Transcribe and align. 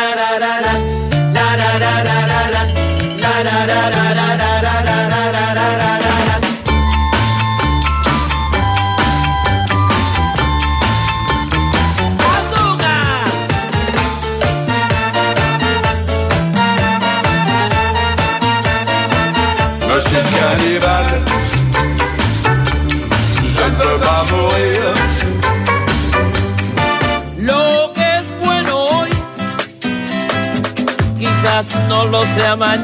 da 0.00 0.14
da 0.16 0.38
da 0.38 0.60
da. 0.62 0.89
naman 32.50 32.79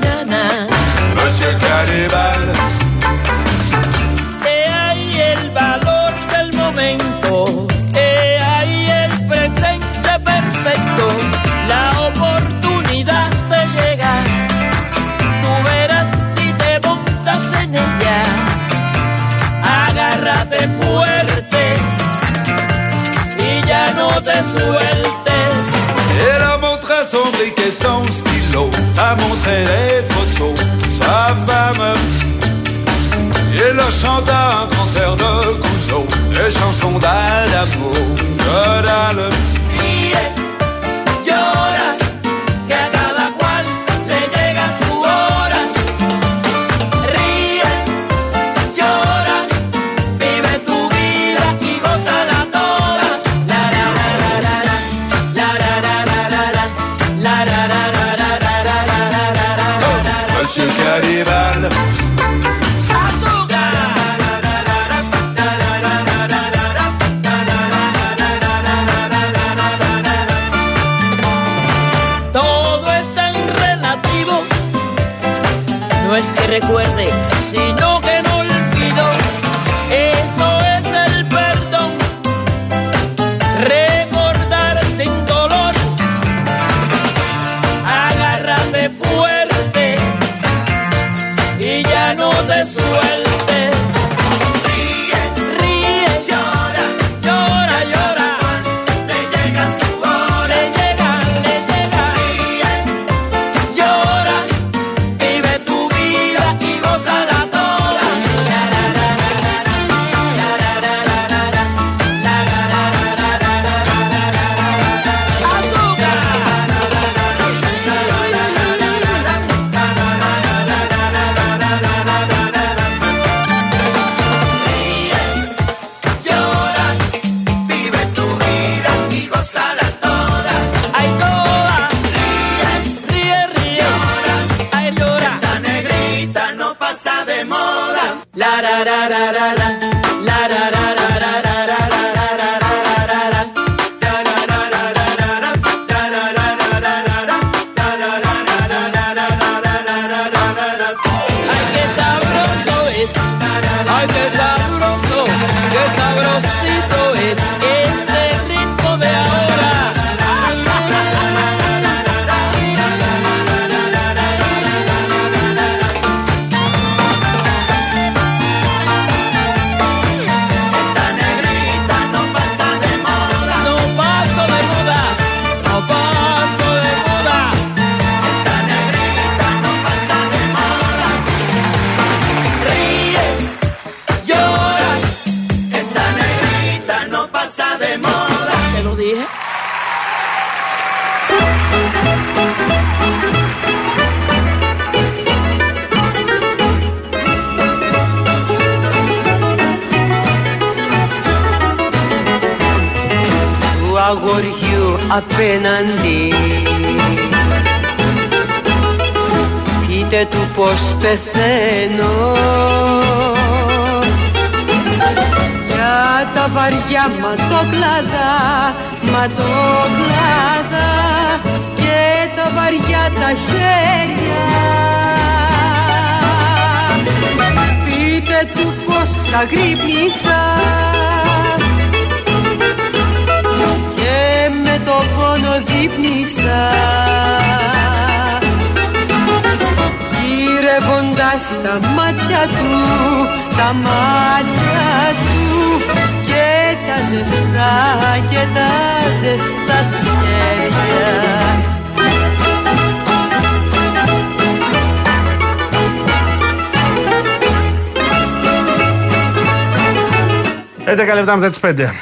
λεπτά 261.27 261.61
μετά 261.61 261.75
τι 261.75 261.85
5. 261.85 261.93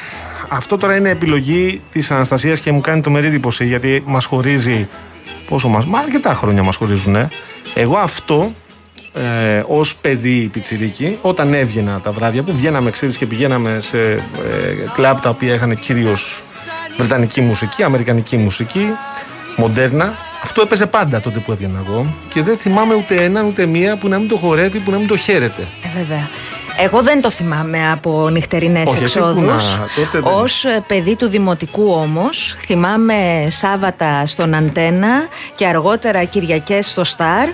αυτό 0.49 0.76
τώρα 0.76 0.97
είναι 0.97 1.09
επιλογή 1.09 1.82
της 1.91 2.11
Αναστασίας 2.11 2.61
και 2.61 2.73
μου 2.73 2.81
κάνει 2.81 3.00
το 3.00 3.11
μερίδι 3.11 3.35
εντύπωση 3.35 3.67
γιατί 3.67 4.03
μας 4.06 4.25
χωρίζει. 4.25 4.88
Πόσο 5.49 5.69
μα. 5.69 5.85
Μα 5.87 5.99
αρκετά 5.99 6.35
χρόνια 6.35 6.62
μας 6.62 6.76
χωρίζουν. 6.76 7.29
Εγώ 7.75 7.97
αυτό 7.97 8.53
ε, 9.15 9.62
ως 9.67 9.97
παιδί 9.97 10.49
πιτσιρίκι, 10.53 11.19
όταν 11.21 11.55
έβγαινα 11.55 12.00
τα 12.00 12.12
βράδια 12.12 12.43
που 12.43 12.55
βγαίναμε 12.55 12.91
ξέρεις 12.91 13.17
και 13.17 13.26
πηγαίναμε 13.26 13.81
σε 13.81 13.99
ε, 14.00 14.19
κλαμπ 14.94 15.19
τα 15.19 15.29
οποία 15.29 15.55
είχαν 15.55 15.79
κυρίως 15.79 16.43
βρετανική 16.97 17.41
μουσική, 17.41 17.82
αμερικανική 17.82 18.37
μουσική, 18.37 18.87
μοντέρνα. 19.56 20.12
Αυτό 20.43 20.62
έπαιζε 20.62 20.87
πάντα 20.87 21.20
τότε 21.20 21.38
που 21.38 21.53
έβγαινα 21.53 21.82
εγώ 21.87 22.15
και 22.29 22.43
δεν 22.43 22.56
θυμάμαι 22.56 22.94
ούτε 22.94 23.15
ένα 23.15 23.43
ούτε 23.43 23.67
μία 23.67 23.97
που 23.97 24.09
να 24.09 24.19
μην 24.19 24.29
το 24.29 24.37
χορεύει, 24.37 24.79
που 24.79 24.91
να 24.91 24.99
μην 24.99 25.06
το 25.06 25.17
χαίρεται. 25.17 25.62
Ε, 25.82 25.99
βέβαια. 25.99 26.29
Εγώ 26.79 27.03
δεν 27.03 27.21
το 27.21 27.31
θυμάμαι 27.31 27.91
από 27.91 28.29
νυχτερινές 28.29 28.88
Όχι, 28.91 29.03
εσύ 29.03 29.19
που 29.19 29.26
εξόδους. 29.26 29.65
να, 29.65 29.88
τότε 29.97 30.21
δεν. 30.21 30.32
Ω 30.32 30.44
παιδί 30.87 31.17
του 31.17 31.29
Δημοτικού 31.29 31.93
όμως, 31.93 32.56
θυμάμαι 32.67 33.47
Σάββατα 33.50 34.26
στον 34.26 34.55
Αντένα 34.55 35.26
και 35.56 35.67
αργότερα 35.67 36.25
Κυριακές 36.25 36.87
στο 36.87 37.05
Σταρ 37.05 37.49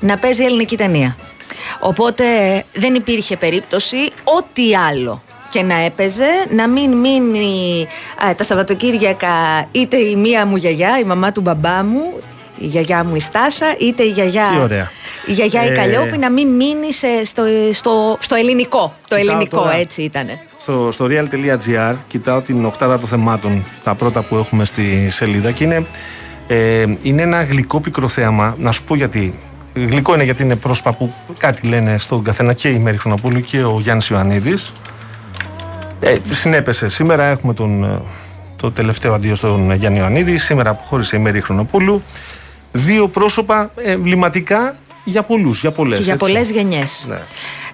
να 0.00 0.16
παίζει 0.16 0.44
ελληνική 0.44 0.76
ταινία. 0.76 1.16
Οπότε 1.80 2.24
δεν 2.74 2.94
υπήρχε 2.94 3.36
περίπτωση 3.36 3.96
ό,τι 4.24 4.74
άλλο 4.76 5.22
και 5.50 5.62
να 5.62 5.74
έπαιζε 5.74 6.28
να 6.50 6.68
μην 6.68 6.92
μείνει 6.92 7.86
α, 8.26 8.34
τα 8.34 8.44
Σαββατοκύριακα 8.44 9.28
είτε 9.72 9.96
η 9.96 10.16
μία 10.16 10.46
μου 10.46 10.56
γιαγιά, 10.56 10.98
η 10.98 11.04
μαμά 11.04 11.32
του 11.32 11.40
μπαμπά 11.40 11.84
μου, 11.84 12.12
η 12.60 12.66
γιαγιά 12.66 13.04
μου 13.04 13.14
η 13.14 13.20
Στάσα, 13.20 13.66
είτε 13.80 14.02
η 14.02 14.10
γιαγιά, 14.10 14.48
Τι 14.54 14.60
ωραία. 14.60 14.90
η, 15.26 15.32
γιαγιά 15.32 15.64
η 15.64 15.68
Ε, 15.68 15.70
Καλλιόπη 15.70 16.18
να 16.18 16.30
μην 16.30 16.48
μείνει 16.48 16.92
σε- 16.92 17.24
στο, 17.24 17.42
στο, 17.72 18.16
στο 18.20 18.34
ελληνικό. 18.34 18.94
Το 19.08 19.16
Κοιτάω 19.16 19.18
ελληνικό 19.34 19.56
τώρα. 19.56 19.74
έτσι 19.74 20.02
ήτανε. 20.02 20.38
Στο, 20.60 20.88
στο 20.92 21.06
real.gr 21.10 21.94
κοιτάω 22.08 22.40
την 22.40 22.64
οκτάδα 22.64 22.98
των 22.98 23.08
θεμάτων, 23.08 23.64
τα 23.84 23.94
πρώτα 23.94 24.22
που 24.22 24.36
έχουμε 24.36 24.64
στη 24.64 25.06
σελίδα 25.10 25.50
και 25.50 25.64
είναι, 25.64 25.86
ε, 26.46 26.84
είναι 27.02 27.22
ένα 27.22 27.42
γλυκό 27.42 27.80
πικρό 27.80 28.08
θέαμα. 28.08 28.56
Να 28.58 28.72
σου 28.72 28.82
πω 28.84 28.94
γιατί. 28.94 29.38
Γλυκό 29.74 30.14
είναι 30.14 30.24
γιατί 30.24 30.42
είναι 30.42 30.56
πρόσωπα 30.56 30.92
που 30.92 31.12
κάτι 31.38 31.66
λένε 31.68 31.98
στον 31.98 32.22
καθένα 32.24 32.52
και 32.52 32.68
η 32.68 32.78
Μέρη 32.78 32.96
Χρονοπούλου 32.96 33.40
και 33.40 33.62
ο 33.64 33.78
Γιάννης 33.82 34.08
Ιωαννίδης. 34.08 34.72
Ε, 36.00 36.16
συνέπεσε. 36.30 36.88
Σήμερα 36.88 37.24
έχουμε 37.24 37.54
τον, 37.54 37.84
ε, 37.84 38.00
το 38.56 38.72
τελευταίο 38.72 39.14
αντίο 39.14 39.34
στον 39.34 39.72
Γιάννη 39.72 39.98
Ιωαννίδη. 39.98 40.36
Σήμερα 40.36 40.70
αποχώρησε 40.70 41.16
η 41.16 41.18
Μέρη 41.18 41.40
Χρονοπούλου. 41.40 42.02
Δύο 42.72 43.08
πρόσωπα 43.08 43.70
ε, 43.76 43.90
εμβληματικά 43.92 44.76
για 45.04 45.22
πολλούς, 45.22 45.60
για 45.60 45.70
πολλές. 45.70 45.98
Και 45.98 46.04
για 46.04 46.12
έτσι. 46.14 46.26
πολλές 46.26 46.50
γενιές. 46.50 47.04
Ναι. 47.08 47.18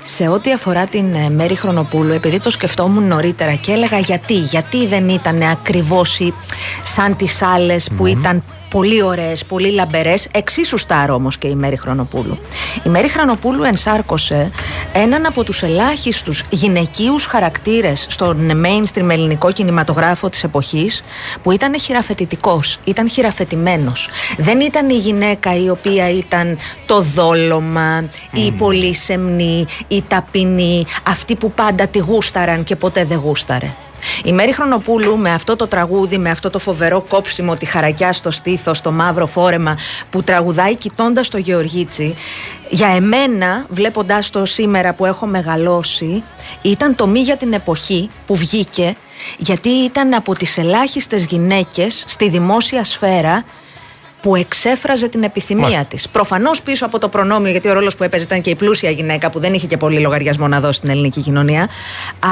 Σε 0.05 0.29
ό,τι 0.29 0.53
αφορά 0.53 0.87
την 0.87 1.15
ε, 1.15 1.31
Μέρη 1.31 1.55
Χρονοπούλου, 1.55 2.13
επειδή 2.13 2.39
το 2.41 2.51
σκεφτόμουν 2.51 3.07
νωρίτερα 3.07 3.55
και 3.55 3.73
έλεγα 3.73 3.99
γιατί, 3.99 4.35
γιατί 4.35 4.87
δεν 4.87 5.09
ήταν 5.09 5.43
ακριβώς 5.43 6.19
η- 6.19 6.35
σαν 6.83 7.17
τις 7.17 7.43
άλλες 7.43 7.91
που 7.97 8.07
ήταν 8.07 8.43
πολύ 8.75 9.03
ωραίες, 9.03 9.45
πολύ 9.45 9.71
λαμπερές, 9.71 10.29
εξίσου 10.33 10.79
στάρ 10.79 11.11
όμως 11.11 11.39
και 11.39 11.49
η 11.49 11.55
Μέρη 11.55 11.77
Χρονοπούλου. 11.77 12.39
Η 12.87 12.89
Μέρη 12.89 13.09
Χρονοπούλου 13.09 13.63
ενσάρκωσε 13.63 14.51
έναν 14.93 15.27
από 15.27 15.45
τους 15.45 15.63
ελάχιστους 15.63 16.43
γυναικείους 16.51 17.27
χαρακτήρες 17.27 18.07
στον 18.11 18.51
mainstream 18.65 19.09
ελληνικό 19.11 19.53
κινηματογράφο 19.53 20.29
της 20.29 20.45
εποχής 20.45 21.03
που 21.43 21.51
ήταν 21.51 21.81
χειραφετητικός, 21.81 22.79
ήταν 22.85 23.09
χειραφετημένος. 23.09 24.09
Δεν 24.37 24.61
ήταν 24.61 24.91
η 24.91 24.99
γυναίκα 24.99 25.57
η 25.57 25.69
οποία 25.69 26.11
ήταν 26.11 26.59
το 26.87 27.01
δόλωμα, 27.01 28.05
η 28.33 28.53
πολύσεμνη, 28.53 29.67
η 29.89 30.03
ταπεινή, 30.09 30.87
αυτή 31.03 31.37
που 31.37 31.53
πάντα 31.53 31.87
τη 31.87 31.99
γούσταραν 31.99 32.65
και 32.65 32.77
ποτέ 32.77 33.05
δεν 33.05 33.19
γούσταρε. 33.19 33.73
Η 34.25 34.33
Μέρη 34.33 34.53
Χρονοπούλου 34.53 35.19
με 35.19 35.33
αυτό 35.33 35.57
το 35.57 35.67
τραγούδι, 35.67 36.19
με 36.19 36.31
αυτό 36.31 36.51
το 36.51 36.59
φοβερό 36.59 37.01
κόψιμο, 37.09 37.55
τη 37.55 37.67
χαρακιά 37.67 38.13
στο 38.13 38.31
στήθος, 38.31 38.81
το 38.81 38.93
μαύρο 38.93 39.27
φόρεμα 39.27 39.77
που 40.11 40.23
τραγουδάει 40.23 40.77
κοιτώντας 40.77 41.29
το 41.29 41.39
Γεωργίτσι, 41.39 42.17
για 42.69 42.89
εμένα, 42.89 43.67
βλέποντάς 43.69 44.31
το 44.31 44.45
σήμερα 44.45 44.93
που 44.93 45.07
έχω 45.07 45.27
μεγαλώσει, 45.27 46.23
ήταν 46.63 46.95
το 46.95 47.07
μη 47.07 47.21
για 47.21 47.37
την 47.37 47.53
εποχή 47.53 48.11
που 48.27 48.37
βγήκε, 48.37 48.97
γιατί 49.39 49.69
ήταν 49.69 50.15
από 50.15 50.35
τις 50.35 50.59
ελάχιστες 50.59 51.25
γυναίκες 51.25 52.05
στη 52.07 52.29
δημόσια 52.29 52.85
σφαίρα 52.85 53.45
που 54.25 54.37
εξέφραζε 54.37 55.09
την 55.09 55.23
επιθυμία 55.23 55.63
Μάλιστα. 55.63 55.85
της. 55.85 56.09
Προφανώς 56.09 56.63
πίσω 56.63 56.87
από 56.87 56.99
το 56.99 57.09
προνόμιο, 57.09 57.51
γιατί 57.51 57.69
ο 57.69 57.73
ρόλος 57.73 57.97
που 57.97 58.05
έπαιζε 58.05 58.23
ήταν 58.25 58.41
και 58.41 58.51
η 58.51 58.55
πλούσια 58.55 58.91
γυναίκα 58.91 59.31
που 59.31 59.41
δεν 59.41 59.55
είχε 59.55 59.67
και 59.67 59.77
πολύ 59.77 60.01
λογαριασμό 60.01 60.49
να 60.49 60.61
δώσει 60.61 60.77
στην 60.79 60.91
ελληνική 60.91 61.21
κοινωνία. 61.21 61.69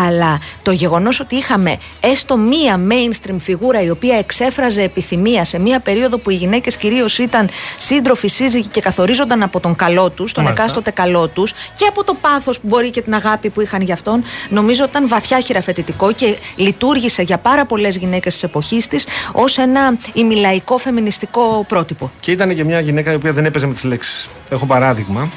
Αλλά 0.06 0.38
το 0.62 0.70
γεγονός 0.70 1.20
ότι 1.20 1.36
είχαμε 1.36 1.76
έστω 2.00 2.36
μία 2.36 2.80
mainstream 2.88 3.36
φιγούρα 3.38 3.82
η 3.82 3.90
οποία 3.90 4.16
εξέφραζε 4.18 4.82
επιθυμία 4.82 5.44
σε 5.44 5.58
μία 5.58 5.80
περίοδο 5.80 6.18
που 6.18 6.30
οι 6.30 6.34
γυναίκες 6.34 6.76
κυρίως 6.76 7.18
ήταν 7.18 7.48
σύντροφοι, 7.78 8.28
σύζυγοι 8.28 8.66
και 8.66 8.80
καθορίζονταν 8.80 9.42
από 9.42 9.60
τον 9.60 9.76
καλό 9.76 10.10
τους, 10.10 10.32
τον 10.32 10.44
Μάλιστα. 10.44 10.62
εκάστοτε 10.62 10.90
καλό 10.90 11.28
τους 11.28 11.52
και 11.52 11.86
από 11.88 12.04
το 12.04 12.14
πάθος 12.20 12.60
που 12.60 12.66
μπορεί 12.66 12.90
και 12.90 13.02
την 13.02 13.14
αγάπη 13.14 13.50
που 13.50 13.60
είχαν 13.60 13.82
για 13.82 13.94
αυτόν, 13.94 14.24
νομίζω 14.48 14.84
ήταν 14.84 15.08
βαθιά 15.08 15.40
χειραφετητικό 15.40 16.12
και 16.12 16.36
λειτουργήσε 16.56 17.22
για 17.22 17.38
πάρα 17.38 17.66
πολλές 17.66 17.96
γυναίκες 17.96 18.32
της 18.32 18.42
εποχής 18.42 18.88
της 18.88 19.06
ως 19.32 19.58
ένα 19.58 19.96
ημιλαϊκό 20.12 20.78
φεμινιστικό 20.78 21.64
πρότυπο. 21.82 22.10
Και 22.20 22.30
ήταν 22.30 22.54
και 22.54 22.64
μια 22.64 22.80
γυναίκα 22.80 23.12
η 23.12 23.14
οποία 23.14 23.32
δεν 23.32 23.44
έπαιζε 23.44 23.66
με 23.66 23.72
τις 23.72 23.84
λέξεις. 23.84 24.28
Έχω 24.50 24.66
παράδειγμα. 24.66 25.28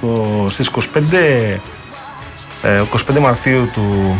Το, 0.00 0.46
στις 0.48 0.70
25, 0.70 1.58
ε, 2.62 2.82
25 3.14 3.18
Μαρτίου 3.20 3.68
του 3.72 4.16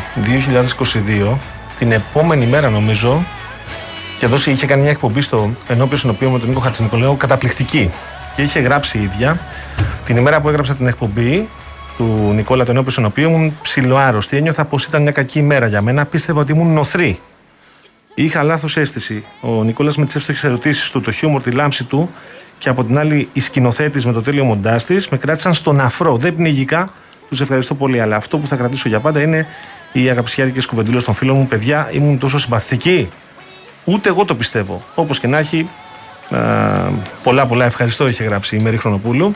2022, 1.32 1.36
την 1.78 1.92
επόμενη 1.92 2.46
μέρα 2.46 2.68
νομίζω, 2.68 3.24
και 4.18 4.26
εδώ 4.26 4.36
είχε 4.50 4.66
κάνει 4.66 4.82
μια 4.82 4.90
εκπομπή 4.90 5.20
στο 5.20 5.50
ενώπιο 5.68 5.96
συνοπείο 5.96 6.30
με 6.30 6.38
τον 6.38 6.48
Νίκο 6.48 6.60
Χατσινικολέου 6.60 7.16
καταπληκτική. 7.16 7.90
Και 8.36 8.42
είχε 8.42 8.60
γράψει 8.60 8.98
η 8.98 9.02
ίδια 9.02 9.40
την 10.04 10.16
ημέρα 10.16 10.40
που 10.40 10.48
έγραψα 10.48 10.74
την 10.74 10.86
εκπομπή 10.86 11.48
του 11.96 12.32
Νικόλα 12.34 12.64
τον 12.64 12.74
ενώπιο 12.74 12.92
συνοπείο 12.92 13.28
ήμουν 13.28 13.58
ψιλοάρρωστη. 13.62 14.36
Ένιωθα 14.36 14.64
πως 14.64 14.84
ήταν 14.84 15.02
μια 15.02 15.12
κακή 15.12 15.38
ημέρα 15.38 15.66
για 15.66 15.82
μένα. 15.82 16.04
Πίστευα 16.06 16.40
ότι 16.40 16.52
ήμουν 16.52 16.72
νοθρή. 16.72 17.20
Είχα 18.14 18.42
λάθος 18.42 18.76
αίσθηση. 18.76 19.24
Ο 19.40 19.64
Νικόλας 19.64 19.96
με 19.96 20.04
τις 20.04 20.14
εύστοχες 20.14 20.44
ερωτήσεις 20.44 20.90
του, 20.90 21.00
το 21.00 21.10
χιούμορ, 21.10 21.42
τη 21.42 21.50
λάμψη 21.50 21.84
του 21.84 22.10
και 22.58 22.68
από 22.68 22.84
την 22.84 22.98
άλλη 22.98 23.28
η 23.32 23.40
σκηνοθέτης 23.40 24.06
με 24.06 24.12
το 24.12 24.22
τέλειο 24.22 24.44
μοντά 24.44 24.76
της 24.76 25.08
με 25.08 25.16
κράτησαν 25.16 25.54
στον 25.54 25.80
αφρό. 25.80 26.16
Δεν 26.16 26.36
πνίγηκα. 26.36 26.92
Τους 27.28 27.40
ευχαριστώ 27.40 27.74
πολύ. 27.74 28.00
Αλλά 28.00 28.16
αυτό 28.16 28.38
που 28.38 28.46
θα 28.46 28.56
κρατήσω 28.56 28.88
για 28.88 29.00
πάντα 29.00 29.20
είναι 29.20 29.46
οι 29.92 30.10
αγαπησιάρικες 30.10 30.66
κουβεντούλες 30.66 31.04
των 31.04 31.14
φίλων 31.14 31.36
μου. 31.36 31.46
Παιδιά, 31.46 31.88
ήμουν 31.92 32.18
τόσο 32.18 32.38
συμπαθητική. 32.38 33.08
Ούτε 33.84 34.08
εγώ 34.08 34.24
το 34.24 34.34
πιστεύω. 34.34 34.82
Όπως 34.94 35.20
και 35.20 35.26
να 35.26 35.38
έχει, 35.38 35.68
α, 36.30 36.38
πολλά 37.22 37.46
πολλά 37.46 37.64
ευχαριστώ 37.64 38.08
είχε 38.08 38.24
γράψει 38.24 38.56
η 38.56 38.62
Μέρη 38.62 38.76
Χρονοπούλου. 38.76 39.34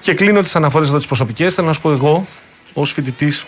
Και 0.00 0.14
κλείνω 0.14 0.42
τις 0.42 0.56
αναφορές 0.56 0.88
εδώ 0.88 0.96
τις 0.96 1.06
προσωπικές. 1.06 1.54
Θέλω 1.54 1.66
να 1.66 1.72
σου 1.72 1.80
πω 1.80 1.90
εγώ, 1.90 2.26
ως 2.72 2.92
φοιτητής, 2.92 3.46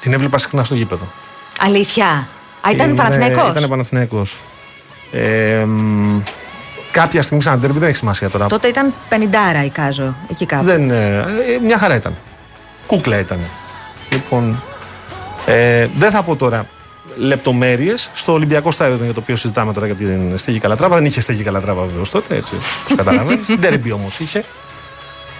την 0.00 0.12
έβλεπα 0.12 0.38
συχνά 0.38 0.64
στο 0.64 0.74
γήπεδο. 0.74 1.12
Αλήθεια. 1.60 2.28
Α, 2.68 2.70
ήταν 2.70 2.88
Είναι- 2.88 2.96
Παναθηναϊκός. 2.96 3.50
Ήταν 3.50 3.68
Παναθηναϊκός. 3.68 4.40
Ε, 5.12 5.64
μ, 5.66 6.20
κάποια 6.90 7.22
στιγμή 7.22 7.42
σαν 7.42 7.60
τέρμι 7.60 7.78
δεν 7.78 7.88
έχει 7.88 7.96
σημασία 7.96 8.28
τώρα. 8.30 8.46
Τότε 8.46 8.68
ήταν 8.68 8.92
50 9.08 9.64
η 9.64 9.68
Κάζο, 9.68 10.14
εκεί 10.30 10.46
κάπου. 10.46 10.64
Δεν, 10.64 10.90
ε, 10.90 11.16
ε, 11.18 11.24
μια 11.62 11.78
χαρά 11.78 11.94
ήταν. 11.94 12.14
Κούκλα 12.86 13.18
ήταν. 13.18 13.38
Λοιπόν, 14.12 14.62
ε, 15.46 15.86
δεν 15.98 16.10
θα 16.10 16.22
πω 16.22 16.36
τώρα 16.36 16.66
λεπτομέρειες. 17.16 18.10
Στο 18.14 18.32
Ολυμπιακό 18.32 18.70
στάδιο 18.70 19.04
για 19.04 19.14
το 19.14 19.20
οποίο 19.20 19.36
συζητάμε 19.36 19.72
τώρα 19.72 19.86
για 19.86 19.94
την 19.94 20.38
Στέγη 20.38 20.58
Καλατράβα. 20.58 20.94
Δεν 20.96 21.04
είχε 21.04 21.20
Στέγη 21.20 21.42
Καλατράβα 21.42 21.82
βεβαίως 21.82 22.10
τότε, 22.10 22.36
έτσι 22.36 22.54
όπω 22.54 22.94
καταλαβαίνεις. 22.96 23.46
Ντέρμπι 23.60 23.92
όμως 23.92 24.18
είχε. 24.18 24.44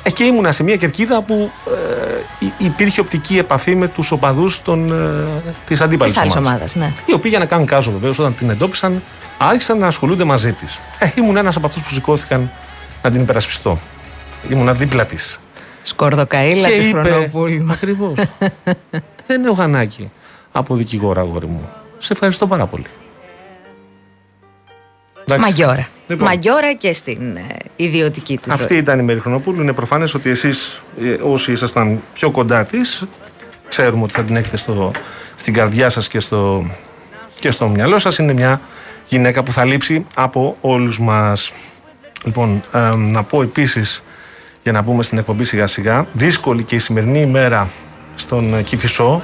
Ε, 0.08 0.10
και 0.10 0.24
ήμουνα 0.24 0.52
σε 0.52 0.62
μια 0.62 0.76
κερκίδα 0.76 1.22
που 1.22 1.50
ε, 2.40 2.44
υ- 2.46 2.52
υπήρχε 2.66 3.00
οπτική 3.00 3.38
επαφή 3.38 3.74
με 3.74 3.88
τους 3.88 4.10
οπαδούς 4.10 4.58
ε, 4.58 4.72
της 5.66 5.80
αντίπαλης 5.80 6.12
Της 6.14 6.22
άλλης 6.22 6.36
ομάδας, 6.36 6.74
ναι. 6.74 6.92
οι 7.06 7.12
οποίοι 7.12 7.30
για 7.30 7.38
να 7.38 7.46
κάνουν 7.46 7.66
κάζο 7.66 7.90
βεβαίως 7.90 8.18
όταν 8.18 8.34
την 8.34 8.50
εντόπισαν 8.50 9.02
άρχισαν 9.38 9.78
να 9.78 9.86
ασχολούνται 9.86 10.24
μαζί 10.24 10.52
της. 10.52 10.78
Ε, 10.98 11.08
ήμουν 11.14 11.36
ένας 11.36 11.56
από 11.56 11.66
αυτούς 11.66 11.82
που 11.82 11.88
σηκώθηκαν 11.92 12.50
να 13.02 13.10
την 13.10 13.20
υπερασπιστώ. 13.20 13.78
Ήμουνα 14.50 14.72
δίπλα 14.72 15.06
της. 15.06 15.38
Σκορδοκαίλα 15.82 16.68
της 16.68 16.88
Χρονοπούλου. 16.88 17.66
Ακριβώς. 17.72 18.12
Δεν 19.26 19.40
είναι 19.40 19.48
ο 19.48 19.52
Γανάκη 19.52 20.10
από 20.52 20.74
δικηγόρα, 20.74 21.20
αγόρι 21.20 21.46
μου. 21.46 21.68
Σε 21.98 22.12
ευχαριστώ 22.12 22.46
πάρα 22.46 22.66
πολύ. 22.66 22.86
Εντάξει. 25.32 25.50
Μαγιόρα. 25.50 25.88
Λοιπόν. 26.06 26.26
Μαγιόρα 26.26 26.72
και 26.74 26.92
στην 26.92 27.36
ε, 27.36 27.42
ιδιωτική 27.76 28.38
του 28.42 28.52
Αυτή 28.52 28.72
ζωή. 28.72 28.78
ήταν 28.82 28.98
η 28.98 29.02
Μέρη 29.02 29.20
Χρονοπούλου. 29.20 29.62
Είναι 29.62 29.72
προφανές 29.72 30.14
ότι 30.14 30.30
εσείς, 30.30 30.80
όσοι 31.22 31.52
ήσασταν 31.52 32.02
πιο 32.14 32.30
κοντά 32.30 32.64
της, 32.64 33.04
ξέρουμε 33.68 34.02
ότι 34.02 34.12
θα 34.12 34.22
την 34.22 34.36
έχετε 34.36 34.56
στο, 34.56 34.90
στην 35.36 35.54
καρδιά 35.54 35.88
σας 35.88 36.08
και 36.08 36.20
στο, 36.20 36.70
και 37.40 37.50
στο 37.50 37.68
μυαλό 37.68 37.98
σας. 37.98 38.18
Είναι 38.18 38.32
μια 38.32 38.60
γυναίκα 39.08 39.42
που 39.42 39.52
θα 39.52 39.64
λείψει 39.64 40.06
από 40.14 40.56
όλους 40.60 41.00
μας. 41.00 41.52
Λοιπόν, 42.24 42.60
ε, 42.72 42.90
να 42.96 43.22
πω 43.22 43.42
επίσης, 43.42 44.02
για 44.62 44.72
να 44.72 44.84
πούμε 44.84 45.02
στην 45.02 45.18
εκπομπή 45.18 45.44
σιγά 45.44 45.66
σιγά, 45.66 46.06
δύσκολη 46.12 46.62
και 46.62 46.74
η 46.74 46.78
σημερινή 46.78 47.20
ημέρα 47.20 47.68
στον 48.14 48.54
ε, 48.54 48.62
Κηφισό. 48.62 49.22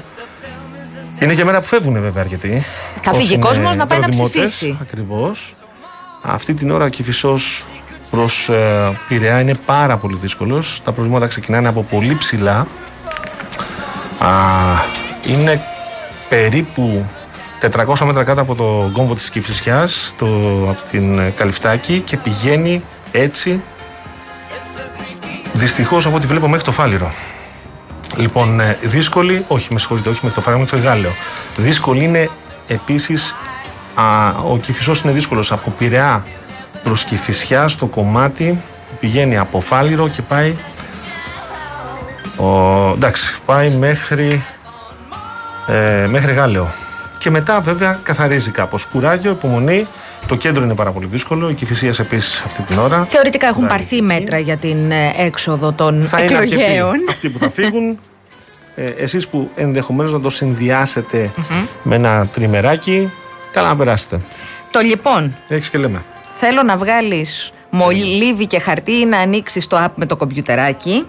Είναι 1.21 1.35
και 1.35 1.45
μέρα 1.45 1.61
που 1.61 1.67
φεύγουν 1.67 2.01
βέβαια 2.01 2.23
αρκετοί. 2.23 2.65
Θα 3.03 3.11
Όσοι 3.11 3.21
φύγει 3.21 3.35
είναι 3.35 3.43
κόσμος 3.43 3.77
να 3.77 3.87
πάει 3.87 3.99
να 3.99 4.05
προτιμώτες. 4.05 4.51
ψηφίσει. 4.51 4.79
Ακριβώς. 4.81 5.55
Αυτή 6.27 6.55
την 6.55 6.71
ώρα 6.71 6.85
ο 6.85 6.89
Κηφισός 6.89 7.65
προς 8.11 8.49
ε, 8.49 8.93
Πειραιά 9.09 9.41
είναι 9.41 9.55
πάρα 9.67 9.97
πολύ 9.97 10.17
δύσκολος. 10.17 10.81
Τα 10.85 10.93
προβλήματα 10.93 11.27
ξεκινάνε 11.27 11.69
από 11.69 11.83
πολύ 11.83 12.15
ψηλά. 12.15 12.67
Α, 14.19 14.29
είναι 15.27 15.61
περίπου 16.29 17.07
400 17.61 17.99
μέτρα 18.05 18.25
κάτω 18.25 18.41
από 18.41 18.55
το 18.55 18.91
κόμβο 18.93 19.15
της 19.15 19.31
Κηφισιάς, 19.31 20.15
το, 20.19 20.27
από 20.69 20.81
την 20.91 21.19
ε, 21.19 21.33
Καλυφτάκη 21.37 22.01
και 22.01 22.17
πηγαίνει 22.17 22.83
έτσι 23.13 23.63
δυστυχώς 25.53 26.07
από 26.07 26.17
ό,τι 26.17 26.27
βλέπω 26.27 26.49
μέχρι 26.49 26.65
το 26.65 26.73
Φάληρο. 26.73 27.13
Λοιπόν, 28.17 28.61
ε, 28.61 28.79
δύσκολη, 28.83 29.45
όχι 29.49 29.69
με 29.73 29.79
συγχωρείτε, 29.79 30.11
όχι 30.11 30.19
μέχρι 30.23 30.35
το 30.35 30.41
Φάληρο, 30.41 30.63
μέχρι 30.63 30.81
το 30.81 30.87
Εγάλεο. 30.87 31.11
Δύσκολη 31.57 32.05
είναι 32.05 32.31
επίσης, 32.67 33.35
α, 33.95 34.29
ο 34.51 34.57
Κηφισός 34.57 35.01
είναι 35.01 35.13
δύσκολος 35.13 35.53
από 35.53 35.71
Πειραιά 35.71 36.25
προς 36.83 37.05
Κηφισιά 37.05 37.69
στο 37.69 37.87
κομμάτι 37.87 38.61
που 38.91 38.97
πηγαίνει 39.01 39.37
από 39.39 39.61
Φάληρο 39.61 40.09
και 40.09 40.23
πάει 40.23 40.55
ο, 42.37 42.47
εντάξει, 42.95 43.39
πάει 43.47 43.71
μέχρι, 43.71 44.43
ε, 45.67 46.07
μέχρι 46.09 46.33
Γάλεο. 46.33 46.69
Και 47.19 47.31
μετά 47.31 47.61
βέβαια 47.61 47.99
καθαρίζει 48.03 48.51
κάπως. 48.51 48.85
Κουράγιο, 48.85 49.31
υπομονή. 49.31 49.87
Το 50.27 50.37
κέντρο 50.37 50.63
είναι 50.63 50.75
πάρα 50.75 50.91
πολύ 50.91 51.07
δύσκολο. 51.07 51.49
Η 51.49 51.55
Κηφισίας 51.55 51.99
επίσης 51.99 52.43
αυτή 52.47 52.63
την 52.63 52.79
ώρα. 52.79 53.07
Θεωρητικά 53.09 53.47
έχουν 53.47 53.65
Εντάξει. 53.65 53.85
πάρθει 53.85 54.03
μέτρα 54.03 54.39
για 54.39 54.57
την 54.57 54.91
ε, 54.91 55.13
έξοδο 55.17 55.73
των 55.73 56.03
Θα 56.05 56.23
είναι 56.23 56.37
αρκετοί 56.37 56.61
εκλογέων. 56.63 56.95
αυτοί 57.11 57.29
που 57.29 57.39
θα 57.39 57.51
φύγουν. 57.51 57.99
Ε, 58.77 58.85
εσείς 58.85 59.29
που 59.29 59.51
ενδεχομένως 59.55 60.13
να 60.13 60.21
το 60.21 60.31
συνδυάσετε 60.31 61.31
με 61.83 61.95
ένα 61.95 62.27
τριμεράκι, 62.27 63.11
καλά 63.55 63.69
να 63.69 63.77
περάσετε. 63.77 64.21
Το 64.71 64.81
λοιπόν, 64.81 65.37
Έχεις 65.49 65.71
και 65.71 65.79
λέμε. 65.79 66.03
θέλω 66.35 66.63
να 66.63 66.77
βγάλεις 66.77 67.53
μολύβι 67.71 68.47
και 68.47 68.59
χαρτί 68.59 68.93
ή 68.93 69.05
να 69.05 69.19
ανοίξεις 69.19 69.67
το 69.67 69.85
app 69.85 69.91
με 69.95 70.07
το 70.07 70.17
κομπιουτεράκι; 70.17 71.05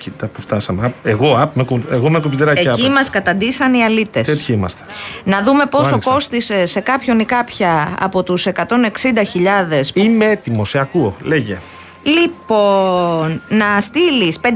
Κοίτα 0.00 0.26
που 0.26 0.40
φτάσαμε. 0.40 0.86
Α, 0.86 0.92
Εγώ, 1.02 1.32
α, 1.32 1.50
με, 1.54 1.62
κου- 1.64 1.90
εγώ 1.90 2.10
με 2.10 2.20
κομπιτεράκι 2.20 2.58
Εκεί 2.60 2.68
άπαξ. 2.68 2.88
μας 2.88 3.10
καταντήσαν 3.10 3.74
οι 3.74 3.82
αλήτες. 3.84 4.26
Τέτοιοι 4.26 4.52
είμαστε. 4.52 4.84
Να 5.24 5.42
δούμε 5.42 5.66
πόσο 5.66 5.88
άνοιξα. 5.90 6.10
κόστησε 6.10 6.66
σε 6.66 6.80
κάποιον 6.80 7.18
ή 7.20 7.24
κάποια 7.24 7.88
από 8.00 8.22
τους 8.22 8.46
160.000 8.46 9.90
Είμαι 9.94 10.24
έτοιμος, 10.30 10.68
σε 10.68 10.78
ακούω. 10.78 11.16
Λέγε. 11.22 11.58
Λοιπόν, 12.02 13.42
να 13.48 13.80
στείλεις 13.80 14.40
5.000 14.40 14.50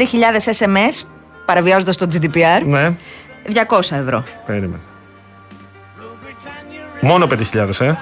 SMS 0.59 1.07
παραβιάζοντας 1.47 1.97
το 1.97 2.09
GDPR. 2.12 2.62
Ναι, 2.67 2.89
200 3.53 3.97
ευρώ. 3.97 4.23
περίμενε. 4.47 4.79
Μόνο 7.04 7.26
5.000, 7.30 7.80
ε. 7.80 7.94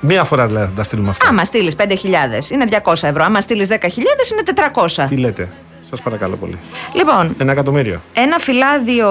Μία 0.00 0.24
φορά 0.24 0.46
δηλαδή 0.46 0.66
θα 0.66 0.72
τα 0.72 0.82
στείλουμε 0.82 1.10
αυτά. 1.10 1.28
Άμα 1.28 1.44
στείλεις 1.44 1.74
5.000 1.78 2.50
είναι 2.50 2.64
200 2.84 2.92
ευρώ. 3.02 3.24
Άμα 3.24 3.40
στείλεις 3.40 3.68
10.000 3.70 3.74
είναι 4.32 4.42
400. 5.02 5.04
Τι 5.08 5.16
λέτε. 5.16 5.48
Σας 5.90 6.00
παρακαλώ 6.02 6.36
πολύ. 6.36 6.58
Λοιπόν, 6.94 7.34
Ένα 7.38 7.52
εκατομμύριο. 7.52 8.00
ένα 8.12 8.38
φυλάδιο 8.38 9.10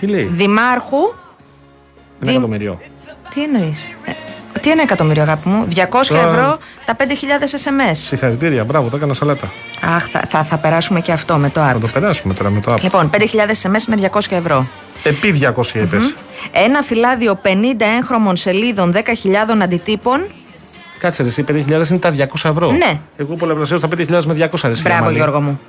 Τι 0.00 0.06
λέει; 0.06 0.30
δημάρχου. 0.32 0.96
Ένα 0.96 1.14
Δι- 2.20 2.30
εκατομμύριο. 2.30 2.78
Τι 3.34 3.42
εννοείς; 3.42 3.88
Τι 4.60 4.70
ένα 4.70 4.82
εκατομμύριο, 4.82 5.22
αγάπη 5.22 5.48
μου; 5.48 5.66
200 5.74 6.06
Τώρα- 6.08 6.28
ευρώ 6.28 6.58
τα 6.84 6.96
5.000 6.96 7.02
SMS. 7.54 7.92
Συγχαρητήρια, 7.92 8.64
μπράβο, 8.64 8.88
τα 8.88 8.96
έκανα 8.96 9.14
σαλάτα. 9.14 9.46
Αχ, 9.96 10.06
θα, 10.08 10.22
θα, 10.28 10.42
θα 10.44 10.56
περάσουμε 10.56 11.00
και 11.00 11.12
αυτό 11.12 11.36
με 11.36 11.48
το 11.50 11.60
Θα 11.60 11.76
app. 11.76 11.80
το 11.80 11.86
περάσουμε 11.86 12.34
τώρα 12.34 12.50
με 12.50 12.60
το 12.60 12.72
app. 12.74 12.80
Λοιπόν, 12.80 13.10
5.000 13.14 13.22
SMS 13.24 13.88
είναι 13.88 14.10
200 14.12 14.20
ευρώ. 14.36 14.66
Επί 15.02 15.30
200 15.56 15.74
είπες. 15.74 16.14
Ένα 16.52 16.82
φυλάδιο 16.82 17.38
50 17.42 17.48
έγχρωμων 17.98 18.36
σελίδων 18.36 18.92
10.000 18.92 19.62
αντιτύπων. 19.62 20.26
Κάτσε 20.98 21.22
ρε, 21.22 21.28
εσύ 21.28 21.44
5.000 21.48 21.90
είναι 21.90 21.98
τα 21.98 22.10
200 22.10 22.48
ευρώ. 22.50 22.70
Ναι. 22.70 22.98
Εγώ 23.16 23.34
πολλαπλασιάζω 23.36 23.88
τα 23.88 23.96
5.000 23.96 24.24
με 24.24 24.34
200 24.34 24.66
ρε. 24.66 24.70
εσύ, 24.70 24.82
Μπράβο, 24.82 24.98
Αμαλή. 25.00 25.16
Γιώργο 25.16 25.40
μου. 25.40 25.60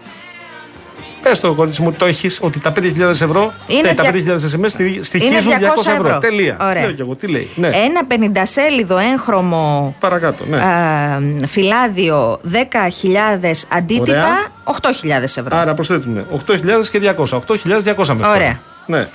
Πες 1.24 1.40
το 1.40 1.54
κορίτσι 1.54 1.82
μου, 1.82 1.92
το 1.92 2.06
έχεις 2.06 2.38
ότι 2.42 2.60
τα 2.60 2.72
5.000 2.72 3.00
ευρώ, 3.10 3.54
Είναι 3.68 3.90
ε, 3.90 3.94
τα 3.94 4.04
δια- 4.12 4.12
5.000 4.12 4.36
SMS 4.36 4.70
στοι- 4.70 5.04
στοιχίζουν 5.04 5.54
200 5.54 5.60
200 5.60 5.92
ευρώ. 5.92 6.06
ευρώ. 6.08 6.18
Τελεία. 6.18 6.58
Ωραία. 6.62 6.82
Λέω 6.82 6.92
και 6.92 7.02
εγώ, 7.02 7.16
τι 7.16 7.28
λέει. 7.28 7.50
Ναι, 7.56 7.68
Ένα 7.68 8.02
50 8.08 8.42
σέλιδο 8.46 8.98
έγχρωμο 8.98 9.96
παρακάτω. 10.00 10.46
Ναι. 10.46 10.58
ε, 11.42 11.48
φυλάδιο 11.48 12.40
10.000 12.52 13.66
αντίτυπα 13.70 14.18
Ωραία. 14.18 14.36
8.000 14.64 15.24
ευρώ. 15.24 15.58
Άρα 15.58 15.74
προσθέτουμε 15.74 16.26
8.000 16.48 16.90
και 16.92 17.00
200. 17.00 17.38
8.200 17.48 18.14
μέχρι 18.16 18.32
Ωραία. 18.32 18.38
τώρα. 18.38 18.60
Ναι. 18.86 19.08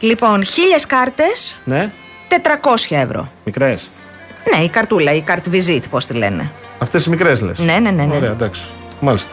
Λοιπόν, 0.00 0.42
1.000 0.44 0.86
κάρτες 0.86 1.60
Ναι. 1.64 1.90
400 2.28 2.96
ευρώ. 2.96 3.30
Μικρές. 3.44 3.86
Ναι, 4.56 4.64
η 4.64 4.68
καρτούλα, 4.68 5.14
η 5.14 5.24
card 5.28 5.54
visit, 5.54 5.82
πώς 5.90 6.06
τη 6.06 6.14
λένε. 6.14 6.50
Αυτές 6.78 7.04
οι 7.06 7.10
μικρές 7.10 7.40
λες. 7.40 7.58
Ναι, 7.58 7.72
ναι, 7.78 7.90
ναι, 7.90 8.02
ναι. 8.04 8.16
Ωραία, 8.16 8.30
εντάξει. 8.30 8.62
Μάλιστα. 9.00 9.32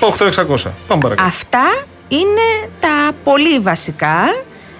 8.600. 0.00 0.70
Πάμε 0.86 1.00
παρακάτω. 1.02 1.28
Αυτά 1.28 1.84
είναι 2.08 2.70
τα 2.80 3.10
πολύ 3.24 3.58
βασικά 3.58 4.16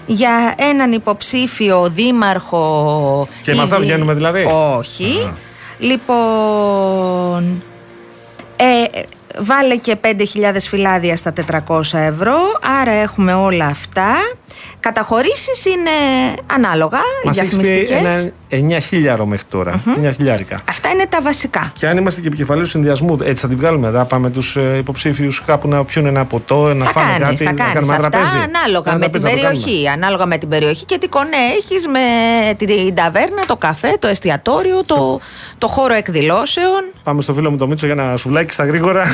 για 0.07 0.55
έναν 0.57 0.93
υποψήφιο 0.93 1.89
δήμαρχο. 1.95 3.29
Και 3.43 3.51
με 3.51 3.57
ή 3.57 3.61
αυτά 3.61 3.77
δη- 3.77 3.85
βγαίνουμε 3.87 4.15
δηλαδή; 4.15 4.45
Όχι. 4.77 5.33
Λοιπόν. 5.79 7.63
Ε, 8.57 9.01
βάλε 9.39 9.77
και 9.77 9.97
5.000 10.01 10.67
φυλάδια 10.69 11.17
στα 11.17 11.33
400 11.33 11.81
ευρώ, 11.99 12.37
άρα 12.81 12.91
έχουμε 12.93 13.35
όλα 13.35 13.67
αυτά. 13.67 14.11
Καταχωρήσεις 14.81 15.65
είναι 15.65 15.91
ανάλογα, 16.47 16.99
οι 17.25 17.27
Μας 17.27 17.39
έχεις 17.39 17.57
πει 17.57 17.63
διαφημιστικές. 17.63 17.99
ένα 18.15 18.31
9 18.77 18.79
χιλιάρο 18.81 19.27
μέχρι 19.27 19.47
τώρα. 19.49 19.83
9 20.03 20.11
χιλιάρικα. 20.15 20.59
Αυτά 20.69 20.89
είναι 20.91 21.07
τα 21.09 21.21
βασικά. 21.21 21.73
Και 21.75 21.87
αν 21.87 21.97
είμαστε 21.97 22.21
και 22.21 22.27
επικεφαλής 22.27 22.65
του 22.65 22.71
συνδυασμού, 22.71 23.19
έτσι 23.23 23.41
θα 23.41 23.49
την 23.49 23.57
βγάλουμε. 23.57 23.91
Θα 23.91 24.05
πάμε 24.05 24.31
τους 24.31 24.57
ε, 24.57 24.77
υποψήφιους 24.77 25.43
κάπου 25.43 25.69
να 25.69 25.85
πιούν 25.85 26.07
ένα 26.07 26.25
ποτό, 26.25 26.75
να 26.75 26.85
θα 26.85 26.91
φάνε 26.91 27.19
κάνεις, 27.19 27.25
κάτι, 27.25 27.45
θα 27.45 27.51
να 27.51 27.57
κάνεις 27.57 27.75
κάνουμε 27.75 27.95
ένα 27.95 28.07
αυτά 28.07 28.19
τραπέζι. 28.19 28.37
ανάλογα 28.37 28.91
Ένα 28.91 28.99
με 28.99 29.09
την 29.09 29.21
τραπέζι 29.21 29.45
να 29.45 29.51
το 29.51 29.53
περιοχή. 29.55 29.89
Ανάλογα 29.89 30.27
με 30.27 30.39
την 30.39 30.49
περιοχή 30.49 30.85
και 30.85 30.99
τι 30.99 31.09
κονέ 31.09 31.37
έχεις 31.57 31.87
με 31.87 32.01
την 32.55 32.95
ταβέρνα, 32.95 33.45
το 33.47 33.57
καφέ, 33.57 33.97
το 33.99 34.07
εστιατόριο, 34.07 34.85
το, 34.85 35.21
το 35.59 35.67
χώρο 35.67 35.95
εκδηλώσεων. 35.95 36.85
κάνουμε. 36.85 36.93
Πάμε 37.03 37.21
στο 37.21 37.35
φίλο 37.35 37.51
μου 37.51 37.57
το 37.57 37.67
Μίτσο 37.67 37.87
για 37.87 37.95
ένα 38.03 38.17
σουβλάκι 38.17 38.53
στα 38.53 38.65
γρήγορα. 38.65 39.05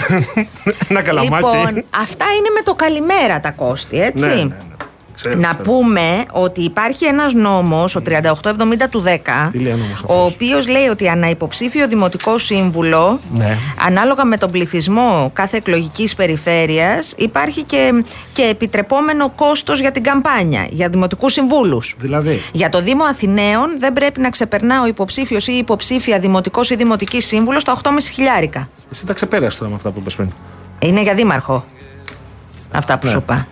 ένα 0.88 1.02
καλαμάκι. 1.02 1.44
Λοιπόν, 1.44 1.84
αυτά 2.00 2.24
είναι 2.38 2.50
με 2.54 2.62
το 2.64 2.74
καλημέρα 2.74 3.40
τα 3.40 3.50
κόστη, 3.50 4.00
έτσι. 4.02 4.26
ναι, 4.26 4.34
ναι, 4.34 4.42
ναι. 4.42 4.56
Ξέρω, 5.20 5.40
Να 5.40 5.48
ξέρω. 5.48 5.62
πούμε 5.62 6.24
ότι 6.32 6.60
υπάρχει 6.62 7.04
ένας 7.04 7.34
νόμος, 7.34 7.96
ο 7.96 8.00
3870 8.00 8.88
του 8.90 9.00
10, 9.00 9.48
Τι 9.50 9.58
λέει 9.58 9.72
ο 9.72 9.76
νόμος 9.76 10.02
ο 10.06 10.12
αυτός; 10.12 10.32
οποίος 10.34 10.68
λέει 10.68 10.86
ότι 10.86 11.08
αναυποψήφιο 11.08 11.88
δημοτικό 11.88 12.38
σύμβουλο, 12.38 13.20
Ναι. 13.34 13.56
ανάλογα 13.86 14.24
με 14.24 14.36
τον 14.36 14.50
πληθυσμό 14.50 15.30
κάθε 15.32 15.56
εκλογικής 15.56 16.14
περιφέρειας, 16.14 17.12
υπάρχει 17.16 17.62
και, 17.62 18.04
και 18.32 18.42
επιτρεπόμενο 18.42 19.30
κόστος 19.30 19.80
για 19.80 19.90
την 19.92 20.02
καμπάνια, 20.02 20.66
για 20.70 20.88
δημοτικούς 20.88 21.32
συμβούλους. 21.32 21.94
Δηλαδή, 21.98 22.40
Για 22.52 22.68
το 22.68 22.82
Δήμο 22.82 23.04
Αθηναίων 23.04 23.78
δεν 23.78 23.92
πρέπει 23.92 24.20
να 24.20 24.28
ξεπερνά 24.30 24.82
ο 24.82 24.86
υποψήφιος 24.86 25.46
ή 25.46 25.52
η 25.54 25.56
υποψήφια 25.58 26.18
δημοτικός 26.18 26.70
ή 26.70 26.74
δημοτικής 26.76 27.26
σύμβουλος 27.26 27.64
τα 27.64 27.72
8,5 27.72 28.10
χιλιάρικα. 28.12 28.68
εσύ 28.92 29.06
τα 29.06 29.12
ξεπέρασες 29.12 29.58
τώρα 29.58 29.70
με 29.70 29.76
αυτά 29.76 29.90
που 29.90 29.98
είπες 30.00 30.14
πριν. 30.14 30.28
Είναι 30.78 31.02
για 31.02 31.14
δήμαρχο. 31.14 31.64
Αυτά 32.72 32.98
που 32.98 33.06
Ναι. 33.06 33.12
σου 33.12 33.18
είπα. 33.18 33.46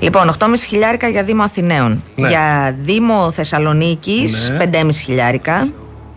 Λοιπόν, 0.00 0.28
8,5 0.38 0.64
χιλιάρικα 0.66 1.08
για 1.08 1.22
Δήμο 1.22 1.42
Αθηναίων. 1.42 2.02
Ναι. 2.14 2.28
Για 2.28 2.76
Δήμο 2.82 3.30
Θεσσαλονίκης, 3.30 4.48
Ναι. 4.50 4.56
5,5 4.56 5.00
χιλιάρικα. 5.02 5.68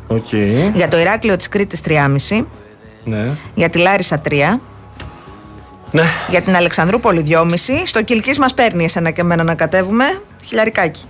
Οκ. 0.08 0.34
Για 0.74 0.88
το 0.88 1.00
Ηράκλειο 1.00 1.38
της 1.38 1.50
Κρήτης, 1.50 1.82
3,5. 1.82 2.46
Ναι. 3.04 3.28
Για 3.54 3.70
τη 3.70 3.78
Λάρισα, 3.78 4.20
3. 4.20 4.60
Ναι. 5.92 6.04
Για 6.30 6.42
την 6.42 6.56
Αλεξανδρούπολη, 6.56 7.22
2,5. 7.22 7.86
Στο 7.86 8.02
Κιλκής 8.04 8.38
μας 8.40 8.54
παίρνει 8.54 8.84
εσένα 8.84 9.12
και 9.12 9.22
εμένα 9.22 9.44
να 9.44 9.56
κατέβουμε. 9.56 10.22
Χιλιαρικάκι. 10.46 11.04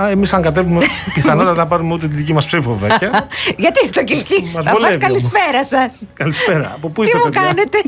Α, 0.00 0.08
εμείς 0.08 0.32
αν 0.32 0.42
κατέβουμε, 0.42 0.80
πιθανότατα 1.14 1.54
θα 1.54 1.66
πάρουμε 1.66 1.94
ούτε 1.94 2.08
τη 2.08 2.14
δική 2.14 2.32
μας 2.32 2.46
ψήφο, 2.46 2.74
βέβαια. 2.74 2.98
Γιατί 3.62 3.88
στο 3.88 4.04
Κιλκής, 4.04 4.40
Μας 4.40 4.52
θα 4.52 4.62
πας 4.62 4.72
βολεύει 4.72 4.98
καλησπέρα 4.98 5.64
σας. 5.64 5.90
Καλησπέρα. 6.14 6.72
Από 6.76 6.88
πού 6.88 7.02
Τι 7.02 7.06
είστε, 7.06 7.18
μου 7.18 7.24
παιδιά; 7.24 7.40
κάνετε; 7.40 7.78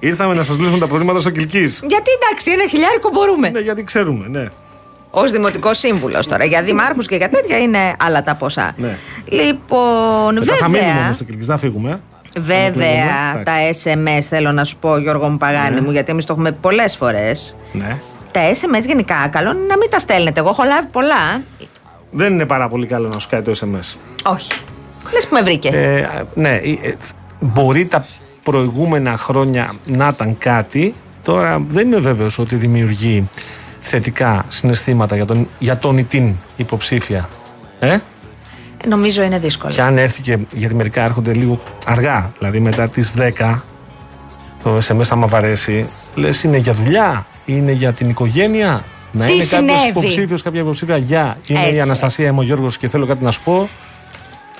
Ήρθαμε 0.00 0.34
να 0.34 0.42
σας 0.42 0.58
λύσουμε 0.58 0.78
τα 0.78 0.86
προβλήματα 0.86 1.20
στο 1.20 1.30
Κυλκής. 1.30 1.80
Γιατί 1.86 2.10
εντάξει, 2.22 2.50
ένα 2.50 2.68
χιλιάρικο 2.68 3.10
μπορούμε. 3.12 3.48
Ναι, 3.48 3.58
γιατί 3.60 3.84
ξέρουμε, 3.84 4.26
ναι. 4.28 4.48
Ω 5.10 5.22
δημοτικός 5.24 5.78
σύμβουλος 5.78 6.26
τώρα. 6.26 6.44
Για 6.44 6.62
δημάρχους 6.62 7.06
και 7.06 7.16
για 7.16 7.28
τέτοια 7.28 7.58
είναι 7.58 7.78
άλλα 7.98 8.22
τα 8.22 8.34
ποσά. 8.34 8.72
Ναι. 8.76 8.96
Λοιπόν, 9.24 10.34
Μετά 10.34 10.54
θα 10.56 10.68
μείνουμε 10.68 10.86
βέβαια. 10.88 11.02
όμως 11.04 11.14
στο 11.14 11.24
Κυλκής, 11.24 11.46
δεν 11.46 11.54
θα 11.56 11.60
φύγουμε. 11.60 12.00
ε. 12.34 12.40
Βέβαια, 12.40 13.42
τα 13.44 13.52
SMS 13.82 14.20
θέλω 14.28 14.52
να 14.52 14.64
σου 14.64 14.76
πω, 14.76 14.96
Γιώργο 14.98 15.28
μου 15.28 15.36
Παγάνη 15.36 15.80
μου, 15.80 15.90
γιατί 15.90 16.10
εμείς 16.10 16.24
το 16.24 16.32
έχουμε 16.32 16.52
πολλές 16.52 16.96
φορές. 16.96 17.56
Ναι. 17.72 17.96
Τα 18.30 18.40
SMS 18.52 18.86
γενικά, 18.86 19.28
καλό 19.32 19.50
είναι 19.50 19.66
να 19.68 19.76
μην 19.76 19.90
τα 19.90 19.98
στέλνετε. 19.98 20.40
Εγώ 20.40 20.48
έχω 20.48 20.62
λάβει 20.64 20.88
πολλά. 20.88 21.42
Δεν 22.10 22.32
είναι 22.32 22.46
πάρα 22.46 22.68
πολύ 22.68 22.86
καλό 22.86 23.08
να 23.08 23.18
σου 23.18 23.28
κάνει 23.28 23.42
το 23.42 23.52
SMS. 23.60 23.96
Όχι. 24.32 24.50
Λες 25.12 25.26
που 25.28 25.34
με 25.34 25.42
βρήκε. 25.42 25.68
Ε, 25.68 26.08
ναι, 26.34 26.48
ε, 26.48 26.70
ε, 26.88 26.96
μπορεί 27.40 27.86
τα 27.86 28.04
προηγούμενα 28.42 29.16
χρόνια 29.16 29.72
να 29.86 30.08
ήταν 30.12 30.38
κάτι. 30.38 30.94
Τώρα 31.22 31.62
δεν 31.66 31.86
είμαι 31.86 31.98
βέβαιος 32.00 32.38
ότι 32.38 32.56
δημιουργεί 32.56 33.28
θετικά 33.78 34.44
συναισθήματα 34.48 35.16
για 35.16 35.24
τον, 35.24 35.48
για 35.58 35.78
τον 35.78 35.98
ή 35.98 36.04
την 36.04 36.34
υποψήφια. 36.56 37.28
Ε; 37.80 37.98
Νομίζω 38.88 39.22
είναι 39.22 39.38
δύσκολο. 39.38 39.72
Και 39.72 39.82
αν 39.82 39.98
έρθει 39.98 40.22
και 40.22 40.38
γιατί 40.52 40.74
μερικά 40.74 41.04
έρχονται 41.04 41.34
λίγο 41.34 41.60
αργά, 41.86 42.32
δηλαδή 42.38 42.60
μετά 42.60 42.88
τις 42.88 43.14
10 43.38 43.58
το 44.62 44.78
SMS 44.88 45.06
άμα 45.10 45.26
βαρέσει, 45.26 45.86
λες 46.14 46.42
είναι 46.42 46.56
για 46.56 46.72
δουλειά, 46.72 47.26
είναι 47.44 47.72
για 47.72 47.92
την 47.92 48.08
οικογένεια. 48.08 48.84
Να 49.12 49.24
Τι 49.24 49.32
είναι 49.32 49.44
κάποιος 49.44 49.80
συνέβη; 49.80 49.88
υποψήφιος, 49.88 50.42
κάποια 50.42 50.60
υποψήφια 50.60 50.96
για. 50.96 51.36
Είναι 51.46 51.60
Έτσι, 51.60 51.74
η 51.74 51.80
Αναστασία, 51.80 52.28
είμαι 52.28 52.40
ο 52.40 52.42
Γιώργος 52.42 52.78
και 52.78 52.88
θέλω 52.88 53.06
κάτι 53.06 53.24
να 53.24 53.30
σου 53.30 53.42
πω. 53.42 53.68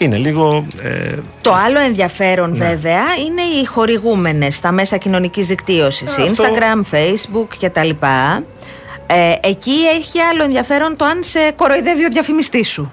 Είναι 0.03 0.17
λίγο. 0.17 0.67
Ε, 0.83 1.15
Το 1.41 1.53
άλλο 1.55 1.79
ενδιαφέρον 1.79 2.51
Ναι. 2.51 2.67
βέβαια 2.67 3.03
είναι 3.27 3.43
οι 3.43 3.65
χορηγούμενες 3.65 4.55
στα 4.57 4.73
μέσα 4.73 4.97
κοινωνικής 4.97 5.47
δικτύωσης, 5.47 6.17
Ε, 6.17 6.23
αυτό- 6.23 6.45
Instagram, 6.45 6.95
Facebook 6.95 7.47
κτλ. 7.61 7.91
Ε, 9.07 9.33
εκεί 9.43 9.75
έχει 9.99 10.19
άλλο 10.21 10.43
ενδιαφέρον 10.43 10.97
το 10.97 11.05
αν 11.05 11.23
σε 11.23 11.39
κοροϊδεύει 11.57 12.05
ο 12.05 12.09
διαφημιστής 12.09 12.69
σου. 12.69 12.93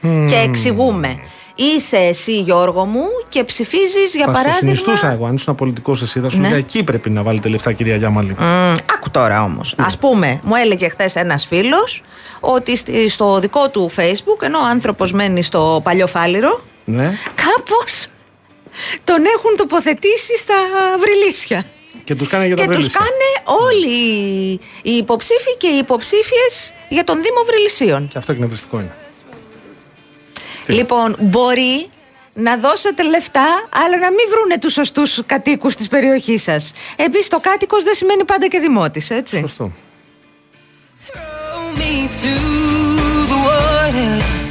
Και 0.00 0.36
εξηγούμε. 0.44 1.16
Είσαι 1.54 1.96
εσύ 1.96 2.40
Γιώργο 2.40 2.84
μου 2.84 3.04
και 3.28 3.44
ψηφίζεις 3.44 4.14
για 4.14 4.24
θα 4.24 4.32
στο 4.32 4.42
παράδειγμα... 4.42 4.52
συνιστούσα 4.58 5.10
εγώ. 5.12 5.26
Αν 5.26 5.34
ήσουν 5.34 5.54
πολιτικό 5.54 5.92
εσύ, 5.92 6.20
θα 6.20 6.28
σου 6.28 6.40
Ναι. 6.40 6.46
έλεγα 6.46 6.58
εκεί 6.60 6.84
πρέπει 6.84 7.10
να 7.10 7.22
βάλετε 7.22 7.48
λεφτά, 7.48 7.72
κυρία 7.72 7.96
Γιάμαλη. 7.96 8.36
Μμ, 8.38 8.74
άκου 8.94 9.10
τώρα 9.10 9.42
όμως. 9.42 9.74
Ναι. 9.78 9.84
Α 9.84 9.88
πούμε, 10.00 10.40
μου 10.42 10.54
έλεγε 10.54 10.88
χθες 10.88 11.14
ένας 11.16 11.46
φίλος 11.46 12.02
ότι 12.40 12.76
στη- 12.76 13.08
στο 13.08 13.38
δικό 13.40 13.68
του 13.68 13.90
Facebook, 13.96 14.42
ενώ 14.42 14.58
ο 14.58 14.64
άνθρωπος 14.64 15.12
μένει 15.12 15.42
στο 15.42 15.80
παλιό 15.84 16.06
φάληρο, 16.06 16.60
Ναι. 16.84 17.12
κάπως 17.34 18.06
τον 19.04 19.24
έχουν 19.36 19.56
τοποθετήσει 19.56 20.38
στα 20.38 20.54
βρυλίσια. 20.98 21.64
Και 22.04 22.14
τους 22.14 22.28
κάνει 22.28 22.46
για 22.46 22.56
τα 22.56 22.62
Και 22.62 22.68
τους 22.68 22.76
βρέλισσα. 22.76 22.98
κάνε 22.98 23.58
όλοι 23.60 23.90
οι 24.82 24.92
υποψήφοι 24.96 25.56
και 25.58 25.66
οι 25.66 25.76
υποψήφιες 25.76 26.72
για 26.88 27.04
τον 27.04 27.16
Δήμο 27.22 27.42
Βρυλισίων. 27.46 28.08
Και 28.08 28.18
αυτό 28.18 28.32
εκνευριστικό 28.32 28.78
είναι. 28.80 28.94
Τι; 30.66 30.72
Λοιπόν, 30.72 31.16
μπορεί 31.20 31.86
να 32.34 32.56
δώσετε 32.56 33.02
λεφτά, 33.02 33.68
αλλά 33.84 33.98
να 33.98 34.10
μην 34.10 34.26
βρούνε 34.30 34.58
τους 34.58 34.72
σωστούς 34.72 35.20
κατοίκους 35.26 35.74
της 35.76 35.88
περιοχής 35.88 36.42
σας. 36.42 36.72
Επίσης, 36.96 37.28
το 37.28 37.38
κάτοικος 37.40 37.84
δεν 37.84 37.94
σημαίνει 37.94 38.24
πάντα 38.24 38.46
και 38.48 38.58
δημότης, 38.58 39.10
έτσι. 39.10 39.36
Σωστό. 39.38 39.72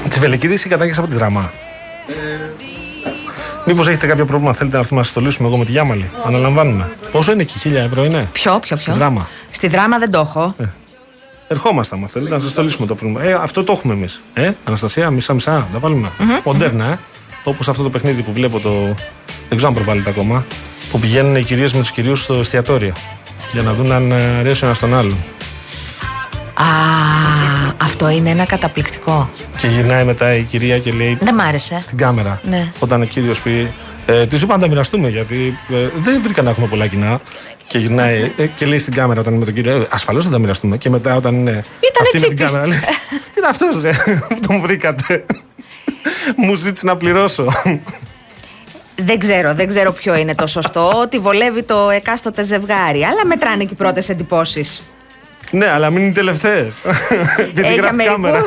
Τσιβελεκίδη 0.07 0.53
ή 0.53 0.69
κατάγγελση 0.69 0.99
από 0.99 1.09
τη 1.09 1.15
δράμα. 1.15 1.51
Μήπως 3.65 3.87
έχετε 3.87 4.07
κάποιο 4.07 4.25
πρόβλημα, 4.25 4.53
θέλετε 4.53 4.75
να 4.75 4.81
έρθουμε 4.81 4.99
να 4.99 5.05
σας 5.05 5.15
στολίσουμε 5.15 5.47
εγώ 5.47 5.57
με 5.57 5.65
τη 5.65 5.71
Γιάμαλη. 5.71 6.09
Αναλαμβάνουμε. 6.25 6.95
Πόσο 7.11 7.31
είναι 7.31 7.41
εκεί, 7.41 7.69
1000 7.69 7.73
ευρώ 7.75 8.03
είναι; 8.03 8.27
Ποιο, 8.31 8.59
ποιο, 8.59 8.77
ποιο; 8.77 8.93
δράμα. 8.93 9.27
Στη 9.51 9.67
δράμα 9.67 9.97
δεν 9.97 10.11
το 10.11 10.19
έχω. 10.19 10.55
Ερχόμαστε, 11.47 11.95
άμα 11.95 12.07
θέλετε, 12.07 12.33
να 12.33 12.39
σας 12.39 12.51
στολίσουμε 12.51 12.87
το 12.87 12.95
πρόβλημα. 12.95 13.23
Ε, 13.23 13.33
αυτό 13.33 13.63
το 13.63 13.71
έχουμε 13.71 13.93
εμείς. 13.93 14.23
Ε, 14.33 14.51
Αναστασία, 14.63 15.09
μισά-μισά. 15.09 15.67
Τα 15.71 15.79
βάλουμε. 15.79 16.09
Μοντέρνα, 16.43 16.85
ε. 16.85 16.99
Όπως 17.43 17.69
αυτό 17.69 17.83
το 17.83 17.89
παιχνίδι 17.89 18.21
που 18.21 18.33
βλέπω 18.33 18.59
το. 18.59 18.69
Δεν 19.47 19.57
ξέρω 19.57 19.67
αν 19.67 19.73
προβάλλεται 19.73 20.09
ακόμα. 20.09 20.45
Που 20.91 20.99
πηγαίνουν 20.99 21.35
οι 21.35 21.43
κυρίες 21.43 21.73
με 21.73 21.79
τους 21.79 21.91
κυρίους 21.91 22.23
στο 22.23 22.33
εστιατόριο. 22.33 22.93
Για 23.53 23.61
να 23.61 23.73
δουν 23.73 23.91
αν 23.91 24.11
ε, 24.11 24.37
αρέσει 24.39 24.63
ο 24.63 24.67
ένας 24.67 24.79
τον 24.79 24.95
άλλον. 24.95 25.17
Α, 26.59 26.65
αυτό 27.77 28.09
είναι 28.09 28.29
ένα 28.29 28.45
καταπληκτικό. 28.45 29.29
Και 29.57 29.67
γυρνάει 29.67 30.03
μετά 30.03 30.33
η 30.35 30.41
κυρία 30.43 30.79
και 30.79 30.91
λέει 30.91 31.17
Δεν 31.21 31.35
μ' 31.35 31.39
άρεσε. 31.39 31.77
στην 31.81 31.97
κάμερα. 31.97 32.41
Ναι. 32.43 32.71
Όταν 32.79 33.01
ο 33.01 33.05
κύριος 33.05 33.41
πει. 33.41 33.71
Ε, 34.05 34.25
Τη 34.25 34.35
είπα 34.35 34.53
να 34.55 34.61
τα 34.61 34.67
μοιραστούμε 34.67 35.09
γιατί 35.09 35.57
ε, 35.69 35.87
δεν 36.01 36.21
βρήκα 36.21 36.41
να 36.41 36.49
έχουμε 36.49 36.67
πολλά 36.67 36.87
κοινά. 36.87 37.19
Και 37.67 37.77
γυρνάει 37.77 38.31
ε, 38.37 38.45
και 38.45 38.65
λέει 38.65 38.77
στην 38.77 38.93
κάμερα 38.93 39.19
όταν 39.19 39.33
είναι 39.33 39.39
με 39.45 39.51
τον 39.51 39.63
κύριο. 39.63 39.81
Ε, 39.81 39.87
Ασφαλώς 39.89 40.23
θα 40.25 40.29
τα 40.29 40.39
μοιραστούμε. 40.39 40.77
Και 40.77 40.89
μετά 40.89 41.15
όταν 41.15 41.35
είναι. 41.35 41.51
αυτή 42.01 42.17
με 42.17 42.19
την 42.19 42.19
τσίπης. 42.19 42.45
κάμερα 42.45 42.67
λέει. 42.67 42.77
Τι 43.09 43.37
είναι 43.37 43.47
αυτός, 43.47 43.81
ρε, 43.81 43.91
που 44.27 44.39
τον 44.47 44.59
βρήκατε; 44.61 45.25
Μου 46.35 46.55
ζήτησε 46.55 46.85
να 46.85 46.97
πληρώσω. 46.97 47.45
Δεν 48.95 49.19
ξέρω, 49.19 49.53
δεν 49.53 49.67
ξέρω 49.67 49.91
ποιο 49.91 50.15
είναι 50.15 50.35
το 50.35 50.47
σωστό. 50.47 50.91
Ότι 51.01 51.19
βολεύει 51.19 51.63
το 51.63 51.89
εκάστοτε 51.89 52.43
ζευγάρι. 52.43 53.03
Αλλά 53.03 53.25
μετράνε 53.25 53.63
και 53.63 53.69
οι 53.73 53.75
πρώτες 53.75 54.09
εντυπώσεις. 54.09 54.83
Ναι, 55.51 55.69
αλλά 55.69 55.89
μην 55.89 56.03
είναι 56.03 56.11
τελευταίες. 56.11 56.75
Επειδή 57.37 57.61
Ε, 57.61 57.73
για 57.73 57.75
γράφει 57.75 57.95
μερικού. 57.95 58.13
κάμερα. 58.21 58.43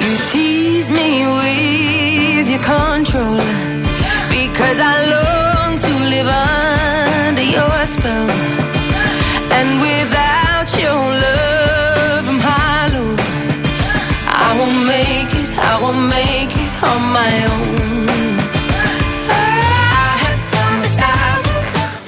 You 0.00 0.12
tease 0.32 0.88
me 0.90 1.10
with 1.38 2.46
your 2.52 2.62
control 2.74 3.40
because 4.36 4.78
I 4.92 4.94
long 5.14 5.72
to 5.86 5.92
live 6.12 6.28
under 6.28 6.53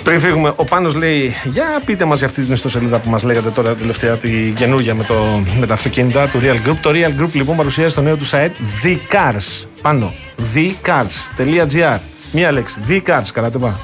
Πριν 0.06 0.20
φύγουμε, 0.20 0.52
ο 0.56 0.64
Πάνος 0.64 0.94
λέει: 0.94 1.34
Για 1.44 1.64
πείτε 1.84 2.04
μας 2.04 2.18
για 2.18 2.26
αυτή 2.26 2.42
την 2.42 2.52
ιστοσελίδα 2.52 2.98
που 2.98 3.10
μας 3.10 3.22
λέγατε 3.22 3.50
τώρα 3.50 3.74
τελευταία, 3.74 4.16
τη 4.16 4.52
καινούργια 4.56 4.94
με, 4.94 5.04
το, 5.04 5.14
με 5.60 5.66
τα 5.66 5.74
αυτοκίνητα 5.74 6.28
του 6.28 6.40
Real 6.42 6.68
Group. 6.68 6.76
Το 6.80 6.90
Real 6.90 7.22
Group 7.22 7.28
λοιπόν 7.32 7.56
παρουσιάζει 7.56 7.94
το 7.94 8.00
νέο 8.00 8.16
του 8.16 8.28
site 8.30 8.50
The 8.82 8.96
Cars. 9.12 9.66
Πάνω. 9.82 10.12
TheCars.gr. 10.54 11.98
Μία 12.32 12.52
λέξη. 12.52 12.80
The 12.88 13.00
Cars. 13.10 13.24
Καράτε 13.32 13.58
πά. 13.58 13.80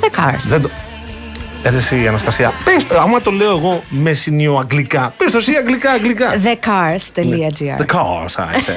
The 0.00 0.18
cars. 0.18 0.40
Δεν 0.48 0.62
το. 0.62 0.70
Ε, 1.62 1.76
εσύ, 1.76 2.06
Αναστασία. 2.08 2.52
Πες 2.64 2.86
το, 2.86 3.00
άμα 3.00 3.20
το 3.20 3.30
λέω 3.30 3.50
εγώ 3.56 3.82
με 3.88 4.12
συνειοαγγλικά. 4.12 5.14
Πες 5.16 5.30
το 5.32 5.38
εσύ 5.38 5.52
αγγλικά, 5.54 5.90
αγγλικά. 5.90 6.34
Thecars.gr. 6.42 7.80
The 7.82 7.86
Cars, 7.96 8.44
άισε. 8.54 8.76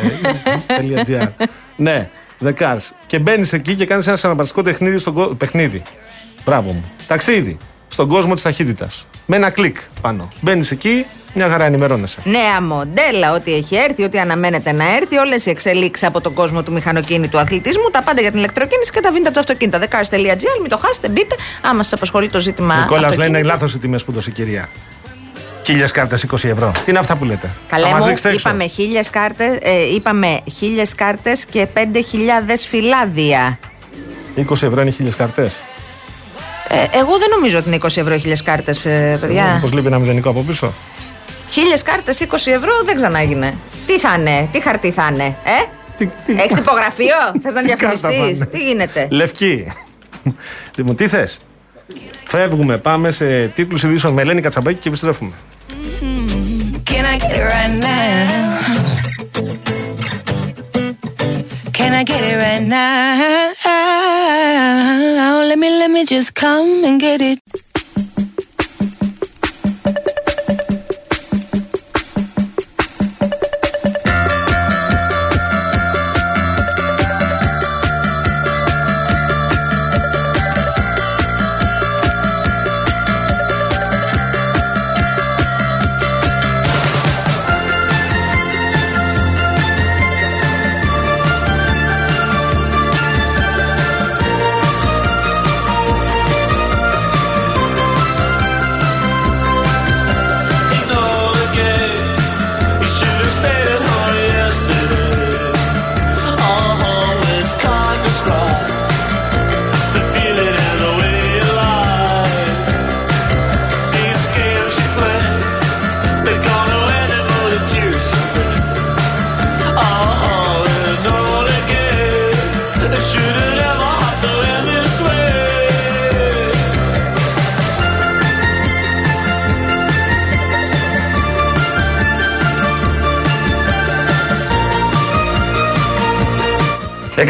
.gr. 1.08 1.46
Ναι, 1.76 2.10
The 2.46 2.54
Cars. 2.60 2.90
Και 3.06 3.20
μπαίνεις 3.20 3.54
εκεί 3.54 3.76
και 3.76 3.86
κάνεις 3.86 4.08
ένα 4.08 4.16
συναρπαστικό 4.16 4.62
τεχνίδι 4.62 4.98
στον 4.98 5.14
κο- 5.14 5.36
παιχνίδι. 5.38 5.82
Μπράβο 6.48 6.72
μου. 6.72 6.84
Ταξίδι. 7.08 7.58
Στον 7.88 8.08
κόσμο 8.08 8.34
της 8.34 8.44
ταχύτητας. 8.44 9.08
Με 9.26 9.36
ένα 9.36 9.50
κλικ 9.50 9.78
πάνω. 10.02 10.28
Μπαίνεις 10.42 10.72
εκεί, 10.72 11.06
μια 11.34 11.50
χαρά 11.50 11.66
ενημερώνεσαι. 11.66 12.20
Νέα 12.24 12.62
μοντέλα, 12.62 13.34
ό,τι 13.34 13.54
έχει 13.54 13.76
έρθει, 13.76 14.04
ό,τι 14.04 14.20
αναμένεται 14.20 14.72
να 14.72 14.96
έρθει, 14.96 15.18
όλες 15.18 15.46
οι 15.46 15.50
εξελίξεις 15.50 16.08
από 16.08 16.22
τον 16.22 16.34
κόσμο 16.34 16.64
του 16.64 16.72
μηχανοκίνητου 16.72 17.40
αθλητισμού, 17.40 17.90
τα 17.92 18.04
πάντα 18.04 18.22
για 18.22 18.30
την 18.30 18.40
ηλεκτροκίνηση 18.40 18.92
και 18.92 19.00
τα 19.00 19.10
vintage 19.12 19.38
αυτοκίνητα. 19.38 19.80
Thecars.gr, 19.80 20.60
μην 20.62 20.70
το 20.70 20.78
χάσετε, 20.78 21.10
μπείτε. 21.10 21.36
Άμα 21.62 21.84
σας 21.84 21.94
απασχολεί 21.94 22.30
το 22.30 22.40
ζήτημα. 22.40 22.76
Νικόλας 22.76 22.90
λέει 22.90 23.10
αυτοκίνητου. 23.10 23.38
είναι 23.40 23.48
λάθος 23.48 23.74
οι 23.74 23.78
τιμέ 23.78 24.00
που 24.06 24.12
δώσει 24.12 24.30
η 24.30 24.34
κυρία. 24.34 24.70
Χίλιες 25.64 25.92
κάρτες 25.92 26.24
20 26.24 26.50
ευρώ. 26.50 26.72
Τι 26.72 26.90
είναι 26.90 27.00
αυτά 27.00 27.16
που 27.16 27.26
λέτε; 27.26 27.50
Καλέ 27.68 27.86
Θα 27.86 27.92
μας 27.92 28.04
μου, 28.04 28.08
ρίξετε 28.10 28.30
έξω. 28.30 28.50
είπαμε 28.50 28.68
χίλιες 28.68 29.10
κάρτες 29.10 29.58
ε, 29.62 29.94
είπαμε 29.96 30.40
χίλιες 30.58 30.96
κάρτες 30.96 31.46
και 31.46 31.66
πέντε 31.66 32.02
χιλιάδες 32.02 32.68
φυλάδια. 32.68 33.60
20 34.36 34.52
ευρώ 34.52 34.82
είναι 34.82 34.90
χίλιες 34.92 35.16
κάρτες. 35.16 35.60
Ε, 36.70 36.98
εγώ 36.98 37.18
δεν 37.18 37.30
νομίζω 37.36 37.58
ότι 37.58 37.68
είναι 37.68 37.78
20 37.82 37.88
ευρώ 37.98 38.18
χίλιες 38.18 38.42
κάρτες, 38.44 38.86
ε, 38.86 39.18
παιδιά. 39.22 39.58
Πώς 39.62 39.74
λείπει 39.74 39.88
ένα 39.88 40.00
μηδενικό 40.00 40.30
από 40.30 40.42
πίσω; 40.42 40.74
Χίλιες 41.52 41.82
κάρτες 41.82 42.20
20 42.20 42.52
ευρώ 42.52 42.72
δεν 42.86 42.96
ξανάγινε. 42.96 43.54
Τι 43.86 44.00
θα 44.00 44.16
είναι, 44.20 44.48
τι 44.52 44.62
χαρτί 44.62 44.92
θα 44.92 45.10
είναι, 45.14 45.24
ε; 45.24 45.66
Τι- 45.98 46.06
τι- 46.26 46.32
Έχεις 46.34 46.54
τυπογραφείο, 46.54 47.16
θες 47.44 47.54
να 47.54 47.62
Τι 47.62 47.68
κάρτα 47.68 48.10
διαφημιστείς, 48.10 48.38
πάνε; 48.38 48.46
τι 48.52 48.60
γίνεται; 48.64 49.08
Λευκή. 49.12 49.66
λοιπόν, 50.76 50.96
τι 50.96 51.08
θες; 51.08 51.38
Φεύγουμε, 52.26 52.78
πάμε 52.78 53.12
σε 53.12 53.48
τίτλους 53.48 53.84
ειδήσεων 53.84 54.14
με 54.14 54.22
Ελένη 54.22 54.42
Κατσαμπέκη 54.42 54.80
και 54.80 54.88
επιστρέφουμε. 54.88 55.32
Can 56.92 57.06
I 57.14 57.18
get 57.24 57.36
it 57.38 57.44
right 57.54 57.76
now? 57.84 58.77
Can 61.88 61.96
I 61.96 62.04
get 62.04 62.22
it 62.22 62.36
right 62.36 62.62
now? 62.62 63.54
Oh 63.66 65.46
let 65.48 65.58
me, 65.58 65.70
let 65.70 65.90
me 65.90 66.04
just 66.04 66.36
come 66.36 66.84
and 66.84 67.00
get 67.00 67.22
it. 67.22 67.40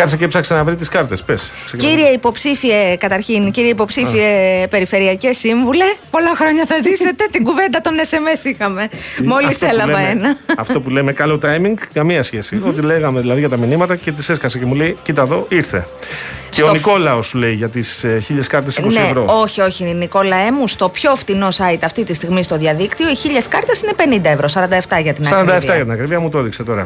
Έκατσε 0.08 0.26
και 0.26 0.28
ψάξε 0.28 0.54
να 0.54 0.63
βρεις 0.63 0.76
τις 0.78 0.88
κάρτες. 0.89 1.24
Πες. 1.24 1.52
Κύριε 1.78 2.08
υποψήφιε, 2.10 2.96
καταρχήν, 2.96 3.52
κύριε 3.52 3.70
υποψήφιε 3.70 4.67
Περιφερειακέ 4.70 5.34
Σύμβουλε, 5.34 5.84
πολλά 6.12 6.36
χρόνια 6.36 6.65
θα 6.67 6.76
ζήσετε. 6.84 7.28
Την 7.32 7.43
κουβέντα 7.43 7.82
των 7.82 7.93
SMS 8.10 8.46
είχαμε. 8.46 8.89
Μόλις 9.24 9.48
Αυτό 9.48 9.65
που 9.65 9.72
έλαβα 9.74 9.91
λέμε- 9.91 10.10
ένα. 10.10 10.38
Αυτό 10.58 10.82
που 10.82 10.89
λέμε 10.89 11.12
καλό 11.13 11.39
timing, 11.43 11.74
καμία 11.93 12.24
σχέση. 12.24 12.62
Ότι 12.67 12.82
λέγαμε 12.82 13.20
δηλαδή 13.20 13.39
για 13.39 13.50
τα 13.50 13.58
μηνύματα 13.58 13.96
και 13.96 14.12
τις 14.12 14.30
έσκασε 14.30 14.60
και 14.60 14.65
μου 14.65 14.76
λέει: 14.76 14.98
Κοίτα 15.04 15.22
εδώ, 15.22 15.46
ήρθε. 15.50 15.88
Και 16.50 16.62
ο 16.63 16.65
Στο- 16.65 16.74
Νικόλαος 16.76 17.28
σου 17.28 17.38
λέει 17.38 17.54
για 17.54 17.70
τις 17.70 18.06
χίλιες 18.24 18.48
κάρτες 18.48 18.78
20 18.78 19.00
ναι, 19.00 19.06
ευρώ. 19.08 19.26
όχι, 19.41 19.62
όχι, 19.62 19.84
Νικόλα 19.84 20.36
Έμου. 20.36 20.67
Στο 20.67 20.89
πιο 20.89 21.15
φτηνό 21.15 21.48
site 21.58 21.80
αυτή 21.84 22.04
τη 22.04 22.13
στιγμή 22.13 22.43
στο 22.43 22.58
διαδίκτυο, 22.58 23.10
οι 23.10 23.15
χίλιες 23.15 23.48
κάρτες 23.48 23.82
είναι 23.82 23.93
50 23.96 24.30
ευρώ, 24.30 24.48
47 24.48 25.00
για 25.02 25.13
την 25.13 25.26
47 25.26 25.32
ακρίβεια. 25.34 25.76
για 25.76 25.84
την 25.84 25.91
ακρίβεια, 25.91 26.20
μου 26.20 26.30
το 26.30 26.38
έδειξε 26.39 26.63
τώρα. 26.63 26.84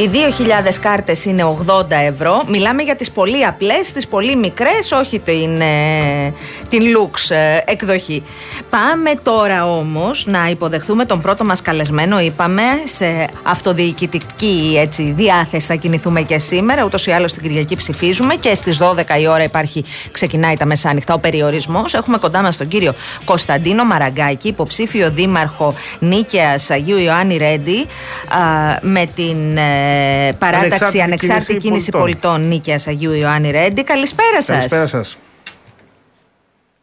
Οι 0.00 0.10
2.000 0.12 0.74
κάρτες 0.80 1.24
είναι 1.24 1.56
80 1.66 1.84
ευρώ. 1.90 2.42
Μιλάμε 2.46 2.82
για 2.82 2.96
τις 2.96 3.10
πολύ 3.10 3.44
απλές, 3.44 3.92
τις 3.92 4.06
πολύ 4.06 4.36
μικρές, 4.36 4.92
όχι 4.92 5.18
την, 5.18 5.60
ε, 5.60 6.34
την 6.68 6.82
Lux 6.82 7.34
ε, 7.34 7.58
εκδοχή. 7.64 8.22
Πάμε 8.70 9.10
τώρα 9.22 9.66
όμως 9.66 10.26
να 10.26 10.46
υποδεχθούμε 10.46 11.04
τον 11.04 11.20
πρώτο 11.20 11.44
μας 11.44 11.62
καλεσμένο. 11.62 12.20
Είπαμε 12.20 12.62
σε 12.84 13.26
αυτοδιοικητική 13.42 14.76
έτσι, 14.78 15.12
διάθεση 15.16 15.66
θα 15.66 15.74
κινηθούμε 15.74 16.22
και 16.22 16.38
σήμερα. 16.38 16.84
Ούτως 16.84 17.06
ή 17.06 17.10
άλλως 17.10 17.32
την 17.32 17.42
Κυριακή 17.42 17.76
ψηφίζουμε 17.76 18.34
και 18.34 18.54
στις 18.54 18.78
12 18.78 19.20
η 19.20 19.26
ώρα 19.26 19.42
υπάρχει, 19.42 19.84
ξεκινάει 20.10 20.56
τα 20.56 20.66
μεσάνυχτα 20.66 21.14
ο 21.14 21.18
περιορισμός. 21.18 21.94
Έχουμε 21.94 22.18
κοντά 22.18 22.42
μας 22.42 22.56
τον 22.56 22.68
κύριο 22.68 22.94
Κωνσταντίνο 23.24 23.84
Μαραγκάκη, 23.84 24.48
υποψήφιο 24.48 25.10
δήμαρχο 25.10 25.74
Νίκαιας 25.98 26.70
Αγίου 26.70 26.98
Ιωάννη 26.98 27.36
Ρέντι, 27.36 27.86
α, 28.28 28.78
με 28.80 29.06
την 29.14 29.56
ε, 29.56 29.89
παράταξη 30.38 30.64
Ανεξάρτητη 30.64 31.00
Ανεξάρτητη 31.02 31.52
Κίνηση 31.52 31.68
Κίνηση 31.68 31.90
Πολιτών. 31.90 32.30
Πολιτών 32.30 32.48
Νίκαιας 32.48 32.86
Αγίου 32.86 33.12
Ιωάννη 33.12 33.50
Ρέντι. 33.50 33.82
Καλησπέρα 33.84 34.42
σας. 34.42 34.56
Καλησπέρα 34.56 34.86
σας. 34.86 35.18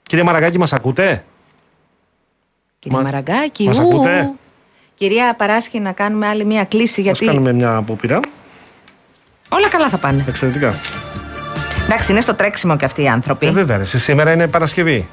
Κύριε 0.04 0.24
Μαραγκάκη, 0.24 0.58
μας 0.60 0.74
ακούτε; 0.74 1.24
Κύριε 2.80 2.98
Μα- 2.98 3.04
Μαραγκάκη, 3.04 3.64
μας 3.66 3.78
ου. 3.78 3.82
ακούτε; 3.82 4.30
Κυρία 4.96 5.36
Παράσχη, 5.38 5.80
να 5.80 5.92
κάνουμε 5.92 6.28
άλλη 6.28 6.46
μία 6.46 6.64
κλίση 6.64 7.00
Α 7.00 7.04
γιατί 7.04 7.26
κάνουμε 7.26 7.54
μια 7.54 7.76
απόπειρα. 7.76 8.20
όλα 9.50 9.68
καλά 9.70 9.90
θα 9.90 9.98
πάνε. 9.98 10.26
Εξαιρετικά. 10.28 10.74
Εντάξει, 11.86 12.12
είναι 12.12 12.22
στο 12.22 12.34
τρέξιμο 12.34 12.78
και 12.78 12.86
αυτοί 12.86 13.02
οι 13.02 13.08
άνθρωποι. 13.08 13.46
Ε, 13.48 13.52
βέβαια, 13.52 13.76
ρε, 13.78 13.84
εσύ 13.84 14.00
σήμερα 14.00 14.32
είναι 14.32 14.48
Παρασκευή. 14.48 15.08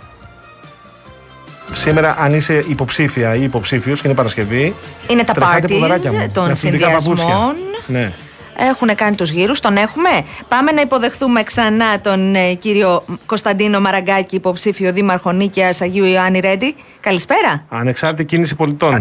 Σήμερα, 1.75 2.17
αν 2.19 2.35
είσαι 2.35 2.65
υποψήφια 2.69 3.35
ή 3.35 3.43
υποψήφιος 3.43 4.01
και 4.01 4.07
είναι 4.07 4.17
Παρασκευή. 4.17 4.75
Είναι 5.09 5.25
τα 5.25 5.33
τρεχάτε 5.33 5.67
parties 5.67 5.71
ποδαράκια 5.71 6.13
μου, 6.13 6.19
με 6.19 6.31
των 6.35 6.51
αθλητικά 6.51 6.91
παπούτσια. 6.91 7.15
συνδυασμών. 7.15 7.57
Ναι. 7.87 8.13
Έχουν 8.59 8.95
κάνει 8.95 9.17
τους 9.17 9.31
γύρους, 9.31 9.61
τον 9.61 9.77
έχουμε. 9.77 10.11
Πάμε 10.49 10.73
να 10.73 10.81
υποδεχθούμε 10.81 11.43
ξανά 11.43 12.01
τον 12.01 12.35
ε, 12.35 12.55
κύριο 12.55 13.05
Κωνσταντίνο 13.27 13.81
Μαραγκάκη, 13.81 14.37
υποψήφιο 14.37 14.93
δήμαρχο 14.93 15.33
Νίκαιας 15.33 15.81
Αγίου 15.81 16.05
Ιωάννη 16.05 16.41
Ρέντι. 16.41 16.77
Καλησπέρα. 17.01 17.65
Ανεξάρτητη 17.69 18.25
κίνηση 18.25 18.55
πολιτών. 18.55 18.93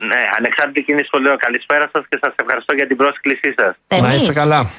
Ναι, 0.00 0.22
ανεξάρτητη 0.36 0.82
κίνηση 0.82 1.08
που 1.10 1.18
λέω. 1.18 1.36
Καλησπέρα 1.36 1.90
σας 1.92 2.04
και 2.08 2.18
σας 2.20 2.32
ευχαριστώ 2.36 2.74
για 2.74 2.86
την 2.86 2.96
πρόσκλησή 2.96 3.54
σας. 3.56 4.00
Να 4.00 4.14
είστε 4.14 4.32
καλά. 4.32 4.70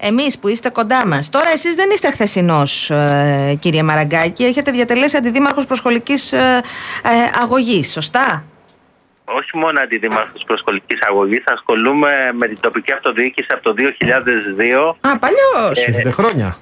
Εμείς 0.00 0.38
που 0.38 0.48
είστε 0.48 0.68
κοντά 0.70 1.06
μας. 1.06 1.30
Τώρα 1.30 1.50
εσείς 1.50 1.74
δεν 1.74 1.90
είστε 1.90 2.10
χθεσινός 2.10 2.90
ε, 2.90 3.56
κύριε 3.60 3.82
Μαραγκάκη. 3.82 4.44
Έχετε 4.44 4.70
διατελέσει 4.70 5.16
αντιδήμαρχος 5.16 5.66
προσχολικής 5.66 6.32
ε, 6.32 6.60
ε, 7.02 7.40
αγωγής, 7.42 7.92
σωστά; 7.92 8.44
Όχι 9.24 9.56
μόνο 9.56 9.80
αντιδήμαρχος 9.80 10.42
προσχολικής 10.46 10.98
αγωγής, 11.08 11.42
ασχολούμαι 11.46 12.10
με 12.32 12.46
την 12.46 12.58
τοπική 12.60 12.92
αυτοδιοίκηση 12.92 13.48
από 13.52 13.62
το 13.62 13.74
2002 13.78 14.96
Α, 15.00 15.18
παλιός. 15.18 15.86
Έχετε 15.86 16.10
χρόνια. 16.10 16.56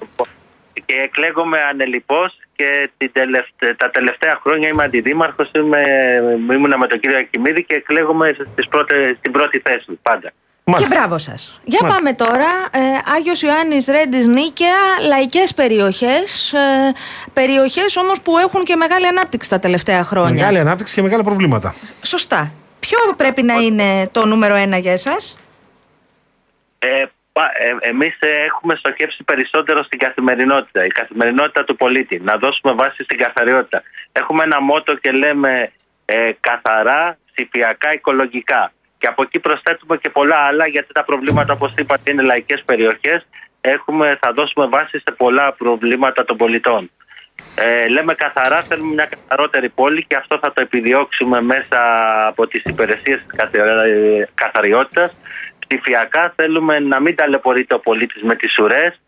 και 0.85 0.93
εκλέγομαι 1.03 1.57
ανελιπώς 1.71 2.39
και 2.55 2.89
την 2.97 3.11
τελευτε- 3.13 3.75
τα 3.77 3.89
τελευταία 3.89 4.39
χρόνια 4.43 4.67
είμαι 4.67 4.83
αντιδήμαρχος, 4.83 5.51
είμαι, 5.55 5.81
ήμουνα 6.53 6.77
με 6.77 6.87
τον 6.87 6.99
κύριο 6.99 7.17
Ακημίδη 7.17 7.63
και 7.63 7.75
εκλέγομαι 7.75 8.35
στις 8.51 8.67
πρώτες, 8.67 9.15
στην 9.17 9.31
πρώτη 9.31 9.61
θέση 9.65 9.99
πάντα. 10.01 10.31
Και 10.67 10.73
Μάλιστα. 10.73 10.95
μπράβο 10.97 11.17
σας. 11.17 11.59
Για 11.63 11.79
Μάλιστα. 11.81 12.01
πάμε 12.03 12.15
τώρα. 12.15 12.47
Ε, 12.71 12.79
Άγιος 13.15 13.41
Ιωάννης 13.41 13.87
Ρέντης 13.87 14.25
Νίκαια, 14.27 14.75
λαϊκές 15.07 15.53
περιοχές. 15.53 16.53
Ε, 16.53 16.91
περιοχές 17.33 17.95
όμως 17.97 18.21
που 18.21 18.37
έχουν 18.37 18.63
και 18.63 18.75
μεγάλη 18.75 19.07
ανάπτυξη 19.07 19.49
τα 19.49 19.59
τελευταία 19.59 20.03
χρόνια. 20.03 20.33
Μεγάλη 20.33 20.59
ανάπτυξη 20.59 20.93
και 20.95 21.01
μεγάλα 21.01 21.23
προβλήματα. 21.23 21.73
Σωστά. 22.03 22.51
Ποιο 22.79 22.97
πρέπει 23.17 23.41
να 23.43 23.53
είναι 23.53 24.07
το 24.11 24.25
νούμερο 24.25 24.55
ένα 24.55 24.77
για 24.77 24.91
εσάς; 24.91 25.35
Ε, 26.79 27.03
πα- 27.31 27.51
ε, 27.57 27.89
εμείς 27.89 28.17
ε, 28.19 28.27
έχουμε 28.45 28.75
στοχεύσει 28.75 29.23
περισσότερο 29.23 29.83
στην 29.83 29.99
καθημερινότητα, 29.99 30.85
η 30.85 30.87
καθημερινότητα 30.87 31.63
του 31.63 31.75
πολίτη, 31.75 32.19
να 32.19 32.35
δώσουμε 32.37 32.73
βάση 32.73 33.03
στην 33.03 33.17
καθαριότητα. 33.17 33.83
Έχουμε 34.11 34.43
ένα 34.43 34.61
μότο 34.61 34.95
και 34.95 35.11
λέμε 35.11 35.71
ε, 36.05 36.29
καθαρά, 36.39 37.17
ψηφιακά, 37.35 37.93
οικολογικά. 37.93 38.71
Και 39.07 39.13
από 39.13 39.21
εκεί 39.21 39.39
προσθέτουμε 39.39 39.97
και 39.97 40.09
πολλά 40.09 40.35
άλλα, 40.35 40.67
γιατί 40.67 40.93
τα 40.93 41.03
προβλήματα, 41.03 41.53
όπως 41.53 41.73
είπατε, 41.77 42.11
είναι 42.11 42.21
λαϊκές 42.21 42.63
περιοχές. 42.65 43.27
Έχουμε, 43.61 44.17
θα 44.21 44.31
δώσουμε 44.33 44.67
βάση 44.67 44.97
σε 45.05 45.11
πολλά 45.17 45.53
προβλήματα 45.53 46.25
των 46.25 46.37
πολιτών. 46.37 46.91
Ε, 47.55 47.87
λέμε 47.87 48.13
καθαρά, 48.13 48.61
θέλουμε 48.61 48.93
μια 48.93 49.05
καθαρότερη 49.05 49.69
πόλη 49.69 50.05
και 50.05 50.15
αυτό 50.15 50.37
θα 50.41 50.53
το 50.53 50.61
επιδιώξουμε 50.61 51.41
μέσα 51.41 51.79
από 52.27 52.47
τις 52.47 52.61
υπηρεσίες 52.65 53.17
της 53.17 53.37
καθαρι- 53.37 54.27
καθαριότητας. 54.33 55.11
Ψηφιακά 55.67 56.33
θέλουμε 56.35 56.79
να 56.79 56.99
μην 56.99 57.15
ταλαιπωρείται 57.15 57.73
ο 57.73 57.79
πολίτης 57.79 58.21
με 58.21 58.35
τις 58.35 58.59
ουρές 58.59 59.01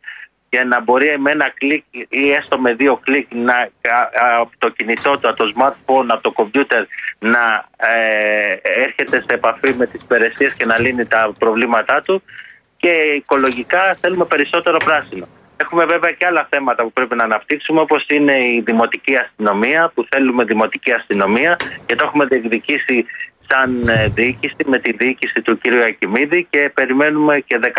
και 0.49 0.63
να 0.63 0.81
μπορεί 0.81 1.15
με 1.19 1.31
ένα 1.31 1.49
κλικ 1.49 1.83
ή 2.09 2.31
έστω 2.31 2.59
με 2.59 2.73
δύο 2.73 2.99
κλικ 3.03 3.27
να, 3.33 3.53
α- 3.53 3.69
α- 4.23 4.39
από 4.39 4.51
το 4.57 4.69
κινητό 4.69 5.17
του, 5.17 5.27
από 5.29 5.37
το 5.37 5.51
smartphone, 5.55 6.05
από 6.07 6.21
το 6.21 6.31
κομπιούτερ 6.31 6.85
να 7.19 7.65
ε, 7.77 8.53
έρχεται 8.61 9.17
σε 9.19 9.33
επαφή 9.33 9.73
με 9.73 9.85
τις 9.85 10.01
υπηρεσίες 10.01 10.53
και 10.53 10.65
να 10.65 10.79
λύνει 10.79 11.05
τα 11.05 11.31
προβλήματά 11.39 12.01
του 12.01 12.23
και 12.77 12.89
οικολογικά 12.89 13.97
θέλουμε 14.01 14.25
περισσότερο 14.25 14.77
πράσινο. 14.77 15.27
Έχουμε 15.57 15.85
βέβαια 15.85 16.11
και 16.11 16.25
άλλα 16.25 16.47
θέματα 16.49 16.83
που 16.83 16.91
πρέπει 16.91 17.15
να 17.15 17.23
αναπτύξουμε 17.23 17.81
όπως 17.81 18.05
είναι 18.09 18.39
η 18.39 18.61
δημοτική 18.65 19.15
αστυνομία 19.15 19.91
που 19.93 20.05
θέλουμε 20.09 20.43
δημοτική 20.43 20.91
αστυνομία 20.91 21.55
και 21.85 21.95
το 21.95 22.03
έχουμε 22.03 22.25
διεκδικήσει 22.25 23.05
σαν 23.49 23.87
ε, 23.87 24.07
διοίκηση 24.07 24.55
με 24.65 24.79
τη 24.79 24.91
διοίκηση 24.91 25.41
του 25.41 25.57
κύριου 25.57 25.83
Ακημίδη 25.83 26.47
και 26.49 26.71
περιμένουμε 26.73 27.43
και 27.45 27.59
14 27.61 27.69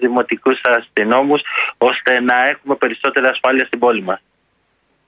δημοτικούς 0.00 0.60
αστυνόμους 0.62 1.42
ώστε 1.78 2.20
να 2.20 2.34
έχουμε 2.48 2.74
περισσότερη 2.74 3.26
ασφάλεια 3.26 3.64
στην 3.64 3.78
πόλη 3.78 4.02
μας. 4.02 4.20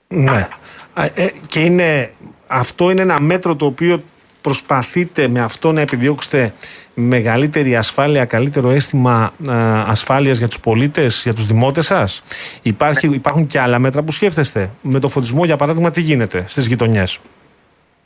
Ναι. 0.08 0.48
Α, 0.94 1.04
ε, 1.04 1.30
και 1.46 1.60
είναι, 1.60 2.10
αυτό 2.46 2.90
είναι 2.90 3.02
ένα 3.02 3.20
μέτρο 3.20 3.56
το 3.56 3.66
οποίο 3.66 4.02
προσπαθείτε 4.42 5.28
με 5.28 5.40
αυτό 5.40 5.72
να 5.72 5.80
επιδιώξετε 5.80 6.54
μεγαλύτερη 6.94 7.76
ασφάλεια, 7.76 8.24
καλύτερο 8.24 8.70
αίσθημα 8.70 9.32
α, 9.48 9.82
ασφάλειας 9.86 10.38
για 10.38 10.46
τους 10.46 10.60
πολίτες, 10.60 11.20
για 11.22 11.34
τους 11.34 11.46
δημότες 11.46 11.86
σας; 11.86 12.22
Υπάρχει, 12.62 13.06
υπάρχουν 13.06 13.46
και 13.46 13.60
άλλα 13.60 13.78
μέτρα 13.78 14.02
που 14.02 14.12
σκέφτεστε; 14.12 14.70
Με 14.82 14.98
το 14.98 15.08
φωτισμό, 15.08 15.44
για 15.44 15.56
παράδειγμα, 15.56 15.90
τι 15.90 16.00
γίνεται 16.00 16.44
στις 16.48 16.66
γειτονιές; 16.66 17.18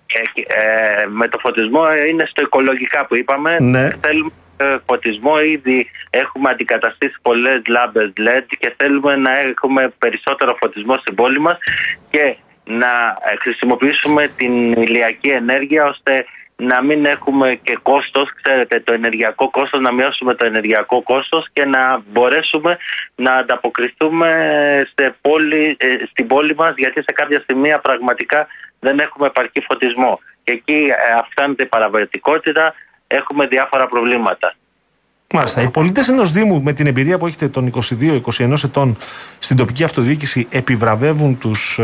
Ε, 0.07 0.21
ε, 1.01 1.07
με 1.07 1.29
το 1.29 1.39
φωτισμό 1.39 1.83
ε, 1.97 2.09
είναι 2.09 2.27
στο 2.31 2.43
οικολογικά 2.43 3.07
που 3.07 3.17
είπαμε. 3.17 3.57
Ναι. 3.61 3.91
Θέλουμε 4.01 4.31
ε, 4.57 4.77
φωτισμό, 4.87 5.41
ήδη 5.41 5.91
έχουμε 6.11 6.51
αντικαταστήσει 6.51 7.17
πολλές 7.23 7.63
λάμπες 7.67 8.13
LED 8.17 8.47
και 8.59 8.75
θέλουμε 8.77 9.17
να 9.17 9.39
έχουμε 9.39 9.93
περισσότερο 9.99 10.57
φωτισμό 10.61 10.97
στην 10.97 11.15
πόλη 11.15 11.41
μας 11.41 11.59
και 12.11 12.37
να 12.65 13.19
ε, 13.31 13.37
χρησιμοποιήσουμε 13.39 14.31
την 14.37 14.73
ηλιακή 14.73 15.29
ενέργεια 15.29 15.85
ώστε 15.85 16.25
να 16.57 16.83
μην 16.83 17.05
έχουμε 17.05 17.55
και 17.63 17.79
κόστος, 17.83 18.31
ξέρετε, 18.43 18.81
το 18.81 18.93
ενεργειακό 18.93 19.51
κόστος, 19.51 19.81
να 19.81 19.93
μειώσουμε 19.93 20.35
το 20.35 20.45
ενεργειακό 20.45 21.03
κόστος 21.03 21.49
και 21.53 21.65
να 21.65 22.03
μπορέσουμε 22.07 22.79
να 23.15 23.33
ανταποκριθούμε 23.33 24.31
σε 24.95 25.17
πόλη, 25.21 25.77
ε, 25.79 25.97
στην 26.11 26.27
πόλη 26.27 26.55
μας 26.55 26.73
γιατί 26.77 27.03
σε 27.03 27.13
κάποια 27.13 27.45
σημεία 27.47 27.79
πραγματικά 27.79 28.47
δεν 28.81 28.99
έχουμε 28.99 29.27
επαρκή 29.27 29.61
φωτισμό. 29.61 30.21
Και 30.45 30.53
εκεί 30.53 30.87
ε, 30.91 31.13
αυξάνεται 31.19 31.63
η 31.63 31.67
παραβατικότητα, 31.67 32.75
έχουμε 33.07 33.47
διάφορα 33.47 33.87
προβλήματα. 33.87 34.55
Μάλιστα. 35.35 35.63
Οι 35.63 35.69
πολίτε 35.69 36.03
ενός 36.11 36.33
Δήμου 36.33 36.63
με 36.63 36.73
την 36.73 36.87
εμπειρία 36.87 37.19
που 37.19 37.27
έχετε 37.27 37.49
των 37.49 37.73
22-21 38.39 38.53
ετών 38.65 38.97
στην 39.39 39.57
τοπική 39.57 39.85
αυτοδιοίκηση 39.85 40.47
επιβραβεύουν 40.51 41.39
τους 41.39 41.81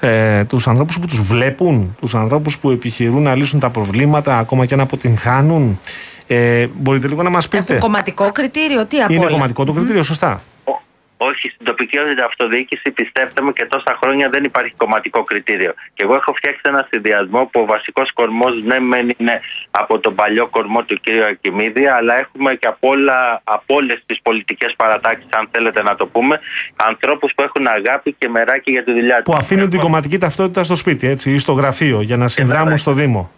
ε, 0.00 0.44
τους 0.44 0.68
ανθρώπους 0.68 0.98
που 0.98 1.06
τους 1.06 1.22
βλέπουν, 1.22 1.96
τους 2.00 2.14
ανθρώπους 2.14 2.58
που 2.58 2.70
επιχειρούν 2.70 3.22
να 3.22 3.34
λύσουν 3.34 3.60
τα 3.60 3.70
προβλήματα, 3.70 4.38
ακόμα 4.38 4.66
και 4.66 4.76
να 4.76 4.82
αποτυγχάνουν. 4.82 5.80
Ε, 6.26 6.66
μπορείτε 6.80 7.08
λίγο 7.08 7.22
να 7.22 7.30
μας 7.30 7.48
πείτε. 7.48 7.64
Έχουν 7.66 7.78
κομματικό 7.78 8.32
κριτήριο, 8.32 8.86
τι 8.86 9.00
από 9.00 9.12
Είναι 9.12 9.22
όλα. 9.22 9.30
κομματικό 9.32 9.64
το 9.64 9.72
κριτήριο, 9.72 10.02
σωστά. 10.02 10.40
Όχι, 11.18 11.48
στην 11.48 11.66
τοπική 11.66 11.98
αυτοδιοίκηση 12.26 12.90
πιστέψτε 12.90 13.42
μου 13.42 13.52
και 13.52 13.64
τόσα 13.64 13.98
χρόνια 14.02 14.28
δεν 14.28 14.44
υπάρχει 14.44 14.74
κομματικό 14.76 15.24
κριτήριο. 15.24 15.74
Και 15.94 16.04
εγώ 16.04 16.14
έχω 16.14 16.32
φτιάξει 16.32 16.60
ένα 16.64 16.86
συνδυασμό 16.90 17.44
που 17.44 17.60
ο 17.60 17.64
βασικός 17.64 18.12
κορμός 18.12 18.62
ναι, 18.62 18.80
μεν 18.80 19.14
είναι 19.16 19.40
από 19.70 19.98
τον 19.98 20.14
παλιό 20.14 20.46
κορμό 20.46 20.82
του 20.82 21.00
κ. 21.00 21.06
Ακιμίδη, 21.30 21.86
αλλά 21.86 22.18
έχουμε 22.18 22.54
και 22.54 22.66
από, 22.66 22.88
όλα, 22.88 23.40
από 23.44 23.74
όλες 23.74 24.02
τις 24.06 24.20
πολιτικές 24.22 24.74
παρατάξεις, 24.76 25.28
αν 25.30 25.48
θέλετε 25.50 25.82
να 25.82 25.94
το 25.94 26.06
πούμε, 26.06 26.40
ανθρώπους 26.76 27.34
που 27.34 27.42
έχουν 27.42 27.66
αγάπη 27.66 28.12
και 28.18 28.28
μεράκι 28.28 28.70
για 28.70 28.84
τη 28.84 28.92
δουλειά 28.92 29.16
τους. 29.16 29.34
Που 29.34 29.34
αφήνουν 29.34 29.70
την 29.70 29.80
κομματική 29.80 30.18
ταυτότητα 30.18 30.64
στο 30.64 30.74
σπίτι, 30.74 31.06
έτσι, 31.06 31.30
ή 31.30 31.38
στο 31.38 31.52
γραφείο, 31.52 32.00
για 32.00 32.16
να 32.16 32.28
συνδράμουν 32.28 32.78
στο 32.78 32.92
Δήμο. 32.92 33.30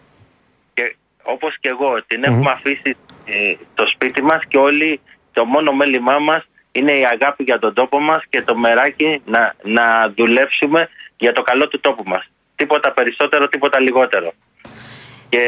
Και 0.75 0.97
όπως 1.23 1.57
και 1.61 1.69
εγώ, 1.69 2.03
την 2.07 2.25
έχουμε 2.25 2.51
αφήσει 2.51 2.97
ε, 3.25 3.55
στο 3.73 3.87
σπίτι 3.87 4.23
μας 4.23 4.43
και 4.49 4.59
όλοι 4.59 5.01
το 5.33 5.45
μόνο 5.45 5.73
μέλημά 5.73 6.19
μας 6.19 6.47
είναι 6.79 6.93
η 6.93 7.05
αγάπη 7.05 7.43
για 7.43 7.59
τον 7.59 7.75
τόπο 7.75 8.01
μας 8.01 8.23
και 8.29 8.43
το 8.43 8.57
μεράκι 8.57 9.23
να, 9.25 9.55
να 9.63 10.13
δουλέψουμε 10.17 10.89
για 11.17 11.33
το 11.33 11.43
καλό 11.43 11.69
του 11.69 11.81
τόπου 11.81 12.03
μας. 12.07 12.31
Τίποτα 12.57 12.93
περισσότερο, 12.93 13.49
τίποτα 13.49 13.81
λιγότερο. 13.81 14.33
Και 15.29 15.41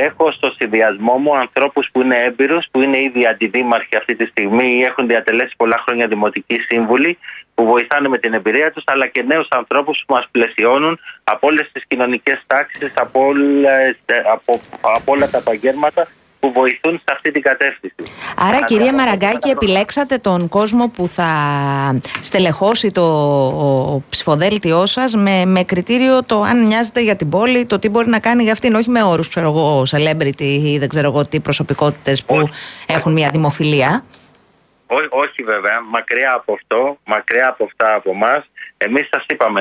έχω 0.00 0.32
στο 0.32 0.54
συνδυασμό 0.58 1.16
μου 1.16 1.36
ανθρώπους 1.36 1.88
που 1.92 2.00
είναι 2.00 2.16
έμπειρους, 2.16 2.66
που 2.70 2.80
είναι 2.82 3.02
ήδη 3.02 3.26
αντιδήμαρχοι 3.26 3.96
αυτή 3.96 4.16
τη 4.16 4.26
στιγμή 4.26 4.78
ή 4.78 4.82
έχουν 4.82 5.06
διατελέσει 5.06 5.54
πολλά 5.56 5.82
χρόνια 5.86 6.06
δημοτικοί 6.06 6.58
σύμβουλοι, 6.58 7.18
που 7.54 7.64
βοηθάνε 7.64 8.08
με 8.08 8.18
την 8.18 8.34
εμπειρία 8.34 8.72
τους, 8.72 8.84
αλλά 8.86 9.06
και 9.06 9.22
νέους 9.22 9.46
ανθρώπους 9.50 10.02
που 10.06 10.14
μας 10.14 10.28
πλαισιώνουν 10.30 10.98
από 11.24 11.46
όλες 11.46 11.70
τις 11.72 11.84
κοινωνικές 11.86 12.42
τάξεις, 12.46 12.92
από, 12.94 13.32
από, 14.32 14.60
από 14.80 15.12
όλα 15.12 15.30
τα 15.30 15.38
επαγγέλματα 15.38 16.08
που 16.46 16.52
βοηθούν 16.52 16.92
σε 16.92 17.04
αυτή 17.12 17.30
την 17.30 17.42
κατεύθυνση. 17.42 17.96
Άρα, 18.36 18.64
κυρία 18.64 18.94
Μαραγκάκη, 18.94 19.48
επιλέξατε 19.48 20.18
τον 20.18 20.48
κόσμο 20.48 20.88
που 20.88 21.08
θα 21.08 21.30
στελεχώσει 22.22 22.90
το 22.90 24.02
ψηφοδέλτιό 24.08 24.86
σας 24.86 25.14
με, 25.14 25.44
με 25.44 25.62
κριτήριο 25.64 26.24
το 26.24 26.42
αν 26.42 26.66
νοιάζεται 26.66 27.02
για 27.02 27.16
την 27.16 27.28
πόλη, 27.28 27.66
το 27.66 27.78
τι 27.78 27.88
μπορεί 27.88 28.08
να 28.08 28.18
κάνει 28.18 28.42
για 28.42 28.52
αυτήν, 28.52 28.74
όχι 28.74 28.90
με 28.90 29.02
όρους, 29.02 29.28
ξέρω 29.28 29.46
εγώ, 29.46 29.82
celebrity 29.90 30.42
ή 30.42 30.78
δεν 30.78 30.88
ξέρω 30.88 31.06
εγώ 31.06 31.24
τι 31.24 31.40
προσωπικότητες 31.40 32.22
που 32.22 32.48
έχουν 32.86 33.12
μια 33.12 33.30
δημοφιλία. 33.30 34.04
Ό, 34.86 34.96
όχι 35.10 35.42
βέβαια, 35.42 35.80
μακριά 35.90 36.32
από 36.34 36.52
αυτό, 36.52 36.98
μακριά 37.04 37.48
από 37.48 37.64
αυτά 37.64 37.94
από 37.94 38.10
εμά. 38.10 38.44
Εμείς 38.76 39.08
σας 39.10 39.24
είπαμε, 39.28 39.60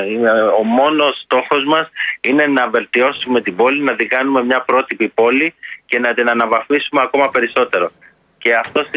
ο 0.60 0.64
μόνος 0.64 1.20
στόχος 1.24 1.66
μας 1.66 1.90
είναι 2.22 2.46
να 2.46 2.70
βελτιώσουμε 2.70 3.42
την 3.42 3.56
πόλη, 3.56 3.82
να 3.84 3.96
την 3.96 4.10
κάνουμε 4.10 4.44
μια 4.44 4.62
πρότυπη 4.62 5.08
πόλη 5.08 5.54
και 5.86 6.00
να 6.00 6.14
την 6.14 6.30
αναβαθμίσουμε 6.30 7.02
ακόμα 7.02 7.30
περισσότερο. 7.30 7.92
Και 8.38 8.56
αυτός 8.56 8.90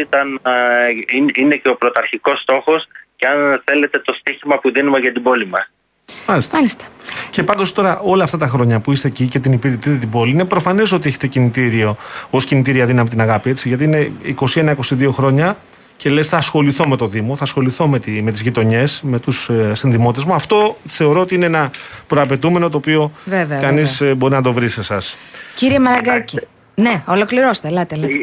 είναι 1.35 1.55
και 1.55 1.69
ο 1.69 1.75
πρωταρχικός 1.75 2.41
στόχος 2.41 2.87
και 3.15 3.27
αν 3.27 3.61
θέλετε 3.65 3.99
το 3.99 4.13
στίχημα 4.13 4.59
που 4.59 4.71
δίνουμε 4.71 4.99
για 4.99 5.11
την 5.11 5.23
πόλη 5.23 5.45
μας. 5.45 5.71
Μάλιστα. 6.27 6.55
Μάλιστα. 6.55 6.85
Και 7.29 7.43
πάντως 7.43 7.73
τώρα 7.73 7.99
όλα 7.99 8.23
αυτά 8.23 8.37
τα 8.37 8.47
χρόνια 8.47 8.79
που 8.79 8.91
είστε 8.91 9.07
εκεί 9.07 9.27
και 9.27 9.39
την 9.39 9.51
υπηρετείτε 9.51 9.95
την 9.95 10.09
πόλη, 10.09 10.31
είναι 10.31 10.45
προφανές 10.45 10.91
ότι 10.91 11.07
έχετε 11.07 11.27
κινητήριο 11.27 11.97
ως 12.29 12.45
κινητήρια 12.45 12.85
δύναμη 12.85 13.09
την 13.09 13.21
αγάπη, 13.21 13.49
έτσι, 13.49 13.67
γιατί 13.67 13.83
είναι 13.83 14.11
21-22 14.41 15.09
χρόνια 15.11 15.57
και 15.99 16.09
λες 16.09 16.27
θα 16.27 16.37
ασχοληθώ 16.37 16.87
με 16.87 16.95
το 16.95 17.07
Δήμο, 17.07 17.35
θα 17.35 17.43
ασχοληθώ 17.43 17.87
με, 17.87 17.99
τη, 17.99 18.21
με 18.21 18.31
τις 18.31 18.41
γειτονιές, 18.41 19.01
με 19.01 19.19
τους 19.19 19.49
ε, 19.49 19.73
συνδημότες 19.73 20.25
μου. 20.25 20.33
Αυτό 20.33 20.77
θεωρώ 20.85 21.19
ότι 21.19 21.35
είναι 21.35 21.45
ένα 21.45 21.71
προαπαιτούμενο 22.07 22.69
το 22.69 22.77
οποίο 22.77 23.11
βέβαια, 23.25 23.59
κανείς 23.59 24.01
ε, 24.01 24.13
μπορεί 24.13 24.33
να 24.33 24.41
το 24.41 24.53
βρει 24.53 24.69
σε 24.69 24.79
εσάς. 24.79 25.17
Κύριε 25.55 25.79
Μαραγκάκη, 25.79 26.39
ναι, 26.75 27.03
ολοκληρώστε, 27.07 27.67
ελάτε, 27.67 27.95
ελάτε. 27.95 28.13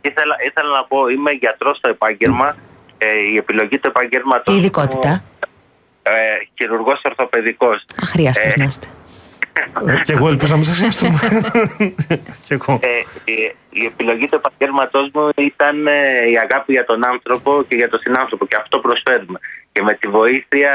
Ήθελα, 0.00 0.36
ήθελα 0.48 0.70
να 0.76 0.84
πω, 0.84 1.08
είμαι 1.08 1.30
γιατρός 1.30 1.76
στο 1.76 1.88
επάγγελμα, 1.88 2.56
ε, 2.98 3.06
η 3.32 3.36
επιλογή 3.36 3.78
του 3.78 3.88
επάγγελματος... 3.88 4.54
Τι 4.54 4.60
ειδικότητα; 4.60 5.22
Ε, 6.02 6.10
χειρουργός 6.54 7.00
ορθοπαιδικός. 7.04 7.84
Αχρίαστος 8.02 8.56
να 8.56 8.64
είστε. 8.64 8.86
Και 10.04 10.12
εγώ 10.12 10.28
ελπίζω 10.28 10.52
να 10.52 10.58
μην 10.58 10.66
σας 10.66 10.98
και 12.46 12.54
εγώ. 12.54 12.80
Ε, 12.82 12.88
η, 13.70 13.84
επιλογή 13.84 14.26
του 14.26 14.34
επαγγέλματός 14.34 15.10
μου 15.14 15.28
ήταν 15.36 15.86
ε, 15.86 16.30
η 16.30 16.38
αγάπη 16.38 16.72
για 16.72 16.84
τον 16.84 17.04
άνθρωπο 17.04 17.64
και 17.68 17.74
για 17.74 17.88
τον 17.88 18.00
συνάνθρωπο. 18.00 18.46
Και 18.46 18.56
αυτό 18.56 18.78
προσφέρουμε. 18.78 19.38
Και 19.72 19.82
με 19.82 19.94
τη 19.94 20.08
βοήθεια 20.08 20.72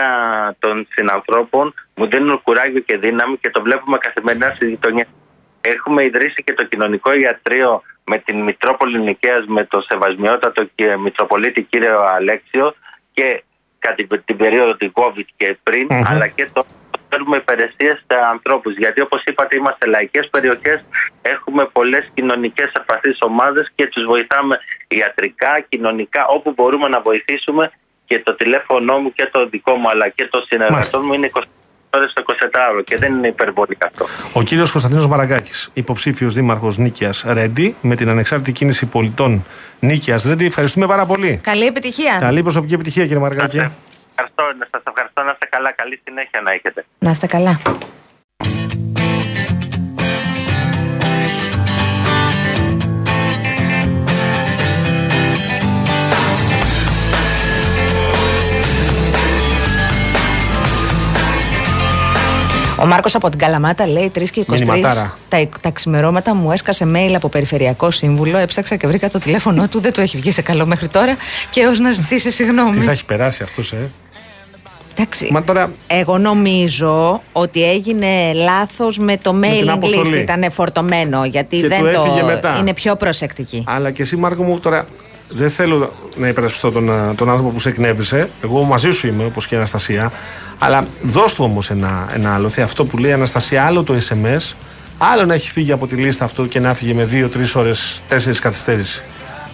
των 0.59 0.87
συνανθρώπων 0.89 1.73
μου 1.95 2.07
δίνουν 2.07 2.41
κουράγιο 2.41 2.79
και 2.79 2.97
δύναμη 2.97 3.37
και 3.37 3.49
το 3.49 3.61
βλέπουμε 3.61 3.97
καθημερινά 3.97 4.51
στη 4.55 4.69
γειτονιά. 4.69 5.05
Έχουμε 5.61 6.03
ιδρύσει 6.03 6.43
και 6.43 6.53
το 6.53 6.63
κοινωνικό 6.63 7.13
ιατρείο 7.13 7.81
με 8.03 8.17
την 8.17 8.39
Μητρόπολη 8.39 8.99
Νικαίας 8.99 9.45
με 9.47 9.63
το 9.63 9.81
σεβασμιότατο 9.81 10.67
και 10.75 10.97
Μητροπολίτη 10.97 11.61
κύριο 11.61 11.99
Αλέξιο 12.01 12.75
και 13.13 13.43
κατά 13.79 14.21
την 14.25 14.37
περίοδο 14.37 14.75
του 14.75 14.91
COVID 14.93 15.25
και 15.35 15.57
πριν, 15.63 15.87
αλλά 16.05 16.27
και 16.27 16.49
το 16.53 16.65
προσφέρουμε 17.15 17.37
υπηρεσίες 17.37 17.97
σε 18.07 18.15
ανθρώπους. 18.33 18.73
Γιατί 18.77 19.01
όπως 19.01 19.21
είπατε, 19.25 19.55
είμαστε 19.55 19.85
λαϊκές 19.85 20.29
περιοχές, 20.29 20.79
έχουμε 21.21 21.69
πολλές 21.71 22.11
κοινωνικές 22.13 22.71
ευπαθείς 22.79 23.17
ομάδες 23.19 23.71
και 23.75 23.87
τους 23.87 24.05
βοηθάμε 24.05 24.59
ιατρικά, 24.87 25.65
κοινωνικά, 25.69 26.25
όπου 26.27 26.53
μπορούμε 26.55 26.87
να 26.87 27.01
βοηθήσουμε. 27.01 27.71
Και 28.07 28.19
το 28.19 28.35
τηλέφωνό 28.35 28.97
μου 28.97 29.13
και 29.13 29.29
το 29.31 29.47
δικό 29.47 29.75
μου 29.75 29.89
αλλά 29.89 30.09
και 30.09 30.27
το 30.27 30.43
συνεργατό 30.47 31.01
μου 31.01 31.13
είναι 31.13 31.29
20 31.33 31.41
ώρες 31.95 32.13
το 32.13 32.23
24 32.79 32.83
και 32.83 32.97
δεν 32.97 33.13
είναι 33.13 33.27
υπερβολικό 33.27 33.87
αυτό. 33.87 34.05
Ο 34.33 34.43
κύριος 34.43 34.71
Κωνσταντίνος 34.71 35.07
Μαραγκάκης, 35.07 35.69
υποψήφιος 35.73 36.33
δήμαρχος 36.33 36.77
Νίκαιας 36.77 37.25
Ρέντι, 37.27 37.75
με 37.81 37.95
την 37.95 38.09
ανεξάρτητη 38.09 38.51
κίνηση 38.51 38.85
πολιτών 38.85 39.45
Νίκαιας 39.79 40.23
Ρέντι. 40.23 40.45
Ευχαριστούμε 40.45 40.87
πάρα 40.87 41.05
πολύ. 41.05 41.39
Καλή 41.43 41.65
επιτυχία. 41.65 42.17
Καλή 42.19 42.41
προσωπική 42.41 42.73
επιτυχία, 42.73 43.03
κύριε 43.03 43.21
Μαραγκάκη. 43.21 43.57
Ευχαριστώ, 43.57 44.43
σας 44.71 44.81
ευχαριστώ 44.85 44.91
να 45.65 45.71
είστε 45.71 45.71
καλά. 45.71 45.71
Καλή 45.71 46.01
συνέχεια 46.03 46.41
να 46.41 46.51
έχετε. 46.51 46.85
Να 46.99 47.11
είστε 47.11 47.27
καλά. 47.27 47.59
Ο 62.79 62.85
Μάρκος 62.87 63.15
από 63.15 63.29
την 63.29 63.39
Καλαμάτα 63.39 63.87
λέει 63.87 64.11
3 64.15 64.29
και 64.29 64.45
23. 64.47 64.55
Τα, 65.29 65.49
τα 65.61 65.69
ξημερώματα 65.71 66.33
μου 66.33 66.51
έσκασε 66.51 66.91
mail 66.95 67.13
από 67.15 67.29
περιφερειακό 67.29 67.91
σύμβουλο. 67.91 68.37
Έψαξα 68.37 68.75
και 68.75 68.87
βρήκα 68.87 69.09
το 69.09 69.19
τηλέφωνο 69.19 69.67
του. 69.67 69.79
Δεν 69.79 69.93
του 69.93 70.01
έχει 70.01 70.17
βγει 70.17 70.31
σε 70.31 70.41
καλό 70.41 70.65
μέχρι 70.65 70.87
τώρα. 70.87 71.15
Και 71.49 71.61
έω 71.61 71.71
να 71.71 71.91
ζητήσει 71.91 72.31
συγγνώμη. 72.31 72.71
Τι 72.71 72.81
θα 72.81 72.91
έχει 72.91 73.05
περάσει 73.05 73.43
αυτός, 73.43 73.73
ε; 73.73 73.91
Εντάξει. 74.97 75.29
Μα 75.31 75.43
τώρα... 75.43 75.71
Εγώ 75.87 76.17
νομίζω 76.17 77.21
ότι 77.31 77.69
έγινε 77.69 78.33
λάθος 78.33 78.97
με 78.97 79.17
το 79.17 79.35
mailing 79.43 79.83
list. 79.83 80.17
Ήταν 80.17 80.51
φορτωμένο. 80.51 81.25
Γιατί 81.25 81.59
και 81.59 81.67
δεν 81.67 81.93
το. 81.93 82.23
Μετά. 82.25 82.57
Είναι 82.59 82.73
πιο 82.73 82.95
προσεκτική. 82.95 83.63
Αλλά 83.67 83.91
και 83.91 84.01
εσύ, 84.01 84.15
Μάρκο 84.15 84.43
μου, 84.43 84.59
τώρα 84.59 84.85
δεν 85.29 85.49
θέλω 85.49 85.91
να 86.17 86.27
υπερασπιστώ 86.27 86.71
τον, 86.71 86.89
τον 87.15 87.29
άνθρωπο 87.29 87.49
που 87.49 87.59
σε 87.59 87.69
εκνεύρισε. 87.69 88.29
Εγώ 88.43 88.63
μαζί 88.63 88.91
σου 88.91 89.07
είμαι, 89.07 89.25
όπως 89.25 89.47
και 89.47 89.53
η 89.53 89.57
Αναστασία. 89.57 90.11
Αλλά 90.59 90.87
δώσ' 91.01 91.33
του 91.33 91.43
όμως 91.43 91.69
ένα, 91.69 92.09
ένα 92.13 92.33
άλλο. 92.33 92.49
Θε 92.49 92.61
αυτό 92.61 92.85
που 92.85 92.97
λέει 92.97 93.09
η 93.09 93.13
Αναστασία, 93.13 93.65
άλλο 93.65 93.83
το 93.83 93.95
SMS, 94.09 94.53
άλλο 94.97 95.25
να 95.25 95.33
έχει 95.33 95.49
φύγει 95.49 95.71
από 95.71 95.87
τη 95.87 95.95
λίστα 95.95 96.25
αυτό 96.25 96.45
και 96.45 96.59
να 96.59 96.73
φύγει 96.73 96.93
με 96.93 97.09
2-3 97.11 97.27
ώρες, 97.55 98.01
4 98.09 98.15
καθυστέρηση. 98.41 99.03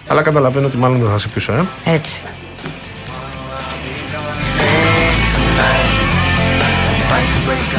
Αλλά 0.06 0.22
καταλαβαίνω 0.22 0.66
ότι 0.66 0.76
μάλλον 0.76 1.00
δεν 1.00 1.10
θα 1.10 1.18
σε 1.18 1.28
πείσω, 1.28 1.52
ε. 1.52 1.64
Έτσι. 1.84 2.22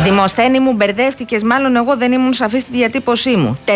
Δημοσθένη 0.03 0.59
μου, 0.59 0.73
μπερδεύτηκες. 0.73 1.43
Μάλλον 1.43 1.75
εγώ 1.75 1.97
δεν 1.97 2.11
ήμουν 2.11 2.33
σαφή 2.33 2.59
στη 2.59 2.71
διατύπωσή 2.71 3.35
μου. 3.35 3.57
400 3.65 3.71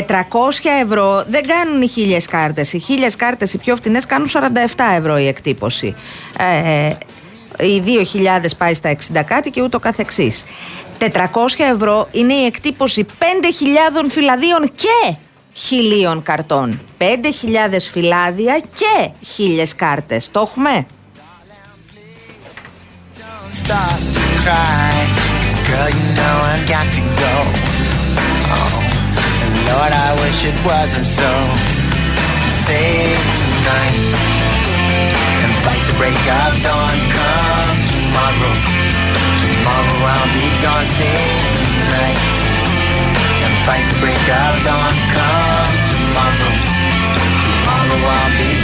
ευρώ 0.83 1.23
δεν 1.27 1.41
κάνουν 1.47 1.81
οι 1.81 1.87
χίλιες 1.87 2.25
κάρτες. 2.25 2.73
Οι 2.73 2.79
χίλιες 2.79 3.15
κάρτες 3.15 3.53
οι 3.53 3.57
πιο 3.57 3.75
φθηνέ 3.75 3.99
κάνουν 4.07 4.27
47 4.27 4.39
ευρώ 4.97 5.17
η 5.17 5.27
εκτύπωση. 5.27 5.95
Ε, 6.37 6.93
οι 7.65 7.83
2.000 7.85 8.55
πάει 8.57 8.73
στα 8.73 8.89
60 8.89 9.23
κάτι 9.25 9.49
και 9.49 9.61
ούτω 9.61 9.79
καθεξής. 9.79 10.45
400 10.99 11.05
ευρώ 11.73 12.07
είναι 12.11 12.33
η 12.33 12.45
εκτύπωση 12.45 13.05
5.000 13.19 13.25
φυλαδίων 14.09 14.71
και 14.75 15.15
χιλίων 15.53 16.23
καρτών. 16.23 16.79
5.000 16.97 17.05
φυλάδια 17.91 18.59
και 18.59 19.09
χίλιες 19.25 19.75
κάρτες. 19.75 20.31
Το 20.31 20.39
έχουμε; 20.39 20.85
Girl, 25.67 25.89
you 25.91 26.05
know 26.15 26.35
I've 26.47 26.63
got 26.63 26.87
to 26.95 27.01
go. 27.03 27.33
Oh, 28.55 28.79
and 29.43 29.53
Lord, 29.67 29.91
I 29.91 30.09
wish 30.23 30.39
it 30.47 30.55
wasn't 30.63 31.03
so. 31.03 31.31
Save 32.63 33.19
tonight 33.35 34.07
and 35.43 35.51
fight 35.67 35.83
the 35.91 35.95
break 35.99 36.15
of 36.15 36.53
dawn. 36.63 36.97
Come 37.11 37.79
tomorrow, 37.91 38.53
tomorrow 39.43 39.99
I'll 40.07 40.31
be 40.31 40.47
gone. 40.63 40.87
Save 40.87 41.51
tonight 41.59 42.37
and 43.43 43.53
fight 43.67 43.85
the 43.91 43.97
break 43.99 44.23
of 44.23 44.55
dawn. 44.63 44.95
Come 45.11 45.75
tomorrow, 45.91 46.53
tomorrow 47.43 47.99
I'll 48.07 48.33
be 48.39 48.56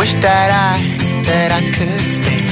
wish 0.00 0.14
that 0.26 0.48
I, 0.70 0.74
that 1.28 1.50
I 1.60 1.62
could 1.76 2.06
stay. 2.18 2.42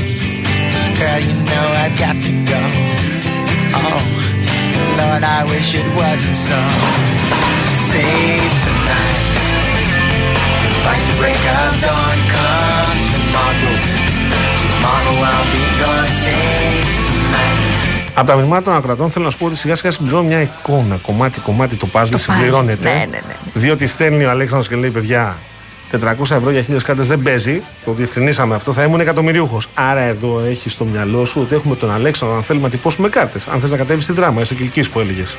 Girl, 0.98 1.20
you 1.28 1.34
know 1.50 1.66
I 1.84 1.88
got 2.02 2.16
to 2.28 2.32
go. 2.52 2.62
Oh, 3.80 4.00
Lord, 5.00 5.22
I 5.38 5.40
wish 5.52 5.68
it 5.80 5.88
wasn't 6.00 6.38
so. 6.46 6.58
Save 7.90 8.54
tonight. 8.64 9.22
Fight 10.84 11.04
the 11.08 11.16
break 11.20 11.42
of 11.58 11.72
dawn, 11.84 12.18
come 12.34 12.98
tomorrow. 13.12 13.74
Tomorrow 14.62 15.16
I'll 15.30 15.46
be 15.54 15.64
gone. 15.82 16.10
Save 16.22 16.88
tonight. 17.06 17.74
Από 18.16 18.26
τα 18.26 18.34
μηνύματα 18.34 18.62
των 18.62 18.74
ακροατών 18.74 19.10
θέλω 19.10 19.24
να 19.24 19.30
σου 19.30 19.38
πω 19.38 19.46
ότι 19.46 19.56
σιγά 19.56 19.74
σιγά 19.74 19.90
συμπληρώνω 19.90 20.22
μια 20.22 20.40
εικόνα. 20.40 20.96
Κομμάτι-κομμάτι 21.02 21.76
το 21.76 21.88
puzzle 21.92 22.14
συμπληρώνεται. 22.14 22.88
Ναι, 22.88 22.94
ναι, 22.94 23.20
ναι. 23.26 23.34
Διότι 23.54 23.86
στέλνει 23.86 24.24
ο 24.24 24.30
Αλέξανδρος 24.30 24.68
και 24.68 24.76
λέει: 24.76 24.90
Παιδιά, 24.90 25.36
400 25.98 26.20
ευρώ 26.36 26.50
για 26.50 26.62
χίλιες 26.62 26.82
κάρτες 26.82 27.06
δεν 27.06 27.22
παίζει. 27.22 27.62
Το 27.84 27.92
διευκρινίσαμε 27.92 28.54
αυτό. 28.54 28.72
Θα 28.72 28.82
ήμουν 28.82 29.00
εκατομμυρίουχος. 29.00 29.66
Άρα 29.74 30.00
εδώ 30.00 30.40
έχει 30.48 30.70
στο 30.70 30.84
μυαλό 30.84 31.24
σου 31.24 31.40
ότι 31.40 31.54
έχουμε 31.54 31.76
τον 31.76 31.92
Αλέξανδρο 31.92 32.36
αν 32.36 32.42
θέλουμε 32.42 32.64
να 32.64 32.70
τυπώσουμε 32.70 33.08
κάρτες. 33.08 33.46
Αν 33.48 33.60
θες 33.60 33.70
να 33.70 33.76
κατέβεις 33.76 34.04
στη 34.04 34.12
δράμα, 34.12 34.40
έστω 34.40 34.54
κυλκή 34.54 34.88
που 34.90 35.00
έλεγες. 35.00 35.36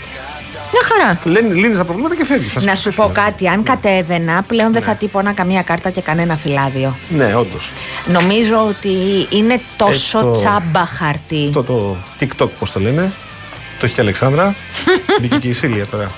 Μια 0.71 0.81
χαρά. 0.83 1.39
Λύνεις 1.53 1.77
τα 1.77 1.83
προβλήματα 1.83 2.15
και 2.15 2.25
φεύγεις. 2.25 2.55
Να 2.63 2.75
σου 2.75 2.91
πω 2.95 3.09
κάτι, 3.13 3.47
αν 3.47 3.63
κατέβαινα, 3.63 4.43
πλέον 4.47 4.73
δεν 4.73 4.81
θα 4.81 4.95
τύπωνα 4.95 5.31
καμία 5.33 5.61
κάρτα 5.61 5.89
και 5.89 6.01
κανένα 6.01 6.37
φυλάδιο. 6.37 6.97
Ναι, 7.09 7.35
όντως. 7.35 7.71
Νομίζω 8.11 8.65
ότι 8.67 8.89
είναι 9.29 9.61
τόσο 9.77 10.19
το- 10.21 10.31
τσάμπα 10.31 10.85
χαρτί. 10.85 11.43
Αυτό 11.45 11.63
το 11.63 11.95
TikTok, 12.19 12.49
πώς 12.59 12.71
το 12.71 12.79
λένε; 12.79 13.11
Το 13.79 13.85
έχει 13.85 13.93
και 13.93 13.99
η 13.99 14.03
Αλεξάνδρα. 14.03 14.55
Μπήκε 15.21 15.37
και 15.37 15.47
η 15.47 15.53
Σίλια 15.53 15.85
τώρα 15.85 16.11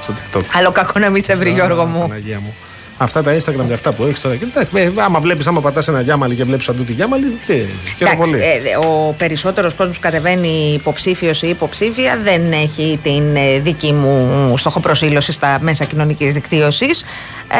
στο 0.00 0.14
TikTok. 0.14 0.40
Άλλο 0.52 0.70
κακό 0.72 0.98
να 0.98 1.10
μην 1.10 1.22
σε 1.24 1.36
βρει, 1.36 1.50
Γιώργο 1.50 1.82
Α, 1.82 1.86
μου. 1.86 2.00
Παναγία 2.00 2.40
μου. 2.40 2.54
Αυτά 3.00 3.22
τα 3.22 3.36
Instagram 3.36 3.64
και 3.66 3.72
αυτά 3.72 3.92
που 3.92 4.04
έχεις 4.04 4.20
τώρα. 4.20 4.36
Και, 4.36 4.44
εντάξει, 4.44 4.70
ε, 4.74 5.02
άμα 5.02 5.20
βλέπεις, 5.20 5.46
άμα 5.46 5.60
πατάς 5.60 5.88
ένα 5.88 6.00
γιάμαλι 6.00 6.34
και 6.34 6.44
βλέπεις 6.44 6.68
αντού 6.68 6.84
τη 6.84 6.92
γιάμαλι, 6.92 7.38
τε, 7.46 7.52
χαίρομαι 7.54 7.70
Εντάξει, 7.98 8.16
πολύ. 8.30 8.42
ε, 8.42 8.76
ο 8.86 9.14
περισσότερος 9.18 9.74
κόσμος 9.74 9.94
που 9.96 10.02
κατεβαίνει 10.02 10.72
υποψήφιος 10.74 11.42
ή 11.42 11.48
υποψήφια 11.48 12.18
δεν 12.22 12.52
έχει 12.52 12.98
την 13.02 13.36
ε, 13.36 13.58
δική 13.60 13.92
μου 13.92 14.54
στοχοπροσήλωση 14.56 15.32
στα 15.32 15.58
μέσα 15.60 15.84
κοινωνικής 15.84 16.32
δικτύωσης. 16.32 17.04
Ε, 17.48 17.56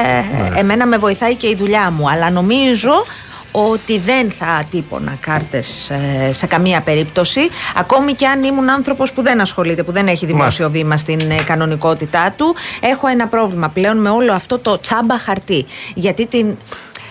Ναι. 0.50 0.58
Εμένα 0.60 0.86
με 0.86 0.96
βοηθάει 0.98 1.34
και 1.34 1.46
η 1.46 1.54
δουλειά 1.58 1.90
μου, 1.90 2.10
αλλά 2.10 2.30
νομίζω 2.30 2.90
ότι 3.50 3.98
δεν 3.98 4.30
θα 4.30 4.64
τύπονα 4.70 5.16
κάρτες 5.20 5.90
ε, 5.90 6.32
σε 6.32 6.46
καμία 6.46 6.80
περίπτωση 6.80 7.40
ακόμη 7.74 8.12
και 8.12 8.26
αν 8.26 8.42
ήμουν 8.42 8.70
άνθρωπος 8.70 9.12
που 9.12 9.22
δεν 9.22 9.40
ασχολείται 9.40 9.82
που 9.82 9.92
δεν 9.92 10.06
έχει 10.06 10.26
δημόσιο 10.26 10.70
βήμα 10.70 10.96
στην 10.96 11.20
ε, 11.30 11.42
κανονικότητά 11.42 12.34
του. 12.36 12.54
Έχω 12.80 13.06
ένα 13.06 13.26
πρόβλημα 13.26 13.68
πλέον 13.68 13.96
με 13.96 14.10
όλο 14.10 14.32
αυτό 14.32 14.58
το 14.58 14.80
τσάμπα 14.80 15.18
χαρτί. 15.18 15.66
Γιατί 15.94 16.26
την, 16.26 16.56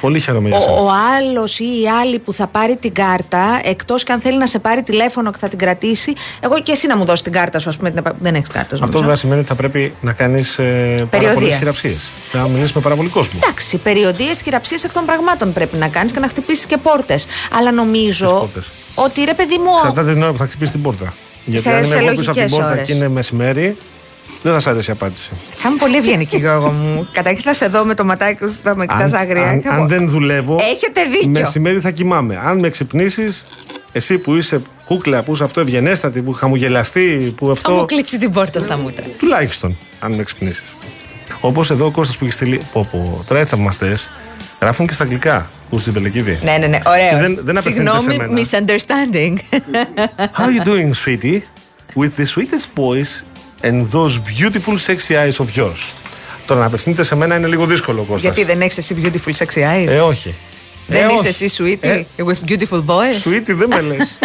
Πολύ 0.02 0.20
χαίρομαι 0.20 0.50
για 0.50 0.60
σένα. 0.60 0.72
ο, 0.72 0.86
ο 0.86 0.90
άλλος 1.18 1.60
ή 1.60 1.64
η 1.82 1.90
άλλη 2.02 2.20
που 2.20 2.34
θα 2.34 2.48
πάρει 2.48 2.76
την 2.78 2.94
κάρτα, 2.94 3.60
εκτός 3.64 4.04
και 4.04 4.12
αν 4.12 4.20
θέλει 4.20 4.38
να 4.38 4.48
σε 4.48 4.60
πάρει 4.60 4.84
τηλέφωνο 4.84 5.32
και 5.32 5.38
θα 5.40 5.48
την 5.48 5.58
κρατήσει, 5.58 6.14
εγώ 6.40 6.60
και 6.62 6.72
εσύ 6.72 6.88
να 6.88 6.98
μου 6.98 7.06
δώσεις 7.06 7.22
την 7.24 7.32
κάρτα 7.32 7.60
σου, 7.60 7.70
ας 7.70 7.78
πούμε. 7.78 7.90
την 7.90 7.98
επα- 7.98 8.16
Δεν 8.20 8.36
έχεις 8.36 8.48
κάρτα. 8.48 8.68
Αυτό 8.74 8.78
νομίζω. 8.86 9.00
βέβαια 9.00 9.16
σημαίνει 9.16 9.40
ότι 9.40 9.48
θα 9.48 9.56
πρέπει 9.56 9.94
να 10.02 10.14
κάνεις 10.14 10.58
ε, 10.60 10.64
πάρα 10.96 11.06
Περιοδία. 11.10 11.34
πολλές 11.34 11.56
χειραψίες. 11.56 11.98
Να 12.34 12.48
μιλήσεις 12.48 12.74
με 12.74 12.82
πάρα 12.82 12.96
πολύ 12.96 13.10
κόσμος. 13.10 13.44
Εντάξει, 13.44 13.78
περιοδίες, 13.78 14.42
χειραψίες 14.42 14.84
εκ 14.84 14.92
των 14.94 15.06
πραγμάτων 15.06 15.54
πρέπει 15.54 15.78
να 15.78 15.88
κάνεις 15.88 16.12
και 16.12 16.20
να 16.20 16.28
χτυπήσεις 16.28 16.66
και 16.66 16.78
πόρτες. 16.78 17.26
Αλλά 17.58 17.72
νομίζω 17.72 18.30
πόρτες; 18.40 18.68
ότι 18.96 19.24
ρε 19.24 19.34
παιδί 19.34 19.58
μου. 19.58 19.72
Εξαρτάται 19.78 20.14
την 20.14 20.22
ώρα 20.24 20.32
που 20.32 20.38
θα 20.38 20.46
χτυπήσεις 20.46 20.72
την 20.72 20.82
πόρτα. 20.82 21.14
Γιατί 21.46 21.64
Σε- 21.70 21.74
αν 21.76 21.86
σε 21.86 21.96
είναι 21.98 22.06
εγώ 22.08 22.16
πίσω 22.18 22.32
από 22.32 22.40
την 22.40 22.42
λογικές 22.42 22.52
πόρτα 22.60 22.72
ώρες. 22.72 22.86
και 22.88 22.94
είναι 22.94 23.08
μεσημέρι, 23.08 23.78
δεν 24.44 24.54
θα 24.54 24.60
σα 24.60 24.70
αρέσει 24.70 24.90
η 24.90 24.94
απάντηση. 24.94 25.30
Θα 25.56 25.70
είμαι 25.70 25.78
πολύ 25.78 25.96
ευγενική, 25.96 26.38
Γιώργο 26.38 26.70
μου. 26.70 27.08
Καταρχήν 27.12 27.44
θα 27.44 27.54
σε 27.54 27.68
δω 27.68 27.84
με 27.86 27.94
το 27.94 28.06
ματάκι 28.06 28.46
που 28.46 28.54
θα 28.64 28.76
με 28.76 28.86
κοιτάς 28.86 29.14
αγρία. 29.14 29.44
αν, 29.50 29.62
και 29.62 29.68
αν 29.68 29.76
εγώ- 29.78 29.88
δεν 29.88 30.10
δουλεύω, 30.10 30.60
Έχετε 30.62 31.04
δίκιο. 31.12 31.30
μεσημέρι 31.30 31.80
θα 31.80 31.92
κοιμάμαι. 31.92 32.42
Αν 32.46 32.60
με 32.60 32.70
ξυπνήσεις, 32.70 33.46
εσύ 33.92 34.18
που 34.18 34.36
είσαι 34.36 34.62
κούκλα, 34.86 35.24
που 35.24 35.34
είσαι 35.34 35.44
αυτό 35.44 35.60
ευγενέστατη, 35.62 36.22
που 36.22 36.34
χαμογελαστή, 36.34 37.34
που 37.38 37.46
Θα 37.46 37.46
μου 37.46 37.52
αυτό. 37.52 37.86
κλείψει 37.86 38.18
την 38.18 38.32
πόρτα 38.32 38.60
στα 38.60 38.78
μούτρα. 38.78 39.06
Τουλάχιστον, 39.20 39.78
αν 40.00 40.12
με 40.12 40.24
ξυπνήσεις. 40.24 40.64
Όπως 41.42 41.70
εδώ 41.72 41.86
ο 41.86 41.92
Κώστας 41.92 42.18
που 42.18 42.26
έχει 42.26 42.34
στείλει. 42.34 42.62
Πω, 42.74 42.88
πω, 42.92 43.24
τώρα 43.28 43.42
οι 43.42 43.46
θαυμαστέ 43.46 43.98
γράφουν 44.62 44.88
και 44.88 44.94
στα 44.94 45.04
αγγλικά. 45.04 45.50
Που 45.70 45.80
στην 45.80 45.94
Πελεκίδη. 45.94 46.40
Ναι, 46.44 46.58
ναι, 46.58 46.68
ναι, 46.68 46.78
Και 46.78 46.84
ωραίο. 46.90 47.20
δεν- 47.20 47.40
δεν 47.44 47.58
απευθύνεται 47.58 48.00
σε 48.00 48.10
Συγγνώμη, 48.10 48.18
μένα. 48.18 48.42
misunderstanding. 48.42 49.36
How 50.38 50.46
are 50.46 50.62
you 50.62 50.68
doing, 50.68 50.92
sweetie? 51.06 51.40
With 51.96 52.12
the 52.20 52.26
sweetest 52.36 52.68
voice 52.76 53.24
and 53.64 53.88
those 53.92 54.18
beautiful 54.18 54.78
sexy 54.78 55.14
eyes 55.16 55.38
of 55.46 55.48
yours. 55.58 55.94
Τώρα 56.46 56.60
να 56.60 56.66
απευθύνεται 56.66 57.04
σε 57.04 57.16
μένα 57.16 57.36
είναι 57.36 57.48
λίγο 57.48 57.66
δύσκολο, 57.66 57.98
Κώστας. 58.02 58.22
Γιατί 58.22 58.44
δεν 58.44 58.62
έχει 58.62 58.80
εσύ 58.80 58.96
beautiful 59.04 59.32
sexy 59.38 59.60
eyes. 59.62 59.88
Ε, 59.88 60.00
όχι. 60.00 60.36
δεν 60.88 61.10
Ε, 61.10 61.14
είσαι 61.14 61.28
όχι. 61.28 61.28
εσύ 61.44 61.50
sweetie 61.58 61.86
Ε, 61.86 62.04
with 62.18 62.50
beautiful 62.52 62.84
boys. 62.86 63.28
Sweetie 63.28 63.54
δεν 63.56 63.68
με 63.68 63.82
λες. 63.82 64.18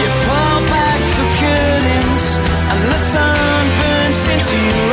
You 0.00 0.08
pull 0.26 0.58
back 0.74 1.00
the 1.20 1.26
curtains 1.42 2.24
and 2.70 2.80
the 2.88 2.98
sun 3.12 3.62
burns 3.78 4.22
into 4.34 4.54
your 4.68 4.86
eyes. 4.86 4.91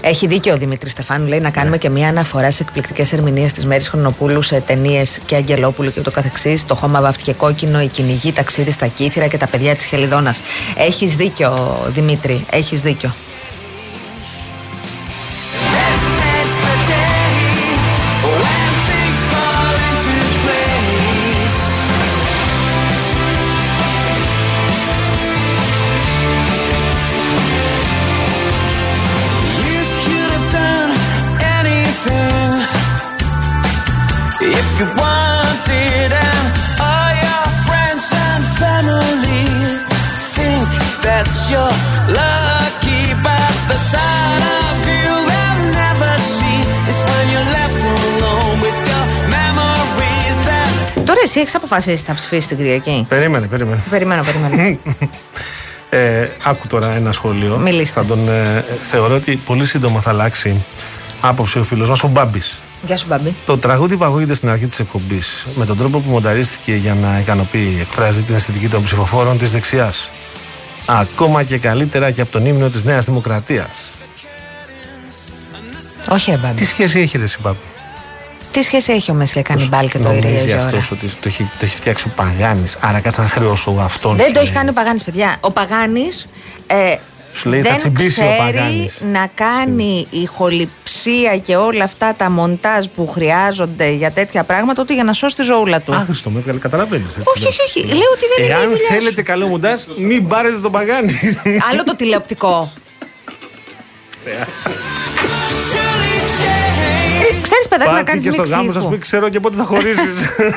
Έχει 0.00 0.26
δίκιο 0.26 0.54
ο 0.54 0.56
Δημήτρης 0.56 0.92
Στεφάνου, 0.92 1.26
λέει 1.26 1.40
να 1.40 1.50
κάνουμε 1.50 1.78
και 1.78 1.88
μια 1.88 2.08
αναφορά 2.08 2.50
σε 2.50 2.62
εκπληκτικές 2.62 3.12
ερμηνείες 3.12 3.52
της 3.52 3.64
Μέρης 3.64 3.88
Χρονοπούλου 3.88 4.42
σε 4.42 4.60
ταινίες 4.60 5.20
και 5.26 5.34
Αγγελόπουλου 5.34 5.92
και 5.92 6.00
ούτω 6.00 6.10
καθεξής. 6.10 6.66
Το 6.66 6.74
χώμα 6.74 7.00
βάφτηκε 7.00 7.32
κόκκινο, 7.32 7.80
η 7.80 7.86
κυνηγή, 7.86 8.32
ταξίδι 8.32 8.70
στα 8.70 8.86
κύθρα 8.86 9.26
και 9.26 9.36
τα 9.36 9.46
παιδιά 9.46 9.74
της 9.76 9.86
Χελιδόνας. 9.86 10.40
Έχεις 10.76 11.16
δίκιο, 11.16 11.78
Δημήτρη, 11.88 12.44
έχεις 12.50 12.80
δίκιο. 12.80 13.14
Αποφασίσει 51.64 52.04
θα 52.04 52.14
ψηφίσει 52.14 52.48
την 52.48 52.56
Κυριακή; 52.56 53.06
περίμενε, 53.08 53.46
περίμενε. 53.46 53.82
Περιμένω, 53.90 54.22
περιμένω. 54.22 54.78
Ε, 55.90 56.28
άκου 56.44 56.66
τώρα 56.66 56.94
ένα 56.94 57.12
σχόλιο. 57.12 57.56
Μιλήστε. 57.56 58.00
Θα 58.00 58.06
τον, 58.06 58.28
ε, 58.28 58.64
θεωρώ 58.90 59.14
ότι 59.14 59.36
πολύ 59.36 59.66
σύντομα 59.66 60.00
θα 60.00 60.10
αλλάξει 60.10 60.64
άποψη 61.20 61.58
ο 61.58 61.62
φίλος 61.64 61.88
μας, 61.88 62.02
ο 62.02 62.08
Μπάμπης. 62.08 62.58
Γεια 62.86 62.96
σου, 62.96 63.06
Μπαμπή. 63.08 63.34
Το 63.46 63.58
τραγούδι 63.58 63.96
που 63.96 64.04
ακούγεται 64.04 64.34
στην 64.34 64.48
αρχή 64.48 64.66
της 64.66 64.78
εκπομπής, 64.78 65.46
με 65.54 65.66
τον 65.66 65.76
τρόπο 65.76 65.98
που 65.98 66.10
μονταρίστηκε 66.10 66.74
για 66.74 66.94
να 66.94 67.18
ικανοποιεί, 67.18 67.78
εκφράζει 67.80 68.20
την 68.20 68.34
αισθητική 68.34 68.68
των 68.68 68.82
ψηφοφόρων 68.82 69.38
της 69.38 69.50
δεξιάς. 69.50 70.10
Ακόμα 70.86 71.42
και 71.42 71.58
καλύτερα 71.58 72.10
και 72.10 72.20
από 72.20 72.30
τον 72.30 72.46
ύμνο 72.46 72.68
της 72.68 72.84
Νέας 72.84 73.04
Δημοκρατίας. 73.04 73.68
Όχι, 76.08 76.30
ρε 76.30 76.36
Μπαμπή. 76.36 76.54
Τι 76.54 76.64
σχέση 76.64 77.00
έχει 77.00 77.18
ρε, 77.18 77.24
εσύ, 77.24 77.38
Μπάμπη; 77.42 77.56
Τι 78.54 78.62
σχέση 78.62 78.92
έχει 78.92 79.10
ο 79.10 79.14
Μέσια 79.14 79.42
Κανιμπάλ 79.42 79.88
και 79.88 79.98
το 79.98 80.08
Νομίζει 80.08 80.26
Ιρία 80.26 80.56
αυτός 80.56 80.70
Γιώρα. 80.70 80.86
ότι 80.92 81.06
το 81.14 81.22
έχει, 81.24 81.42
το 81.42 81.58
έχει 81.64 81.76
φτιάξει 81.76 82.06
ο 82.08 82.10
Παγάνης; 82.16 82.76
Άρα 82.80 83.00
κάτσε 83.00 83.20
να 83.20 83.28
χρεώσω 83.28 83.76
αυτόν. 83.82 84.16
Δεν 84.16 84.26
σου 84.26 84.32
το 84.32 84.38
έχει 84.38 84.48
λέει. 84.48 84.56
κάνει 84.56 84.68
ο 84.70 84.72
Παγάνης, 84.72 85.04
παιδιά. 85.04 85.36
Ο 85.40 85.50
Παγάνης. 85.50 86.26
Ε, 86.66 86.96
Σου 87.32 87.48
λέει, 87.48 87.60
θα 87.62 87.68
δεν 87.68 87.76
τσιμπήσει 87.78 88.20
ο 88.20 88.24
ξέρει 88.24 88.38
Παγάνης. 88.38 89.00
να 89.12 89.28
κάνει 89.34 90.06
ηχοληψία 90.10 91.36
και 91.46 91.56
όλα 91.56 91.84
αυτά 91.84 92.14
τα 92.16 92.30
μοντάζ 92.30 92.84
που 92.96 93.08
χρειάζονται 93.08 93.88
για 93.90 94.10
τέτοια 94.10 94.44
πράγματα, 94.44 94.82
ούτε 94.82 94.94
για 94.94 95.04
να 95.04 95.12
σώσει 95.12 95.36
τη 95.36 95.42
ζωούλα 95.42 95.80
του. 95.80 95.94
Άγριστο, 95.94 96.30
με 96.30 96.38
έβγαλε, 96.38 96.58
καταλαβαίνεις. 96.58 97.06
όχι, 97.36 97.46
όχι, 97.46 97.60
όχι. 97.66 97.80
Λέω 97.86 98.10
ότι 98.14 98.24
δεν 98.36 98.44
είναι 98.44 98.54
η 98.54 98.56
Εάν 98.58 98.62
δουλειάς 98.62 98.78
σου. 98.80 98.92
θέλετε 98.94 99.22
καλό 99.22 99.46
μοντάζ, 99.46 99.80
μην 99.96 100.28
πάρετε 100.28 100.56
τον 100.56 100.72
Παγάνη. 100.72 101.12
Άλλο 101.70 101.84
το 101.84 101.96
τηλεοπτικό. 101.96 102.72
Ξέρεις, 107.46 107.68
παιδάκι, 107.68 107.90
να 107.90 107.96
Πάρτε 107.96 108.10
κάνεις 108.10 108.24
και 108.24 108.30
στο 108.30 108.42
γάμο 108.56 108.72
σας 108.72 108.88
μην 108.88 109.00
ξέρω 109.00 109.28
και 109.28 109.40
πότε 109.40 109.56
θα 109.56 109.64
χωρίσει. 109.64 110.08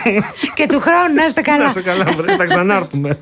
Και 0.57 0.65
του 0.67 0.79
χρόνου 0.79 1.13
να 1.15 1.25
είστε 1.25 1.41
Να 1.41 1.51
καλά. 1.51 1.69
σε 1.69 1.81
καλά, 1.81 2.05
βρε, 2.17 2.35
θα 2.35 2.45
ξανάρθουμε. 2.45 3.19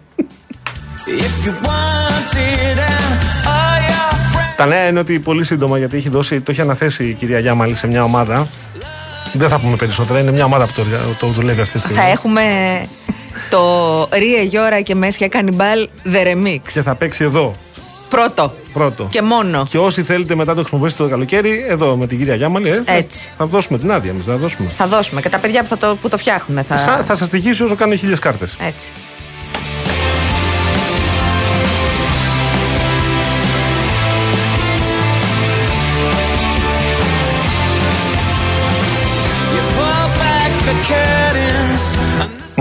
If 1.08 1.46
you 1.46 1.54
wanted, 1.68 2.78
and 2.90 3.12
all 3.54 3.80
your 3.90 4.12
friends. 4.34 4.56
Τα 4.58 4.66
νέα 4.66 4.88
είναι 4.88 5.00
ότι 5.00 5.20
πολύ 5.20 5.44
σύντομα 5.44 5.78
γιατί 5.78 5.98
έχει 5.98 6.10
δώσει, 6.10 6.42
το 6.42 6.52
έχει 6.52 6.62
αναθέσει 6.62 7.04
η 7.04 7.14
κυρία 7.14 7.40
Γιάμαλη 7.40 7.76
σε 7.76 7.88
μια 7.88 8.04
ομάδα. 8.04 8.48
Δεν 9.34 9.50
θα 9.50 9.60
πούμε 9.60 9.76
περισσότερα, 9.76 10.20
είναι 10.20 10.32
μια 10.32 10.46
ομάδα 10.46 10.66
που 10.66 10.72
το, 10.76 10.84
το 11.20 11.28
δουλεύει 11.28 11.62
αυτή 11.62 11.74
τη 11.74 11.80
στιγμή. 11.80 11.98
Θα 11.98 12.08
έχουμε 12.10 12.44
το 13.50 13.62
Ρίε 14.14 14.42
Γιώρα 14.42 14.82
και 14.82 14.96
Μέσια 14.96 15.28
Κανιμπάλ 15.28 15.90
The 16.14 16.28
Remix. 16.28 16.60
Και 16.74 16.82
θα 16.82 16.96
παίξει 16.96 17.24
εδώ. 17.24 17.56
Πρώτο. 18.10 18.54
Πρώτο. 18.74 19.08
Και 19.12 19.22
μόνο. 19.22 19.66
Και 19.70 19.78
όσοι 19.78 20.04
θέλετε 20.04 20.36
μετά 20.36 20.54
το 20.54 20.60
χρησιμοποιήσετε 20.60 21.04
το 21.04 21.10
καλοκαίρι, 21.10 21.66
εδώ 21.70 21.96
με 21.96 22.08
την 22.08 22.18
κυρία 22.18 22.36
Γιάμαλη, 22.36 22.70
ε, 22.70 22.82
θα- 22.86 22.94
Έτσι. 22.94 23.32
Θα 23.38 23.46
δώσουμε 23.46 23.78
την 23.78 23.92
άδεια 23.92 24.12
εμείς, 24.12 24.26
θα 24.26 24.36
δώσουμε. 24.38 24.70
Θα 24.78 24.88
δώσουμε 24.88 25.22
και 25.22 25.30
τα 25.30 25.38
παιδιά 25.38 25.62
που, 25.62 25.68
θα 25.68 25.78
το, 25.78 25.96
που 26.02 26.10
το 26.10 26.18
φτιάχνουν. 26.18 26.64
Θα... 26.64 26.76
Θα, 26.78 27.04
θα 27.04 27.16
σας 27.16 27.30
τυχήσει 27.30 27.64
όσο 27.64 27.76
κάνουν 27.76 27.98
χίλιες 27.98 28.20
κάρτες. 28.20 28.56
Έτσι. 28.60 28.88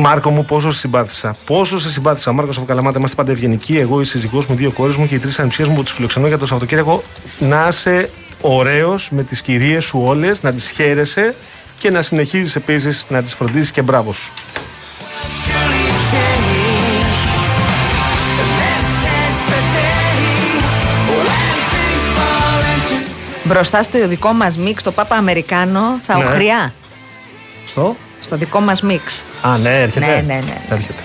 Μάρκο 0.07 0.31
μου, 0.31 0.45
πόσο 0.45 0.71
σε 0.73 0.79
συμπάθησα. 0.79 1.35
Πόσο 1.45 1.79
σε 1.79 1.91
συμπάθησα. 1.91 2.33
Μάρκος 2.33 2.57
από 2.57 2.67
Καλαμάτα, 2.67 2.99
είμαστε 2.99 3.17
πάντα 3.17 3.31
ευγενικοί. 3.33 3.79
Εγώ, 3.79 4.01
η 4.01 4.05
σύζυγός 4.05 4.47
μου, 4.47 4.55
οι 4.55 4.59
δύο 4.59 4.71
κόρες 4.71 4.97
μου 4.97 5.07
και 5.07 5.15
οι 5.15 5.19
τρεις 5.19 5.39
ανιψιέ 5.39 5.67
μου 5.67 5.75
που 5.75 5.83
τους 5.83 5.93
φιλοξενώ 5.93 6.27
για 6.27 6.39
το 6.39 6.47
Σαββατοκύριακο. 6.47 7.03
Να 7.39 7.67
είσαι 7.69 8.11
ωραίος 8.41 9.11
με 9.11 9.23
τις 9.23 9.41
κυρίες 9.43 9.85
σου 9.85 10.03
όλες, 10.05 10.43
να 10.43 10.53
τις 10.53 10.69
χαίρεσαι 10.71 11.35
και 11.79 11.91
να 11.91 12.03
συνεχίζεις 12.03 12.57
επίσης 12.57 13.07
να 13.09 13.23
τις 13.23 13.35
φροντίζεις 13.35 13.71
και 13.71 13.83
μπράβο 13.83 14.13
σου. 14.13 14.33
Μπροστά 23.45 23.83
στο 23.83 24.09
δικό 24.09 24.33
μας 24.33 24.57
μίξ, 24.57 24.83
το 24.83 24.93
Πάπα 24.93 25.17
Αμερικάνο, 25.17 25.81
θα 26.07 26.17
Ναι. 26.17 26.25
οχριά. 26.25 26.73
Στο; 27.67 27.97
Στο 28.25 28.37
δικό 28.37 28.61
μας 28.61 28.83
μίξ. 28.83 29.25
Α, 29.41 29.59
ναι, 29.59 29.81
έρχεται; 29.81 30.07
Ναι, 30.07 30.23
ναι, 30.27 30.41
ναι. 30.41 30.61
Έρχεται. 30.69 31.03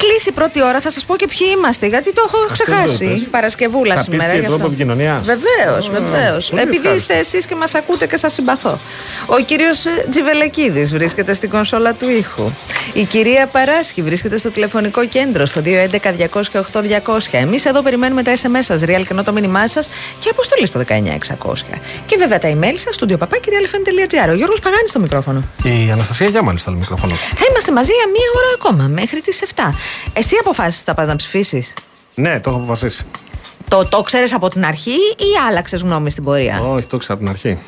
Πριν 0.00 0.12
κλείσει 0.12 0.28
η 0.28 0.32
πρώτη 0.32 0.62
ώρα, 0.62 0.80
θα 0.80 0.90
σας 0.90 1.04
πω 1.04 1.16
και 1.16 1.26
ποιοι 1.26 1.46
είμαστε, 1.56 1.86
γιατί 1.86 2.12
το 2.12 2.22
έχω 2.26 2.36
Αυτό 2.50 2.64
δεν 2.64 2.74
ξεχάσει. 2.76 3.04
το 3.04 3.10
είπες. 3.10 3.28
Παρασκευούλα 3.30 3.94
Θα 3.94 4.02
σήμερα. 4.02 4.22
πεις 4.24 4.32
και 4.32 4.38
γι' 4.38 4.46
τρόπο 4.46 4.56
αυτό. 4.62 4.66
επικοινωνίας. 4.66 5.26
Βεβαίως, 5.26 5.88
Α, 5.88 5.90
βεβαίως. 6.00 6.48
πολύ 6.48 6.62
Επειδή 6.62 6.76
ευχάριστο. 6.76 7.12
είστε 7.14 7.24
εσείς 7.24 7.46
και 7.46 7.54
μας 7.54 7.74
ακούτε 7.74 8.06
και 8.06 8.16
σας 8.16 8.32
συμπαθώ. 8.32 8.78
Ο 9.26 9.36
κύριος 9.48 9.84
Τζιβελεκίδης 10.10 10.92
βρίσκεται 10.92 11.34
στην 11.34 11.50
κονσόλα 11.50 11.92
του 11.94 12.08
ήχου. 12.08 12.50
Η 12.92 13.04
κυρία 13.04 13.46
Παράσχη 13.46 14.02
βρίσκεται 14.02 14.38
στο 14.38 14.50
τηλεφωνικό 14.50 15.06
κέντρο 15.06 15.46
στο 15.46 15.60
211-200-8200. 15.60 17.38
Εμείς 17.38 17.64
εδώ 17.64 17.82
περιμένουμε 17.82 18.22
τα 18.22 18.32
SMS 18.42 18.64
σας, 18.64 18.80
real 18.84 19.02
και 19.08 19.14
το 19.24 19.32
μήνυμά 19.32 19.68
σας 19.68 19.90
και 20.20 20.28
αποστολή 20.28 20.66
στο 20.66 20.78
19600. 20.78 21.78
Και 22.06 22.16
βέβαια 22.16 22.38
τα 22.38 22.48
email 22.54 22.74
σας 22.84 22.94
στο 22.94 23.06
studio.papakirialfm.gr. 23.08 24.28
Ο 24.28 24.34
Γιώργος 24.34 24.60
Παγάνης 24.60 24.90
στο 24.90 25.00
μικρόφωνο. 25.00 25.42
Η 25.64 25.90
Αναστασία 25.92 26.26
Γιάμαλη 26.28 26.58
στο 26.58 26.70
άλλο 26.70 26.78
μικρόφωνο. 26.78 27.14
Θα 27.14 27.44
είμαστε 27.50 27.72
μαζί 27.72 27.92
για 27.92 28.06
μία 28.06 28.28
ώρα 28.36 28.46
ακόμα, 28.54 28.88
μέχρι 29.00 29.20
τις 29.20 29.40
7. 29.42 29.74
Εσύ 30.12 30.36
αποφάσισες 30.40 30.82
θα 30.82 30.94
πας 30.94 31.06
να 31.06 31.16
ψηφίσεις; 31.16 31.74
Ναι, 32.14 32.40
το 32.40 32.50
έχω 32.50 32.58
αποφασίσει. 32.58 33.04
Το, 33.68 33.88
το 33.88 34.02
ξέρεις 34.02 34.32
από 34.32 34.48
την 34.48 34.64
αρχή 34.64 34.90
ή 35.16 35.48
άλλαξες 35.48 35.80
γνώμη 35.80 36.10
στην 36.10 36.22
πορεία; 36.22 36.60
Όχι, 36.60 36.86
το 36.86 36.96
ήξερα 36.96 37.14
από 37.14 37.22
την 37.22 37.30
αρχή. 37.30 37.58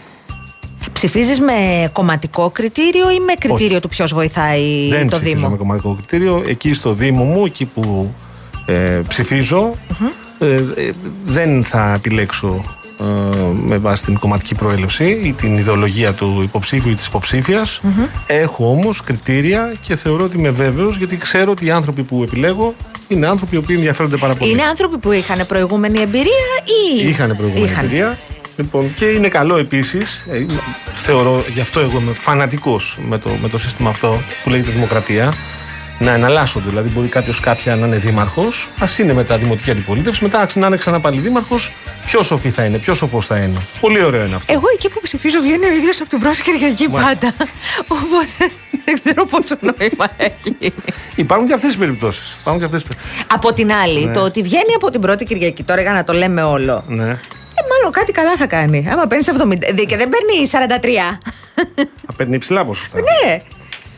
Ψηφίζεις 0.92 1.40
με 1.40 1.90
κομματικό 1.92 2.50
κριτήριο 2.50 3.10
ή 3.10 3.20
με 3.20 3.32
κριτήριο 3.32 3.80
του 3.80 3.88
ποιος 3.88 4.12
βοηθάει 4.12 4.88
Δεν 4.88 5.08
το 5.08 5.16
ψηφίζω 5.16 5.34
Δήμο; 5.34 5.48
με 5.48 5.56
κομματικό 5.56 5.94
κριτήριο. 5.94 6.44
Εκεί 6.46 6.72
στο 6.72 6.92
Δήμο 6.92 7.24
μου, 7.24 7.44
εκεί 7.44 7.64
που 7.64 8.14
ε, 8.66 9.00
ψηφιζω 9.08 9.74
ε, 10.38 10.54
ε, 10.54 10.90
δεν 11.24 11.64
θα 11.64 11.92
επιλέξω 11.94 12.64
ε, 12.81 12.81
με 13.66 13.78
βάση 13.78 14.04
την 14.04 14.18
κομματική 14.18 14.54
προέλευση 14.54 15.20
ή 15.24 15.32
την 15.32 15.54
ιδεολογία 15.54 16.12
του 16.12 16.40
υποψήφιου 16.42 16.90
ή 16.90 16.94
της 16.94 17.06
υποψηφιας 17.06 17.80
Έχω 18.26 18.70
όμως 18.70 19.02
κριτήρια 19.02 19.74
και 19.80 19.96
θεωρώ 19.96 20.24
ότι 20.24 20.38
είμαι 20.38 20.50
βέβαιος 20.50 20.96
γιατί 20.96 21.16
ξέρω 21.16 21.50
ότι 21.50 21.64
οι 21.66 21.70
άνθρωποι 21.70 22.02
που 22.02 22.22
επιλέγω 22.22 22.74
είναι 23.08 23.26
άνθρωποι 23.26 23.54
οι 23.54 23.58
οποίοι 23.58 23.76
ενδιαφέρονται 23.78 24.16
πάρα 24.16 24.34
πολύ. 24.34 24.50
Είναι 24.50 24.62
άνθρωποι 24.62 24.98
που 24.98 25.12
είχαν 25.12 25.46
προηγούμενη 25.46 26.00
εμπειρία 26.00 26.48
ή. 27.02 27.08
Είχαν 27.08 27.36
προηγούμενη 27.36 27.70
Είχαν. 27.70 27.84
εμπειρία. 27.84 28.18
Λοιπόν, 28.56 28.94
και 28.96 29.04
είναι 29.04 29.28
καλό 29.28 29.56
επίσης. 29.56 30.26
θεωρώ, 30.94 31.44
γι' 31.52 31.60
αυτό 31.60 31.80
εγώ 31.80 31.98
είμαι 32.00 32.12
φανατικός 32.14 32.98
με 33.08 33.18
το, 33.18 33.30
με 33.42 33.48
το 33.48 33.58
σύστημα 33.58 33.88
αυτό 33.90 34.22
που 34.44 34.50
λέγεται 34.50 34.70
Δημοκρατία. 34.70 35.32
Να 36.02 36.10
εναλλάσσονται. 36.12 36.68
Δηλαδή, 36.68 36.88
μπορεί 36.88 37.08
κάποιος 37.08 37.40
κάποια 37.40 37.76
να 37.76 37.86
είναι 37.86 37.96
δήμαρχος, 37.96 38.68
ας 38.80 38.98
είναι 38.98 39.12
μετά 39.12 39.38
δημοτική 39.38 39.70
αντιπολίτευση, 39.70 40.22
μετά 40.22 40.48
να 40.54 40.66
είναι 40.66 40.76
ξανά 40.76 41.00
πάλι 41.00 41.20
δήμαρχος. 41.20 41.72
Πιο 42.06 42.22
σοφή 42.22 42.50
θα 42.50 42.64
είναι, 42.64 42.78
πιο 42.78 42.94
σοφός 42.94 43.26
θα 43.26 43.36
είναι. 43.38 43.58
Πολύ 43.80 44.02
ωραίο 44.04 44.24
είναι 44.24 44.34
αυτό. 44.34 44.52
Εγώ 44.52 44.64
εκεί 44.74 44.88
που 44.88 45.00
ψηφίζω 45.02 45.40
βγαίνει 45.40 45.64
ο 45.66 45.72
ίδιος 45.72 46.00
από 46.00 46.08
την 46.10 46.18
πρώτη 46.18 46.42
Κυριακή 46.42 46.88
Μάλιστα. 46.88 47.14
πάντα. 47.18 47.34
Οπότε 47.88 48.52
δεν 48.84 48.94
ξέρω 48.94 49.24
πόσο 49.26 49.56
νόημα 49.60 50.06
έχει. 50.16 50.72
Υπάρχουν 51.14 51.46
και 51.48 51.54
αυτές 51.54 51.72
τι 51.72 51.78
περιπτώσεις. 51.78 52.36
Υπάρχουν 52.40 52.60
και 52.60 52.76
αυτές 52.76 52.82
τις... 52.82 52.96
Από 53.32 53.52
την 53.52 53.72
άλλη, 53.72 54.04
Ναι. 54.04 54.12
το 54.12 54.20
ότι 54.20 54.42
βγαίνει 54.42 54.74
από 54.76 54.90
την 54.90 55.00
πρώτη 55.00 55.24
Κυριακή, 55.24 55.62
τώρα 55.62 55.80
για 55.82 55.92
να 55.92 56.04
το 56.04 56.12
λέμε 56.12 56.42
όλο. 56.42 56.84
Ναι. 56.88 57.04
Ε, 57.54 57.62
μάλλον 57.70 57.92
κάτι 57.92 58.12
καλά 58.12 58.36
θα 58.36 58.46
κάνει. 58.46 58.88
Άμα 58.92 59.06
παίρνεις 59.06 59.28
70 59.30 59.86
και 59.86 59.96
δεν 59.96 60.08
παίρνει 60.08 60.48
43. 60.50 61.18
Θα 62.06 62.12
παίρνει 62.16 62.34
υψηλά 62.34 62.64
ποσοστά. 62.64 62.98
Ναι, 62.98 63.32
Ε, 63.32 63.40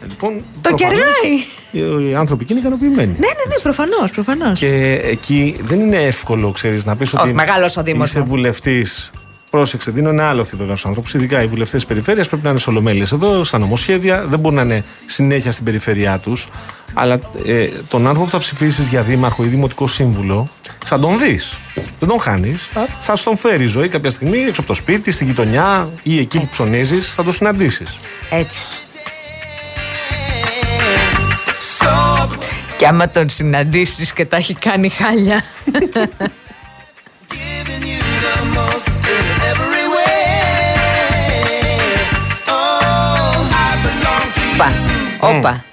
Λοιπόν, 0.09 0.33
το 0.63 0.69
προφανώς, 0.75 0.81
κερνάει. 0.81 2.05
Οι, 2.07 2.11
οι 2.11 2.15
άνθρωποι 2.15 2.43
εκεί 2.43 2.53
είναι 2.53 2.61
ικανοποιημένοι. 2.61 3.13
Ναι, 3.19 3.27
ναι, 3.27 3.45
ναι, 3.49 3.61
προφανώς, 3.63 4.11
προφανώς. 4.11 4.59
Και 4.59 5.01
εκεί 5.03 5.57
δεν 5.63 5.81
είναι 5.81 5.97
εύκολο, 5.97 6.51
ξέρεις, 6.51 6.85
να 6.85 6.97
πεις 6.97 7.15
ότι. 7.15 7.23
Όχι, 7.23 7.33
μεγάλος 7.33 7.77
ο 7.77 7.83
Δήμος 7.83 8.09
Είσαι 8.09 8.19
μου. 8.19 8.27
βουλευτής. 8.27 9.11
Πρόσεξε, 9.51 9.91
δίνω 9.91 10.09
ένα 10.09 10.29
άλλο 10.29 10.45
βέβαια 10.53 10.77
στους 10.77 10.87
ανθρώπους. 10.87 11.15
Ειδικά 11.15 11.43
οι 11.43 11.47
βουλευτές 11.47 11.81
της 11.81 11.87
περιφέρειας 11.87 12.29
πρέπει 12.29 12.45
να 12.45 12.51
είναι 12.51 12.59
σε 12.59 12.71
ολομέλειες 12.71 13.13
εδώ, 13.13 13.45
στα 13.45 13.59
νομοσχέδια. 13.59 14.25
Δεν 14.27 14.39
μπορούν 14.39 14.57
να 14.59 14.63
είναι 14.63 14.85
συνέχεια 15.07 15.53
στην 15.53 15.65
περιφέρειά 15.65 16.19
τους. 16.19 16.49
Αλλά 16.95 17.21
ε, 17.47 17.69
τον 17.89 18.01
άνθρωπο 18.07 18.25
που 18.25 18.31
θα 18.31 18.39
ψηφίσεις 18.39 18.89
για 18.89 19.03
δήμαρχο 19.03 19.45
ή 19.45 19.47
δημοτικό 19.47 19.87
σύμβουλο 19.87 20.47
θα 20.85 20.99
τον 20.99 21.19
δεις. 21.19 21.59
Δεν 21.99 22.09
τον 22.09 22.21
χάνεις. 22.21 22.67
Θα, 22.67 22.87
θα 22.99 23.17
στον 23.17 23.37
φέρει 23.37 23.65
η 23.65 23.67
ζωή 23.67 23.89
κάποια 23.89 24.11
στιγμή 24.11 24.39
έξω 24.39 24.61
από 24.61 24.67
το 24.67 24.75
σπίτι, 24.75 25.11
στην 25.11 25.27
γειτονιά 25.27 25.89
ή 26.03 26.19
εκεί 26.19 26.39
που 26.39 26.49
ψωνίζεις. 26.51 27.15
Θα 27.15 27.25
το 27.25 27.33
συναντήσεις. 27.33 27.99
Έτσι. 28.31 28.59
Και 32.77 32.87
άμα 32.87 33.09
τον 33.09 33.31
συναντήσεις 33.31 34.13
και 34.13 34.25
τα 34.25 34.37
έχει 34.37 34.55
κάνει 34.55 34.89
χάλια. 34.89 35.43
Όπα, 44.55 44.73
όπα. 45.21 45.65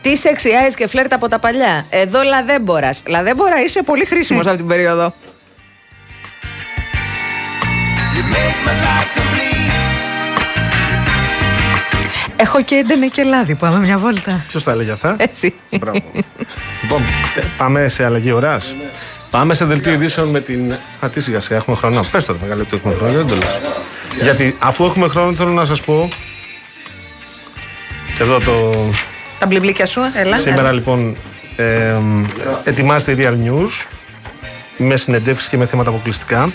Τι 0.00 0.16
σεξιάες 0.16 0.74
και 0.74 0.86
φλερτ 0.88 1.12
από 1.12 1.28
τα 1.28 1.38
παλιά. 1.38 1.86
Εδώ 1.90 2.22
λαδέμπορας. 2.22 3.02
Λαδέμπορα 3.06 3.62
είσαι 3.62 3.82
πολύ 3.82 4.04
χρήσιμος 4.04 4.46
αυτή 4.46 4.56
την 4.56 4.66
περίοδο. 4.66 5.14
Έχω 12.36 12.62
και 12.62 12.74
έντενε 12.74 13.06
και 13.06 13.22
λάδι. 13.22 13.54
Πάμε 13.54 13.78
μια 13.78 13.98
βόλτα. 13.98 14.44
Ποιος 14.48 14.62
τα 14.62 14.70
έλεγε 14.70 14.90
αυτά; 14.90 15.16
Έτσι. 15.18 15.54
Μπράβο. 15.78 16.02
λοιπόν, 16.82 17.02
ε, 17.36 17.42
πάμε 17.56 17.88
σε 17.88 18.04
αλλαγή 18.04 18.32
ώρας. 18.32 18.74
Πάμε 19.30 19.54
σε 19.54 19.64
δελτίο 19.64 19.92
ειδήσεων 19.92 20.28
με 20.28 20.40
την. 20.40 20.72
Α, 21.04 21.08
τι 21.08 21.20
σιγά 21.20 21.40
σιγά, 21.40 21.56
έχουμε 21.56 21.76
χρόνο. 21.76 22.04
Πες 22.10 22.24
τώρα, 22.24 22.38
μεγάλο 22.42 22.62
ότι 22.62 22.76
έχουμε 22.76 22.94
χρόνο, 22.94 23.12
δεν 23.12 23.26
το 23.26 23.34
λες. 23.36 23.58
Γιατί 24.20 24.56
αφού 24.58 24.84
έχουμε 24.84 25.08
χρόνο, 25.08 25.36
θέλω 25.36 25.50
να 25.50 25.64
σας 25.64 25.80
πω. 25.80 26.08
Εδώ 28.18 28.40
το. 28.40 28.74
Τα 29.38 29.46
μπλιμπλίκια 29.46 29.86
σου, 29.86 30.00
έλα. 30.14 30.36
Σήμερα 30.36 30.72
λοιπόν 30.72 31.16
ε, 31.56 31.96
ετοιμάζεται 32.64 33.12
η 33.12 33.16
Real 33.20 33.48
News 33.48 33.86
με 34.76 34.96
συνεντεύξεις 34.96 35.48
και 35.48 35.56
με 35.56 35.66
θέματα 35.66 35.90
αποκλειστικά. 35.90 36.52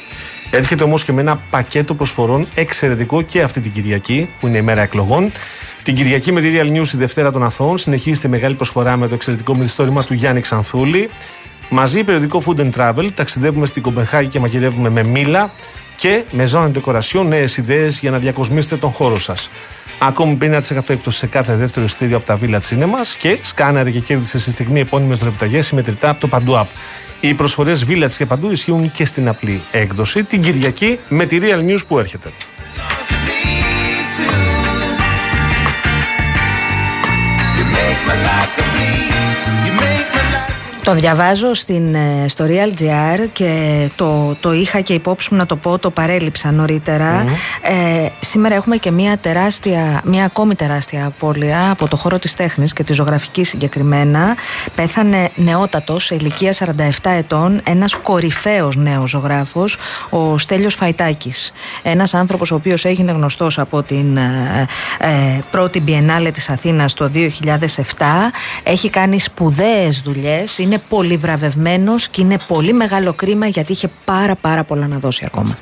Έρχεται 0.52 0.84
όμως 0.84 1.04
και 1.04 1.12
με 1.12 1.22
ένα 1.22 1.42
πακέτο 1.50 1.94
προσφορών 1.94 2.48
εξαιρετικό 2.56 3.22
και 3.22 3.42
αυτή 3.42 3.60
την 3.60 3.72
Κυριακή 3.72 4.30
που 4.40 4.48
είναι 4.48 4.58
η 4.58 4.62
μέρα 4.62 4.82
εκλογών. 4.82 5.32
Την 5.84 5.96
Κυριακή 5.96 6.32
με 6.32 6.42
τη 6.42 6.52
Real 6.56 6.70
News 6.70 6.94
η 6.94 6.98
Δευτέρα 6.98 7.32
των 7.32 7.44
Αθώων 7.44 7.78
συνεχίζεται 7.78 8.28
η 8.28 8.30
μεγάλη 8.30 8.56
προσφορά 8.56 8.98
με 8.98 9.08
το 9.08 9.14
εξαιρετικό 9.14 9.56
μυθιστόρημα 9.56 10.04
του 10.04 10.14
Γιάννη 10.14 10.42
Ξανθούλη. 10.42 11.10
Μαζί 11.70 12.04
περιοδικό 12.04 12.42
Food 12.46 12.60
and 12.60 12.70
Travel 12.78 13.08
ταξιδεύουμε 13.14 13.66
στην 13.66 13.82
Κομπεχάγη 13.82 14.28
και 14.28 14.40
μαγειρεύουμε 14.40 14.90
με 14.90 15.04
μήλα 15.04 15.52
και 15.96 16.24
με 16.32 16.46
ζώνη 16.46 16.72
decoration 16.76 17.26
νέες 17.28 17.58
ιδέες 17.58 18.00
για 18.00 18.12
να 18.12 18.18
διακοσμήσετε 18.18 18.78
τον 18.78 18.90
χώρο 18.90 19.20
σας. 19.20 19.50
Ακόμη 20.00 20.38
50% 20.42 20.62
έκπτωση 20.88 21.18
σε 21.18 21.28
κάθε 21.28 21.56
δεύτερο 21.56 21.86
ειστήριο 21.86 22.18
από 22.18 22.26
τα 22.26 22.40
Villa 22.42 22.60
Cinemas 22.70 23.16
και 23.18 23.38
σκάναρε 23.42 23.92
και 23.92 24.00
κέρδισε 24.00 24.40
στη 24.40 24.52
στιγμή 24.52 24.80
επώνυμες 24.80 25.20
δωρεπιταγές 25.20 25.66
συμμετρητά 25.66 26.10
από 26.10 26.20
το 26.20 26.28
Παντού 26.28 26.54
App. 26.56 26.68
Οι 27.22 27.34
προσφορές 27.34 27.86
Village 27.88 28.12
και 28.18 28.26
Παντού 28.26 28.52
ισχύουν 28.52 28.92
και 28.92 29.06
στην 29.06 29.28
απλή 29.28 29.62
έκδοση 29.72 30.24
την 30.24 30.42
Κυριακή 30.42 31.00
με 31.10 31.26
τη 31.26 31.38
Real 31.42 31.70
News 31.70 31.88
που 31.88 32.00
έρχεται. 32.00 32.32
Το 40.84 40.94
διαβάζω 40.94 41.54
στην, 41.54 41.96
ε, 41.96 42.28
στο 42.28 42.46
Real 42.48 43.28
και 43.34 43.90
το, 43.96 44.36
το 44.40 44.54
είχα 44.54 44.82
και 44.82 44.94
υπόψη 44.94 45.28
μου 45.32 45.38
να 45.38 45.46
το 45.46 45.56
πω, 45.56 45.80
το 45.80 45.90
παρέλειψα 45.90 46.52
νωρίτερα. 46.52 47.26
Ε, 47.62 48.08
σήμερα 48.20 48.56
έχουμε 48.56 48.78
και 48.78 48.92
μια 48.92 49.18
τεράστια, 49.18 50.02
μια 50.06 50.26
ακόμη 50.26 50.56
τεράστια 50.56 51.06
απώλεια 51.06 51.72
από 51.72 51.90
το 51.90 51.96
χώρο 51.96 52.20
της 52.20 52.34
τέχνης 52.34 52.74
και 52.74 52.84
τη 52.84 52.94
ζωγραφική 52.94 53.44
συγκεκριμένα. 53.44 54.36
Πέθανε 54.76 55.30
νεότατος 55.36 56.06
σε 56.06 56.16
ηλικία 56.16 56.54
47 56.54 57.12
ετών, 57.18 57.62
ένας 57.64 57.96
κορυφαίος 57.96 58.76
νέος 58.76 59.10
ζωγράφος, 59.10 59.78
ο 60.10 60.38
Στέλιος 60.38 60.76
Φαϊτάκης. 60.76 61.52
Ένας 61.84 62.14
άνθρωπος 62.14 62.52
ο 62.52 62.56
οποίος 62.56 62.86
έγινε 62.86 63.12
γνωστός 63.12 63.60
από 63.60 63.84
την 63.84 64.18
ε, 64.18 64.68
ε 65.00 65.40
πρώτη 65.52 65.84
Biennale 65.88 66.30
της 66.34 66.50
Αθήνας 66.50 66.94
το 66.94 67.12
2007. 67.14 67.20
Έχει 68.64 68.90
κάνει 68.90 69.20
σπουδαίες 69.20 70.02
δουλειές, 70.06 70.58
είναι 70.72 70.82
πολύ 70.90 71.18
βραβευμένος 71.18 72.08
και 72.08 72.22
είναι 72.22 72.38
πολύ 72.48 72.74
μεγάλο 72.74 73.14
κρίμα 73.14 73.48
γιατί 73.48 73.72
είχε 73.72 73.90
πάρα 74.06 74.36
πάρα 74.36 74.64
πολλά 74.64 74.88
να 74.88 75.00
δώσει 75.00 75.26
ακόμα. 75.26 75.58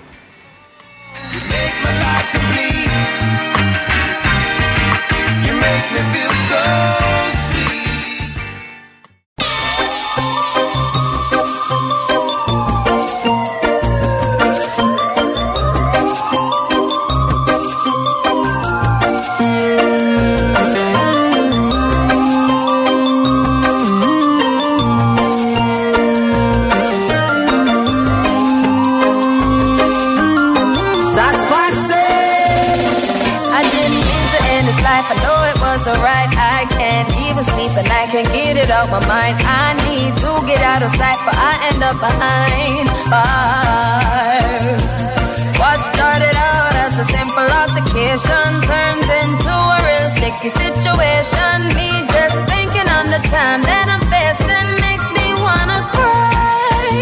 can't 6.00 6.29
behind 41.98 42.86
bars. 43.10 44.86
What 45.58 45.80
started 45.94 46.36
out 46.38 46.76
as 46.86 46.94
a 47.02 47.06
simple 47.10 47.50
altercation 47.50 48.50
turns 48.62 49.08
into 49.22 49.50
a 49.50 49.78
real 49.90 50.10
sticky 50.14 50.52
situation. 50.54 51.56
Me 51.74 51.90
just 52.14 52.38
thinking 52.46 52.88
on 52.94 53.06
the 53.10 53.22
time 53.34 53.62
that 53.66 53.86
I'm 53.90 54.04
facing 54.14 54.70
makes 54.86 55.08
me 55.18 55.34
wanna 55.42 55.82
cry. 55.90 56.94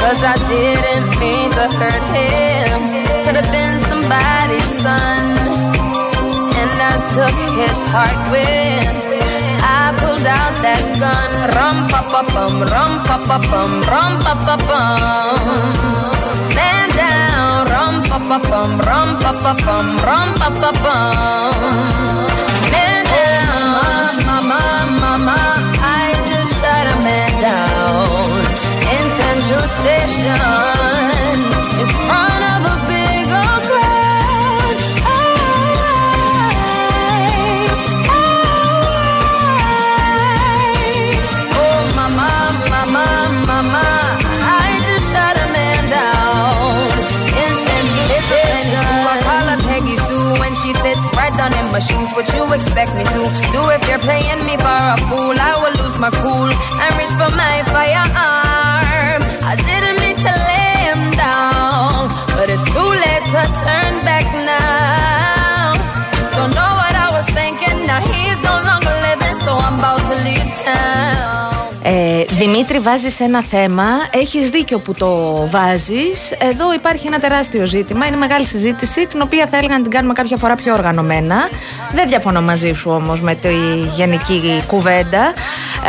Cause 0.00 0.20
I 0.32 0.36
didn't 0.48 1.08
mean 1.20 1.50
to 1.60 1.64
hurt 1.76 2.04
him. 2.16 2.80
Could 3.24 3.36
have 3.36 3.50
been 3.52 3.76
somebody's 3.92 4.70
son. 4.80 5.24
And 6.56 6.72
I 6.90 6.94
took 7.12 7.36
his 7.60 7.78
heart 7.92 8.20
with. 8.32 9.37
I 9.60 9.94
pulled 9.98 10.26
out 10.26 10.54
that 10.64 10.82
gun. 11.02 11.30
Rum 11.56 11.76
pa 11.90 12.00
pa 12.10 12.22
bum, 12.32 12.54
rum 12.72 12.92
pa 13.06 13.16
pa 13.28 13.38
bum, 13.50 13.72
rum 13.90 14.12
pa 14.24 14.34
pa 14.46 14.54
bum. 14.68 15.48
Man 16.56 16.88
down, 16.96 17.66
rum 17.72 17.94
pa 18.08 18.18
pa 18.28 18.38
bum, 18.50 18.70
rum 18.88 19.08
pa 19.22 19.32
pa 19.42 19.52
bum, 19.64 19.86
rum 20.06 20.28
pa 20.40 20.48
pa 20.60 20.70
bum. 20.82 22.26
Man 22.72 23.02
down, 23.14 24.12
mama, 24.28 24.62
mama, 25.02 25.38
I 25.82 26.14
just 26.28 26.52
shot 26.60 26.86
a 26.94 26.96
man 27.06 27.32
down 27.40 28.40
in 28.94 29.04
Central 29.20 29.66
Station 29.78 31.40
in 31.80 31.88
front 32.06 32.27
my 51.78 51.84
shoes. 51.86 52.10
What 52.16 52.26
you 52.34 52.44
expect 52.52 52.92
me 52.98 53.04
to 53.04 53.22
do 53.54 53.60
if 53.76 53.82
you're 53.88 54.02
playing 54.02 54.42
me 54.46 54.56
for 54.56 54.78
a 54.94 54.98
fool? 55.08 55.36
I 55.50 55.54
will 55.62 55.74
lose 55.80 55.98
my 56.02 56.10
cool 56.10 56.50
and 56.82 56.90
reach 56.98 57.14
for 57.20 57.30
my 57.38 57.56
firearm. 57.72 59.20
I 59.50 59.54
didn't 59.68 59.98
mean 60.02 60.16
to 60.26 60.32
lay 60.48 60.70
him 60.88 61.02
down, 61.14 62.10
but 62.34 62.50
it's 62.50 62.66
too 62.74 62.90
late 63.04 63.26
to 63.34 63.42
turn 63.66 63.94
back 64.08 64.26
now. 64.50 65.78
Don't 66.36 66.54
know 66.58 66.72
what 66.80 66.94
I 67.06 67.08
was 67.16 67.26
thinking. 67.38 67.86
Now 67.86 68.00
he's 68.10 68.38
no 68.42 68.54
longer 68.68 68.94
living, 69.06 69.36
so 69.46 69.52
I'm 69.54 69.78
about 69.78 70.02
to 70.10 70.16
leave 70.26 70.50
town. 70.66 71.37
Ε, 71.90 72.24
Δημήτρη, 72.24 72.78
βάζεις 72.78 73.20
ένα 73.20 73.42
θέμα. 73.42 73.84
Έχεις 74.10 74.48
δίκιο 74.50 74.78
που 74.78 74.94
το 74.94 75.08
βάζεις. 75.50 76.30
Εδώ 76.30 76.72
υπάρχει 76.74 77.06
ένα 77.06 77.18
τεράστιο 77.18 77.66
ζήτημα. 77.66 78.06
Είναι 78.06 78.16
μεγάλη 78.16 78.46
συζήτηση, 78.46 79.06
την 79.06 79.20
οποία 79.20 79.46
θα 79.46 79.56
έλεγα 79.56 79.76
να 79.76 79.82
την 79.82 79.90
κάνουμε 79.90 80.12
κάποια 80.12 80.36
φορά 80.36 80.54
πιο 80.54 80.74
οργανωμένα. 80.74 81.36
Δεν 81.92 82.08
διαφωνώ 82.08 82.42
μαζί 82.42 82.72
σου 82.72 82.90
όμως 82.90 83.20
με 83.20 83.34
τη 83.34 83.54
γενική 83.96 84.62
κουβέντα. 84.66 85.32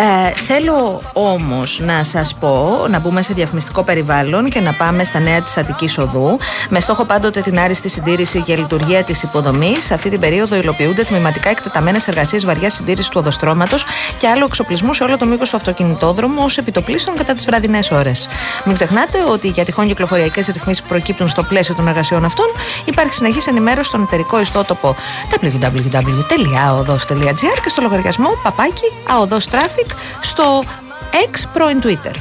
Ε, 0.02 0.32
θέλω 0.32 1.02
όμως 1.14 1.80
να 1.80 2.04
σας 2.04 2.36
πω 2.40 2.86
να 2.90 3.00
μπούμε 3.00 3.22
σε 3.22 3.34
διαφημιστικό 3.34 3.84
περιβάλλον 3.84 4.50
και 4.50 4.60
να 4.60 4.74
πάμε 4.74 5.04
στα 5.04 5.20
νέα 5.20 5.42
της 5.42 5.58
Αττικής 5.58 5.98
Οδού. 5.98 6.38
Με 6.70 6.80
στόχο 6.80 7.06
πάντοτε 7.06 7.42
την 7.42 7.60
άριστη 7.60 7.90
συντήρηση 7.90 8.42
και 8.42 8.56
λειτουργία 8.56 9.04
της 9.04 9.24
υποδομής. 9.24 9.86
Σε 9.86 9.94
αυτή 9.94 10.10
την 10.10 10.20
περίοδο 10.20 10.56
υλοποιούνται 10.56 11.04
τμηματικά 11.04 11.50
εκτεταμένες 11.50 12.08
εργασίες 12.08 12.46
βαριάς 12.46 12.74
συντήρησης 12.74 13.10
του 13.10 13.18
οδοστρώματος 13.20 13.86
και 14.20 14.28
άλλου 14.28 14.46
εξοπλισμού 14.46 14.94
σε 14.94 15.04
όλο 15.04 15.18
το 15.18 15.26
μήκος 15.26 15.50
του 15.50 15.56
αυτοκινήτου 15.56 15.88
αυτοκινητόδρομο 15.90 16.44
ως 16.44 16.58
επιτοπλίστων 16.58 17.16
κατά 17.16 17.34
τις 17.34 17.46
βραδινές 17.46 17.92
ώρες. 17.92 18.28
Μην 18.66 18.76
ξεχνάτε 18.76 19.18
ότι 19.32 19.48
για 19.48 19.66
τυχόν 19.66 19.88
κυκλοφοριακές 19.88 20.48
ρυθμίσεις 20.48 20.82
που 20.82 20.88
προκύπτουν 20.88 21.28
στο 21.28 21.44
πλαίσιο 21.44 21.76
των 21.76 21.88
εργασιών 21.88 22.26
αυτών 22.26 22.46
υπάρχει 22.86 23.14
συνεχής 23.14 23.48
ενημέρωση 23.48 23.90
στον 23.90 24.02
εταιρικό 24.02 24.42
ιστότοπο 24.42 24.96
www.aodos.gr 25.42 27.60
και 27.64 27.70
στο 27.70 27.82
λογαριασμό 27.82 28.30
παπάκι 28.44 28.84
aodos 29.08 29.56
traffic 29.56 29.89
στο 30.20 30.64
ex 31.12 31.50
πρώην 31.54 31.82
Twitter. 31.84 32.16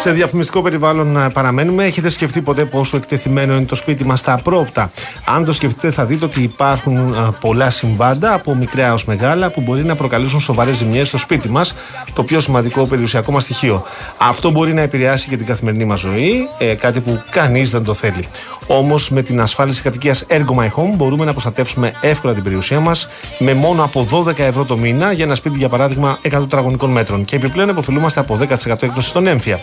Σε 0.00 0.10
διαφημιστικό 0.10 0.62
περιβάλλον 0.62 1.16
ε, 1.16 1.30
παραμένουμε. 1.30 1.84
Έχετε 1.84 2.08
σκεφτεί 2.08 2.40
ποτέ 2.40 2.64
πόσο 2.64 2.96
εκτεθειμένο 2.96 3.54
είναι 3.54 3.64
το 3.64 3.74
σπίτι 3.74 4.06
μας 4.06 4.20
στα 4.20 4.32
απρόπτα; 4.32 4.90
Αν 5.24 5.44
το 5.44 5.52
σκεφτείτε, 5.52 5.90
θα 5.90 6.04
δείτε 6.04 6.24
ότι 6.24 6.42
υπάρχουν 6.42 6.96
ε, 6.96 7.36
πολλά 7.40 7.70
συμβάντα, 7.70 8.32
από 8.34 8.54
μικρά 8.54 8.86
έως 8.86 9.04
μεγάλα, 9.04 9.50
που 9.50 9.60
μπορεί 9.60 9.84
να 9.84 9.94
προκαλέσουν 9.94 10.40
σοβαρές 10.40 10.76
ζημιές 10.76 11.08
στο 11.08 11.16
σπίτι 11.16 11.48
μας, 11.48 11.74
το 12.12 12.22
πιο 12.22 12.40
σημαντικό 12.40 12.86
περιουσιακό 12.86 13.32
μας 13.32 13.42
στοιχείο. 13.42 13.84
Αυτό 14.18 14.50
μπορεί 14.50 14.72
να 14.72 14.80
επηρεάσει 14.80 15.28
και 15.28 15.36
την 15.36 15.46
καθημερινή 15.46 15.84
μας 15.84 16.00
ζωή, 16.00 16.48
ε, 16.58 16.74
κάτι 16.74 17.00
που 17.00 17.22
κανείς 17.30 17.70
δεν 17.70 17.84
το 17.84 17.94
θέλει. 17.94 18.24
Όμως, 18.70 19.10
με 19.10 19.22
την 19.22 19.40
ασφάλιση 19.40 19.82
κατοικίας 19.82 20.24
Ergo 20.28 20.54
My 20.58 20.66
Home 20.66 20.94
μπορούμε 20.94 21.24
να 21.24 21.30
προστατεύσουμε 21.30 21.92
εύκολα 22.00 22.34
την 22.34 22.42
περιουσία 22.42 22.80
μας 22.80 23.08
με 23.38 23.54
μόνο 23.54 23.84
από 23.84 24.06
12 24.10 24.38
ευρώ 24.38 24.64
το 24.64 24.76
μήνα 24.76 25.12
για 25.12 25.24
ένα 25.24 25.34
σπίτι, 25.34 25.58
για 25.58 25.68
παράδειγμα, 25.68 26.18
100 26.22 26.30
τετραγωνικών 26.30 26.90
μέτρων. 26.90 27.24
Και 27.24 27.36
επιπλέον 27.36 27.70
αποφελούμαστε 27.70 28.20
από 28.20 28.36
10% 28.36 28.82
έκπτωση 28.82 29.08
στον 29.08 29.26
έμφυα. 29.26 29.60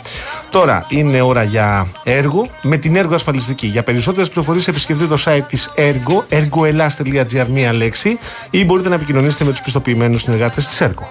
Τώρα 0.52 0.86
είναι 0.90 1.22
ώρα 1.22 1.44
για 1.44 1.88
έργο 2.04 2.48
με 2.62 2.78
την 2.78 2.96
έργο 2.96 3.14
ασφαλιστική. 3.14 3.68
Για 3.68 3.84
περισσότερες 3.84 4.28
πληροφορίες 4.28 4.68
επισκεφτείτε 4.68 5.16
το 5.16 5.24
site 5.26 5.46
της 5.48 5.72
έργο, 5.76 6.26
ergoelas.gr, 6.30 7.48
μία 7.48 7.74
λέξη, 7.74 8.18
ή 8.50 8.66
μπορείτε 8.66 8.90
να 8.90 8.96
επικοινωνήσετε 8.96 9.44
με 9.44 9.52
τους 9.52 9.62
πιστοποιημένους 9.62 10.22
συνεργάτες 10.22 10.68
της 10.68 10.82
έργο. 10.82 11.08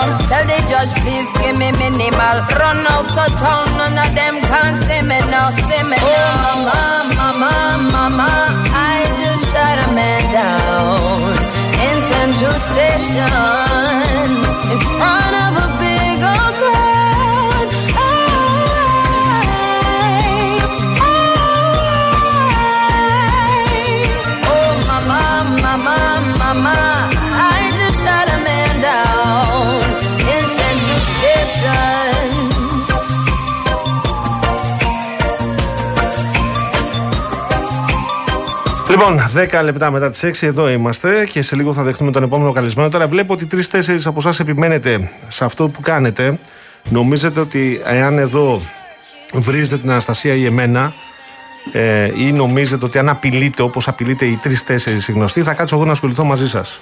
down. 0.00 0.18
Tell 0.28 0.44
the 0.46 0.58
judge, 0.68 0.92
please 1.02 1.28
give 1.40 1.56
me 1.58 1.70
minimal. 1.72 2.36
Run 2.58 2.86
out 2.86 3.10
of 3.10 3.30
town, 3.38 3.66
none 3.76 3.98
of 3.98 4.10
them 4.14 4.40
can 4.40 4.82
see 4.86 5.02
me 5.02 5.18
now, 5.30 5.50
see 5.50 5.82
me 5.90 5.96
oh, 6.00 6.08
now. 6.08 6.70
Mama, 6.70 7.28
mama, 7.40 7.92
mama, 7.92 8.30
I 8.72 9.04
just 9.20 9.44
shot 9.52 9.78
a 9.78 9.88
man 9.94 10.22
down 10.32 11.32
in 11.86 11.96
Central 12.12 12.56
Station. 12.70 14.49
Λοιπόν, 38.90 39.20
10 39.34 39.60
λεπτά 39.62 39.90
μετά 39.90 40.10
τις 40.10 40.24
6 40.24 40.46
εδώ 40.46 40.70
είμαστε 40.70 41.26
και 41.30 41.42
σε 41.42 41.56
λίγο 41.56 41.72
θα 41.72 41.82
δεχτούμε 41.82 42.10
τον 42.10 42.22
επόμενο 42.22 42.52
καλεσμένο. 42.52 42.88
Τώρα 42.88 43.06
βλέπω 43.06 43.32
ότι 43.32 43.46
τρει-τέσσερι 43.46 44.00
από 44.04 44.18
εσάς 44.18 44.40
επιμένετε 44.40 45.10
σε 45.28 45.44
αυτό 45.44 45.68
που 45.68 45.80
κάνετε. 45.80 46.38
Νομίζετε 46.88 47.40
ότι 47.40 47.80
εάν 47.84 48.18
εδώ 48.18 48.60
βρίζετε 49.32 49.78
την 49.78 49.90
Αναστασία 49.90 50.34
ή 50.34 50.44
εμένα, 50.44 50.92
ε, 51.72 52.10
ή 52.16 52.32
νομίζετε 52.32 52.84
ότι 52.84 52.98
αν 52.98 53.08
απειλείτε 53.08 53.62
όπως 53.62 53.88
απειλείτε 53.88 54.26
οι 54.26 54.38
τρει-τέσσερι 54.42 54.98
γνωστοί, 55.08 55.42
θα 55.42 55.54
κάτσω 55.54 55.76
εγώ 55.76 55.84
να 55.84 55.92
ασχοληθώ 55.92 56.24
μαζί 56.24 56.48
σας. 56.48 56.80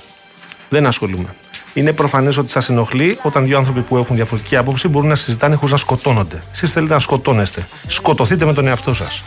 Δεν 0.68 0.86
ασχολούμαι. 0.86 1.34
Είναι 1.74 1.92
προφανές 1.92 2.36
ότι 2.36 2.50
σας 2.50 2.68
ενοχλεί 2.68 3.18
όταν 3.22 3.44
δύο 3.44 3.58
άνθρωποι 3.58 3.80
που 3.80 3.96
έχουν 3.96 4.16
διαφορετική 4.16 4.56
άποψη 4.56 4.88
μπορούν 4.88 5.08
να 5.08 5.14
συζητάνε 5.14 5.54
χωρίς 5.54 5.70
να 5.70 5.78
σκοτώνονται. 5.78 6.42
Εσείς 6.52 6.72
θέλετε 6.72 6.92
να 6.92 7.00
σκοτώνεστε. 7.00 7.68
Σκοτωθείτε 7.86 8.44
με 8.44 8.52
τον 8.52 8.66
εαυτό 8.66 8.94
σας. 8.94 9.24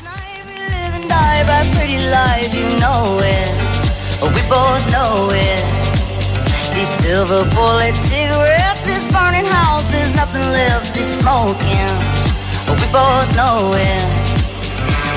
Live 1.42 1.50
and 1.50 1.68
die 1.68 1.72
by 1.72 1.78
pretty 1.78 2.00
lies, 2.16 2.52
you 2.56 2.68
know 2.84 3.02
it. 3.38 3.50
We 4.36 4.42
both 4.56 4.84
know 4.94 5.14
it. 5.50 5.62
These 6.76 6.92
silver 7.02 7.44
bullet 7.56 7.96
cigarettes, 8.10 8.82
this 8.89 9.04
burning 9.16 9.48
house, 9.60 9.86
there's 9.94 10.14
nothing 10.22 10.46
left, 10.60 10.92
it's 11.02 11.14
smoking. 11.22 11.92
We 12.80 12.88
both 13.00 13.30
know 13.39 13.58
it. 13.89 14.04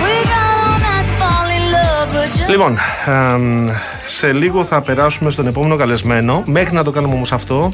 We 0.03 0.13
got 0.33 0.49
all 0.65 0.79
night 0.89 1.07
to 1.11 1.15
fall 1.21 1.47
in 1.57 1.65
love, 1.77 2.07
but 2.15 2.29
just 2.37 2.49
Λοιπόν, 2.49 2.79
εμ, 3.07 3.69
σε 4.05 4.33
λίγο 4.33 4.65
θα 4.65 4.81
περάσουμε 4.81 5.31
στον 5.31 5.47
επόμενο 5.47 5.77
καλεσμένο. 5.77 6.43
Μέχρι 6.47 6.75
να 6.75 6.85
το 6.85 6.91
κάνουμε 6.91 7.15
όμως 7.15 7.33
αυτό, 7.33 7.73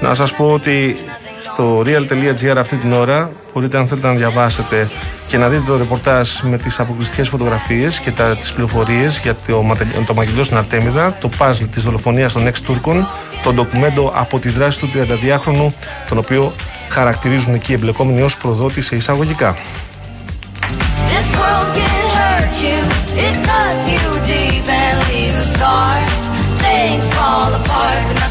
να 0.00 0.14
σας 0.14 0.32
πω 0.32 0.52
ότι 0.52 0.96
στο 1.42 1.82
real.gr 1.86 2.56
αυτή 2.56 2.76
την 2.76 2.92
ώρα 2.92 3.30
μπορείτε 3.54 3.78
αν 3.78 3.88
θέλετε 3.88 4.06
να 4.06 4.14
διαβάσετε 4.14 4.88
και 5.26 5.38
να 5.38 5.48
δείτε 5.48 5.62
το 5.66 5.76
ρεπορτάζ 5.76 6.30
με 6.42 6.58
τις 6.58 6.80
αποκλειστικές 6.80 7.28
φωτογραφίες 7.28 7.98
και 7.98 8.10
τα, 8.10 8.36
τις 8.36 8.52
πληροφορίες 8.52 9.18
για 9.18 9.36
το, 9.46 9.62
ματε- 9.62 10.06
το 10.06 10.14
μαγειριό 10.14 10.44
στην 10.44 10.56
Αρτέμιδα, 10.56 11.16
το 11.20 11.28
παζλ 11.28 11.64
της 11.64 11.82
δολοφονίας 11.82 12.32
των 12.32 12.46
εξ 12.46 12.60
Τούρκων, 12.60 13.08
το 13.42 13.52
ντοκουμέντο 13.52 14.12
από 14.14 14.38
τη 14.38 14.48
δράση 14.48 14.78
του 14.78 14.88
32χρονου, 14.94 15.72
τον 16.08 16.18
οποίο 16.18 16.52
χαρακτηρίζουν 16.88 17.54
εκεί 17.54 17.70
οι 17.70 17.74
εμπλεκόμενοι 17.74 18.22
ως 18.22 18.36
προδότη 18.36 18.80
σε 18.80 18.96
εισαγωγικά. 18.96 19.56
This 21.08 21.28
world 21.38 21.76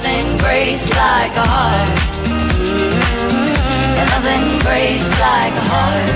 nothing 0.06 0.38
breaks 0.38 0.90
like 0.90 1.36
a 1.36 1.48
heart. 1.54 1.90
And 4.00 4.08
nothing 4.14 4.46
breaks 4.66 5.10
like 5.20 5.56
a 5.56 5.66
heart. 5.74 6.10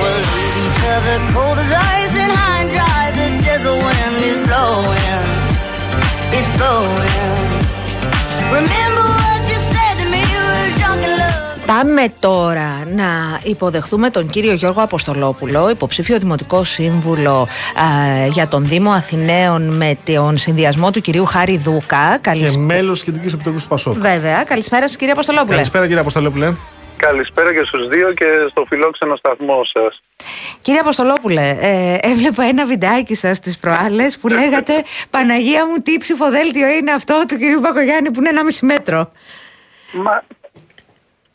We'll 0.00 0.22
leave 0.34 0.56
each 0.66 0.82
other 0.94 1.16
cold 1.32 1.58
as 1.58 1.72
ice 1.72 2.14
and 2.22 2.32
high 2.32 2.60
and 2.62 2.70
dry. 2.74 3.04
The 3.20 3.28
desert 3.46 3.78
wind 3.86 4.18
is 4.30 4.40
blowing, 4.42 5.26
it's 6.36 6.50
blowing. 6.58 7.50
Remember 8.50 9.21
Πάμε 11.78 12.12
τώρα 12.20 12.86
να 12.94 13.40
υποδεχθούμε 13.42 14.10
τον 14.10 14.28
κύριο 14.28 14.52
Γιώργο 14.52 14.82
Αποστολόπουλο, 14.82 15.70
υποψήφιο 15.70 16.18
Δημοτικό 16.18 16.64
Σύμβουλο 16.64 17.40
α, 17.40 17.46
για 18.26 18.48
τον 18.48 18.66
Δήμο 18.66 18.90
Αθηναίων 18.90 19.62
με 19.62 19.98
τον 20.04 20.36
συνδυασμό 20.36 20.90
του 20.90 21.00
κυρίου 21.00 21.24
Χάρη 21.24 21.56
Δούκα. 21.56 22.12
Και 22.12 22.18
Καλησπέρα. 22.20 22.64
μέλος 22.64 22.92
της 22.92 23.04
Κεντρικής 23.04 23.32
Επιτροπής 23.32 23.62
του 23.62 23.68
Πασόκ. 23.68 23.94
Βέβαια, 23.94 24.44
καλησπέρα 24.44 24.88
σας 24.88 24.96
κύριε 24.96 25.12
Αποστολόπουλε. 25.12 25.54
Καλησπέρα 25.54 25.84
κύριε 25.84 26.00
Αποστολόπουλε. 26.00 26.52
Καλησπέρα 26.96 27.52
και 27.52 27.62
στους 27.64 27.88
δύο 27.88 28.12
και 28.12 28.26
στο 28.50 28.64
φιλόξενο 28.68 29.16
σταθμό 29.16 29.60
σας. 29.64 30.02
Κύριε 30.60 30.80
Αποστολόπουλε, 30.80 31.56
ε, 31.60 31.96
έβλεπα 32.00 32.44
ένα 32.44 32.66
βιντεάκι 32.66 33.14
σας 33.14 33.40
τις 33.40 33.58
προάλλες 33.58 34.18
που 34.18 34.28
λέγατε 34.28 34.72
«Παναγία 35.10 35.66
μου, 35.66 35.82
τι 35.82 35.98
ψηφοδέλτιο 35.98 36.68
είναι 36.68 36.90
αυτό 36.90 37.24
του 37.28 37.36
κυρίου 37.36 37.60
Μπακογιάννη 37.60 38.10
που 38.10 38.20
είναι 38.20 38.28
ένα 38.28 38.44
μισή 38.44 38.64
μέτρο». 38.64 39.12
Μα 39.92 40.22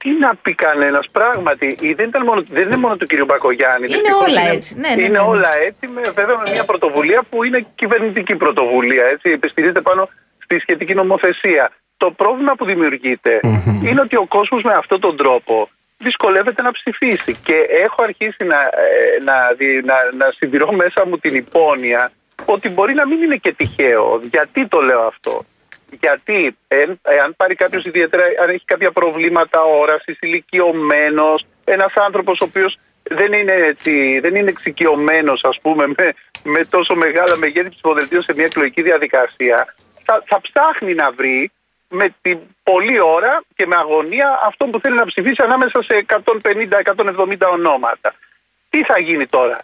τι 0.08 0.20
να 0.20 0.36
πει 0.36 0.54
κανένας, 0.54 1.06
πράγματι, 1.12 1.78
ή 1.82 1.94
δεν, 1.94 2.08
ήταν 2.08 2.24
μόνο, 2.24 2.44
δεν 2.50 2.64
είναι 2.64 2.76
μόνο 2.78 2.96
του 2.98 3.06
κ. 3.06 3.26
Μπακογιάννη. 3.26 3.86
Είναι 3.88 3.98
Δυστυχώς 3.98 4.28
όλα 4.28 4.42
έτσι. 4.56 4.76
Ναι, 4.76 4.88
ναι, 4.96 5.02
είναι 5.02 5.18
ναι, 5.18 5.24
ναι. 5.24 5.32
όλα 5.34 5.52
έτσι, 5.68 5.88
με, 5.88 6.02
βέβαια 6.20 6.38
με 6.38 6.50
μια 6.52 6.66
πρωτοβουλία 6.66 7.22
που 7.30 7.44
είναι 7.44 7.66
κυβερνητική 7.76 8.36
πρωτοβουλία. 8.36 9.06
Έτσι, 9.06 9.30
επιστηρίζεται 9.30 9.82
πάνω 9.82 10.10
στη 10.44 10.60
σχετική 10.60 10.94
νομοθεσία. 10.94 11.72
Το 11.98 12.12
πρόβλημα 12.12 12.56
που 12.56 12.66
δημιουργείται 12.66 13.40
είναι 13.84 14.02
ότι 14.02 14.16
ο 14.16 14.26
κόσμος 14.26 14.62
με 14.64 14.74
αυτόν 14.74 15.00
τον 15.00 15.18
τρόπο 15.18 15.70
δυσκολεύεται 15.98 16.62
να 16.62 16.72
ψηφίσει. 16.72 17.36
Και 17.44 17.56
έχω 17.86 18.04
αρχίσει 18.04 18.44
να, 18.44 18.60
ε, 18.62 19.24
να, 19.24 19.36
δι- 19.58 19.86
να, 19.86 19.96
να 20.18 20.32
συντηρώ 20.38 20.72
μέσα 20.72 21.06
μου 21.08 21.18
την 21.18 21.36
υπόνοια 21.36 22.12
ότι 22.46 22.70
μπορεί 22.70 22.94
να 22.94 23.08
μην 23.08 23.22
είναι 23.22 23.36
και 23.36 23.54
τυχαίο. 23.54 24.22
Γιατί 24.24 24.68
το 24.68 24.80
λέω 24.82 25.02
αυτό. 25.02 25.42
Γιατί 25.90 26.58
εν, 26.68 27.00
εάν 27.02 27.36
πάρει 27.38 27.56
κάποιος 27.56 27.86
ιδιαίτερα, 27.86 28.24
αν 28.42 28.50
έχει 28.50 28.66
κάποια 28.66 28.92
προβλήματα 28.92 29.62
όρασης, 29.62 30.18
ηλικιωμένος, 30.20 31.46
ένας 31.64 31.94
άνθρωπος 31.94 32.42
ο 32.42 32.44
οποίος 32.44 32.78
δεν 33.04 33.34
είναι, 33.34 33.52
έτσι, 33.52 34.20
δεν 34.20 34.36
είναι 34.36 34.50
εξοικειωμένος, 34.50 35.44
ας 35.44 35.60
πούμε, 35.62 35.88
με, 35.88 36.14
με 36.44 36.66
τόσο 36.66 36.96
μεγάλα 36.96 37.38
μεγέθη 37.38 37.70
ψηφοδελτίων 37.70 38.22
σε 38.22 38.34
μια 38.36 38.46
εκλογική 38.46 38.82
διαδικασία, 38.82 39.74
θα, 40.04 40.24
θα 40.26 40.42
ψάχνει 40.42 40.94
να 40.94 41.12
βρει 41.12 41.52
με 41.90 42.16
την 42.22 42.40
πολλή 42.64 43.00
ώρα 43.00 43.44
και 43.56 43.68
με 43.68 43.76
αγωνία 43.76 44.40
αυτό 44.44 44.66
που 44.66 44.80
θέλει 44.80 44.96
να 44.96 45.06
ψηφίσει 45.06 45.42
ανάμεσα 45.44 45.84
σε 45.84 46.06
150-170 46.08 47.36
ονόματα. 47.52 48.14
Τι 48.70 48.84
θα 48.84 49.00
γίνει 49.00 49.26
τώρα; 49.26 49.62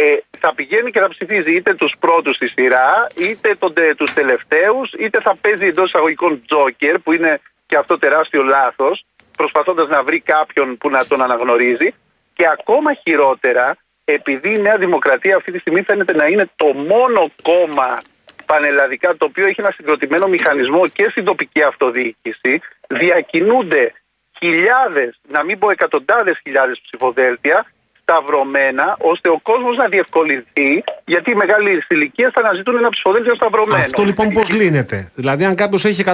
Ε, 0.00 0.16
θα 0.38 0.54
πηγαίνει 0.54 0.90
και 0.90 1.00
θα 1.00 1.08
ψηφίζει 1.08 1.54
είτε 1.54 1.74
τους 1.74 1.92
πρώτους 1.98 2.34
στη 2.36 2.48
σειρά, 2.48 3.06
είτε 3.16 3.54
τον, 3.54 3.72
τε- 3.72 3.96
τους 3.96 4.12
τελευταίους, 4.12 4.92
είτε 4.98 5.20
θα 5.20 5.36
παίζει 5.40 5.66
εντός 5.66 5.88
εισαγωγικών 5.88 6.42
τζόκερ, 6.46 6.98
που 6.98 7.12
είναι 7.12 7.40
και 7.66 7.76
αυτό 7.76 7.98
τεράστιο 7.98 8.42
λάθος, 8.42 9.04
προσπαθώντας 9.36 9.88
να 9.88 10.02
βρει 10.02 10.20
κάποιον 10.20 10.78
που 10.78 10.90
να 10.90 11.06
τον 11.06 11.22
αναγνωρίζει. 11.22 11.94
Και 12.34 12.48
ακόμα 12.48 12.94
χειρότερα, 12.94 13.76
επειδή 14.04 14.54
η 14.54 14.60
Νέα 14.60 14.76
Δημοκρατία 14.76 15.36
αυτή 15.36 15.52
τη 15.52 15.58
στιγμή 15.58 15.82
φαίνεται 15.82 16.14
να 16.14 16.26
είναι 16.26 16.50
το 16.56 16.66
μόνο 16.66 17.30
κόμμα 17.42 17.98
πανελλαδικά 18.46 19.16
το 19.16 19.24
οποίο 19.24 19.46
έχει 19.46 19.60
ένα 19.60 19.70
συγκροτημένο 19.70 20.26
μηχανισμό 20.28 20.88
και 20.88 21.06
στην 21.10 21.24
τοπική 21.24 21.62
αυτοδιοίκηση, 21.62 22.60
διακινούνται 22.88 23.92
χιλιάδες, 24.38 25.20
να 25.28 25.44
μην 25.44 25.58
πω 25.58 25.70
εκατοντάδες 25.70 26.38
χιλιάδες 26.42 26.80
ψηφοδέλτια 26.80 27.66
σταυρωμένα, 28.08 28.96
ώστε 29.00 29.28
ο 29.28 29.38
κόσμος 29.42 29.76
να 29.76 29.88
διευκολυνθεί, 29.88 30.84
γιατί 31.04 31.30
οι 31.30 31.34
μεγάλοι 31.34 31.82
ηλικία 31.88 32.30
θα 32.34 32.40
αναζητούν 32.40 32.76
ένα 32.76 32.88
ψηφοδέλτιο 32.88 33.34
σταυρωμένο. 33.34 33.80
Αυτό 33.80 34.02
λοιπόν 34.04 34.28
πώς 34.28 34.50
λύνεται; 34.50 35.10
Δηλαδή, 35.14 35.44
αν 35.44 35.54
κάποιος 35.54 35.84
έχει 35.84 36.04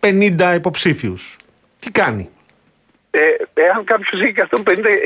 150 0.00 0.54
υποψήφιους, 0.54 1.36
τι 1.78 1.90
κάνει; 1.90 2.30
Ε, 3.16 3.60
εάν 3.68 3.84
κάποιος 3.84 4.20
έχει 4.20 4.32
150, 4.32 5.02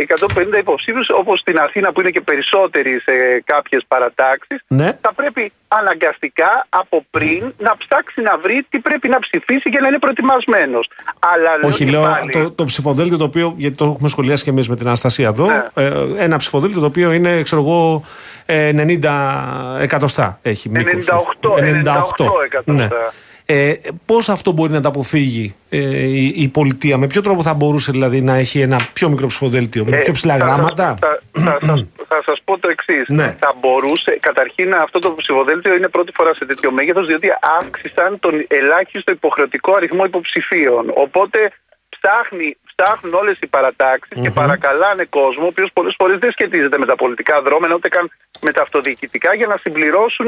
150 0.55 0.59
υποψήφιους, 0.59 1.09
όπως 1.11 1.39
στην 1.39 1.59
Αθήνα 1.59 1.93
που 1.93 2.01
είναι 2.01 2.11
και 2.11 2.21
περισσότεροι 2.21 2.91
σε 3.01 3.43
κάποιες 3.45 3.83
παρατάξεις, 3.89 4.59
Ναι. 4.69 4.99
θα 5.01 5.13
πρέπει 5.15 5.53
αναγκαστικά 5.69 6.67
από 6.69 7.05
πριν 7.11 7.53
να 7.59 7.77
ψάξει 7.77 8.21
να 8.21 8.39
βρει 8.39 8.67
τι 8.71 8.79
πρέπει 8.79 9.09
να 9.09 9.19
ψηφίσει 9.19 9.69
για 9.69 9.81
να 9.81 9.89
είναι 9.89 9.99
προετοιμασμένος. 9.99 10.91
Αλλά 11.19 11.51
Όχι, 11.63 11.85
και 11.85 11.91
λέω 11.91 12.03
πάλι, 12.03 12.31
το, 12.31 12.51
το 12.51 12.65
ψηφοδέλτιο 12.65 13.17
το 13.17 13.25
οποίο. 13.25 13.55
Γιατί 13.57 13.77
το 13.77 13.85
έχουμε 13.85 14.09
σχολιάσει 14.09 14.45
και 14.45 14.51
εμείς 14.51 14.69
με 14.69 14.77
την 14.77 14.87
Αναστασία 14.87 15.29
εδώ. 15.29 15.47
Ναι. 15.47 15.65
Ε, 15.75 15.93
ένα 16.19 16.37
ψηφοδέλτιο 16.37 16.81
το 16.81 16.87
οποίο 16.87 17.13
είναι, 17.13 17.43
ξέρω 17.43 17.61
εγώ, 17.63 18.05
ε, 18.47 18.73
90 18.73 19.79
εκατοστά 19.81 20.39
έχει 20.43 20.69
μήκος. 20.69 21.09
98, 21.41 21.57
98 21.59 22.27
εκατοστά. 22.45 22.73
Ναι. 22.73 22.89
Ε, 23.51 23.75
πώς 24.07 24.29
αυτό 24.29 24.53
μπορεί 24.53 24.73
να 24.73 24.81
τα 24.81 24.89
αποφύγει 24.89 25.55
ε, 25.71 25.79
η, 26.07 26.27
η 26.37 26.49
πολιτεία, 26.49 26.97
με 26.99 27.07
ποιο 27.07 27.23
τρόπο 27.23 27.43
θα 27.43 27.55
μπορούσε 27.55 27.93
δηλαδή 27.93 28.21
να 28.23 28.35
έχει 28.35 28.61
ένα 28.61 28.79
πιο 28.93 29.09
μικρό 29.09 29.27
ψηφοδέλτιο, 29.27 29.85
με 29.85 29.97
Ε, 29.97 30.01
πιο 30.01 30.13
ψηλά 30.13 30.37
θα 30.37 30.45
γράμματα; 30.45 30.97
σας- 31.01 31.19
Θα, 31.45 31.59
θα, 31.61 31.67
σας- 31.67 31.87
θα 32.09 32.23
σας 32.25 32.39
πω 32.45 32.59
το 32.59 32.69
εξής. 32.69 33.05
Ναι. 33.09 33.37
Θα 33.39 33.55
μπορούσε, 33.61 34.19
καταρχήν 34.21 34.75
αυτό 34.75 34.99
το 34.99 35.15
ψηφοδέλτιο 35.17 35.75
είναι 35.77 35.89
πρώτη 35.89 36.13
φορά 36.15 36.35
σε 36.35 36.45
τέτοιο 36.47 36.71
μέγεθος 36.73 37.07
διότι 37.07 37.29
αύξησαν 37.61 38.19
τον 38.21 38.45
ελάχιστο 38.49 39.13
υποχρεωτικό 39.13 39.75
αριθμό 39.75 40.05
υποψηφίων. 40.05 40.91
Οπότε 40.95 41.39
ψάχνει, 41.89 42.57
ψάχνουν 42.77 43.15
όλες 43.15 43.37
οι 43.41 43.47
παραταξεις 43.47 44.21
και 44.23 44.31
παρακαλάνε 44.31 45.05
κόσμο, 45.05 45.45
ο 45.45 45.47
οποίος 45.47 45.71
πολλές 45.73 45.95
φορές 45.99 46.17
δεν 46.19 46.31
σχετίζεται 46.33 46.79
με 46.79 46.87
τα 46.87 46.95
πολιτικά 46.97 47.43
δρόμενα 47.43 47.75
ούτε 47.75 47.89
καν 47.89 48.11
με 48.41 48.53
τα 48.53 48.63
αυτοδιοικητικά 48.63 49.35
για 49.35 49.47
να 49.47 49.57
συμπληρώσουν 49.63 50.27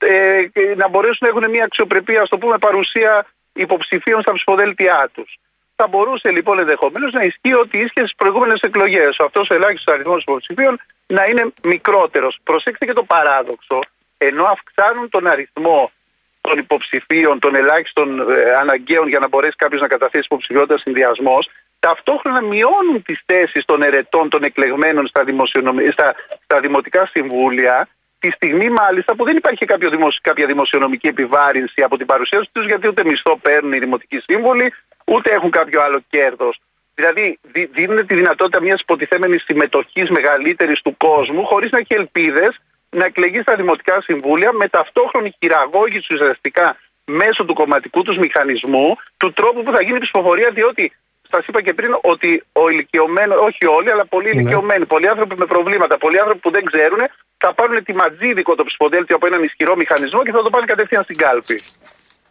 ε, 0.00 0.42
και 0.52 0.74
να 0.76 0.88
μπορέσουν 0.88 1.18
να 1.20 1.28
έχουν 1.28 1.50
μια 1.50 1.64
αξιοπρεπή, 1.64 2.16
ας 2.16 2.28
το 2.28 2.38
πούμε, 2.38 2.58
παρουσία 2.58 3.26
υποψηφίων 3.52 4.20
στα 4.22 4.32
ψηφοδέλτια 4.32 5.10
τους. 5.14 5.38
Θα 5.76 5.86
μπορούσε 5.88 6.30
λοιπόν 6.30 6.58
ενδεχομένως 6.58 7.12
να 7.12 7.22
ισχύει 7.22 7.54
ότι 7.54 7.78
ίσχυε 7.78 8.00
στις 8.00 8.14
προηγούμενες 8.16 8.60
εκλογές. 8.60 9.20
Αυτός 9.20 9.50
ο 9.50 9.54
ελάχιστος 9.54 9.94
αριθμός 9.94 10.22
υποψηφίων 10.22 10.80
να 11.06 11.24
είναι 11.24 11.52
μικρότερος. 11.62 12.38
Προσέξτε 12.42 12.84
και 12.86 12.92
το 12.92 13.02
παράδοξο. 13.02 13.78
Ενώ 14.18 14.44
αυξάνουν 14.44 15.08
τον 15.08 15.26
αριθμό 15.26 15.92
των 16.40 16.58
υποψηφίων, 16.58 17.38
των 17.38 17.54
ελάχιστων 17.54 18.20
ε, 18.20 18.54
αναγκαίων 18.60 19.08
για 19.08 19.18
να 19.18 19.28
μπορέσει 19.28 19.56
κάποιος 19.56 19.80
να 19.80 19.88
καταθέσει 19.88 20.24
υποψηφιότητα 20.24 20.78
συνδυασμό, 20.78 21.38
ταυτόχρονα 21.80 22.42
μειώνουν 22.42 23.02
τις 23.02 23.22
θέσεις 23.26 23.64
των 23.64 23.82
ερετών, 23.82 24.28
των 24.28 24.42
εκλεγμένων 24.42 25.06
στα, 25.06 25.24
δημοσιονομι... 25.24 25.86
στα, 25.86 26.14
στα 26.44 26.60
δημοτικά 26.60 27.06
συμβούλια, 27.06 27.88
τη 28.20 28.30
στιγμή 28.30 28.68
μάλιστα 28.70 29.14
που 29.16 29.24
δεν 29.24 29.36
υπάρχει 29.36 29.64
κάποιο 29.64 29.90
δημοσ- 29.90 30.20
κάποια 30.22 30.46
δημοσιονομική 30.46 31.06
επιβάρυνση 31.06 31.82
από 31.82 31.96
την 31.96 32.06
παρουσίαση 32.06 32.48
τους, 32.52 32.64
γιατί 32.66 32.88
ούτε 32.88 33.04
μισθό 33.04 33.36
παίρνουν 33.42 33.72
οι 33.72 33.78
δημοτικοί 33.78 34.18
σύμβουλοι, 34.26 34.72
ούτε 35.04 35.30
έχουν 35.30 35.50
κάποιο 35.50 35.80
άλλο 35.82 36.00
κέρδος. 36.10 36.60
Δηλαδή, 36.94 37.38
δι- 37.42 37.70
δίνουν 37.72 38.06
τη 38.06 38.14
δυνατότητα 38.14 38.60
μιας 38.60 38.80
υποτιθέμενης 38.80 39.42
συμμετοχής 39.42 40.10
μεγαλύτερης 40.10 40.80
του 40.82 40.96
κόσμου, 40.96 41.44
χωρίς 41.46 41.70
να 41.70 41.78
έχει 41.78 41.94
ελπίδες 41.94 42.60
να 42.90 43.04
εκλεγεί 43.04 43.40
στα 43.40 43.54
δημοτικά 43.56 44.00
συμβούλια 44.02 44.52
με 44.52 44.68
ταυτόχρονη 44.68 45.34
χειραγώγηση 45.38 46.14
ουσιαστικά 46.14 46.76
μέσω 47.04 47.44
του 47.44 47.54
κομματικού 47.54 48.02
τους 48.02 48.16
μηχανισμού 48.16 48.96
του 49.16 49.32
τρόπου 49.32 49.62
που 49.62 49.72
θα 49.72 49.82
γίνει 49.82 49.96
η 49.96 50.00
ψηφοφορία, 50.00 50.50
διότι 50.50 50.92
σας 51.30 51.46
είπα 51.46 51.62
και 51.62 51.72
πριν 51.74 51.96
ότι 52.00 52.42
ο 52.52 52.68
ηλικιωμένο, 52.68 53.34
όχι 53.34 53.66
όλοι, 53.66 53.90
αλλά 53.90 54.04
πολλοί 54.06 54.24
Ναι. 54.34 54.40
ηλικιωμένοι, 54.40 54.86
πολλοί 54.86 55.08
άνθρωποι 55.08 55.34
με 55.36 55.46
προβλήματα, 55.46 55.98
πολλοί 55.98 56.18
άνθρωποι 56.20 56.40
που 56.40 56.50
δεν 56.50 56.64
ξέρουν, 56.64 56.98
θα 57.40 57.54
πάρουν 57.54 57.84
τη 57.84 57.92
ματζίδικο 57.94 58.54
το 58.54 58.64
ψηφοδέλτιο 58.64 59.16
από 59.16 59.26
έναν 59.26 59.42
ισχυρό 59.42 59.76
μηχανισμό 59.76 60.22
και 60.22 60.32
θα 60.32 60.42
το 60.42 60.50
πάνε 60.50 60.66
κατευθείαν 60.66 61.02
στην 61.02 61.16
κάλπη. 61.16 61.62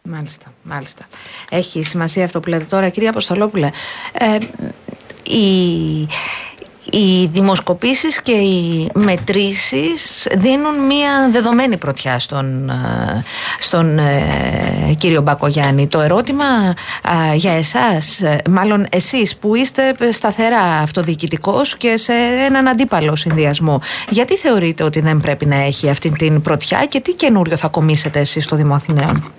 Μάλιστα, 0.02 0.52
μάλιστα. 0.62 1.06
Έχει 1.50 1.82
σημασία 1.82 2.24
αυτό 2.24 2.40
που 2.40 2.48
λέτε 2.48 2.64
τώρα, 2.64 2.88
κυρία 2.88 3.10
Αποστολόπουλε. 3.10 3.70
Ε, 4.12 4.38
οι, 5.22 6.08
οι 6.90 7.26
δημοσκοπήσεις 7.32 8.22
και 8.22 8.32
οι 8.32 8.90
μετρήσεις 8.94 10.28
δίνουν 10.36 10.86
μία 10.86 11.28
δεδομένη 11.32 11.76
πρωτιά 11.76 12.18
στον, 12.18 12.70
ε, 12.70 13.24
στον 13.58 13.98
ε, 13.98 14.94
κύριο 14.98 15.20
Μπακογιάννη. 15.20 15.86
Το 15.88 16.00
ερώτημα 16.00 16.44
ε, 17.32 17.34
για 17.34 17.52
εσάς, 17.52 18.20
ε, 18.20 18.38
μάλλον 18.50 18.86
εσείς 18.92 19.36
που 19.36 19.54
είστε 19.54 19.94
σταθερά 20.12 20.60
αυτοδιοικητικός 20.60 21.76
και 21.76 21.96
σε 21.96 22.12
έναν 22.46 22.68
αντίπαλο 22.68 23.16
συνδυασμό, 23.16 23.80
γιατί 24.08 24.36
θεωρείτε 24.36 24.82
ότι 24.82 25.00
δεν 25.00 25.20
πρέπει 25.20 25.46
να 25.46 25.56
έχει 25.56 25.90
αυτή 25.90 26.12
την 26.12 26.42
πρωτιά 26.42 26.84
και 26.84 27.00
τι 27.00 27.12
καινούριο 27.12 27.56
θα 27.56 27.68
κομίσετε 27.68 28.20
εσείς 28.20 28.44
στο 28.44 28.56
Δήμο 28.56 28.74
Αθηναίων; 28.74 29.32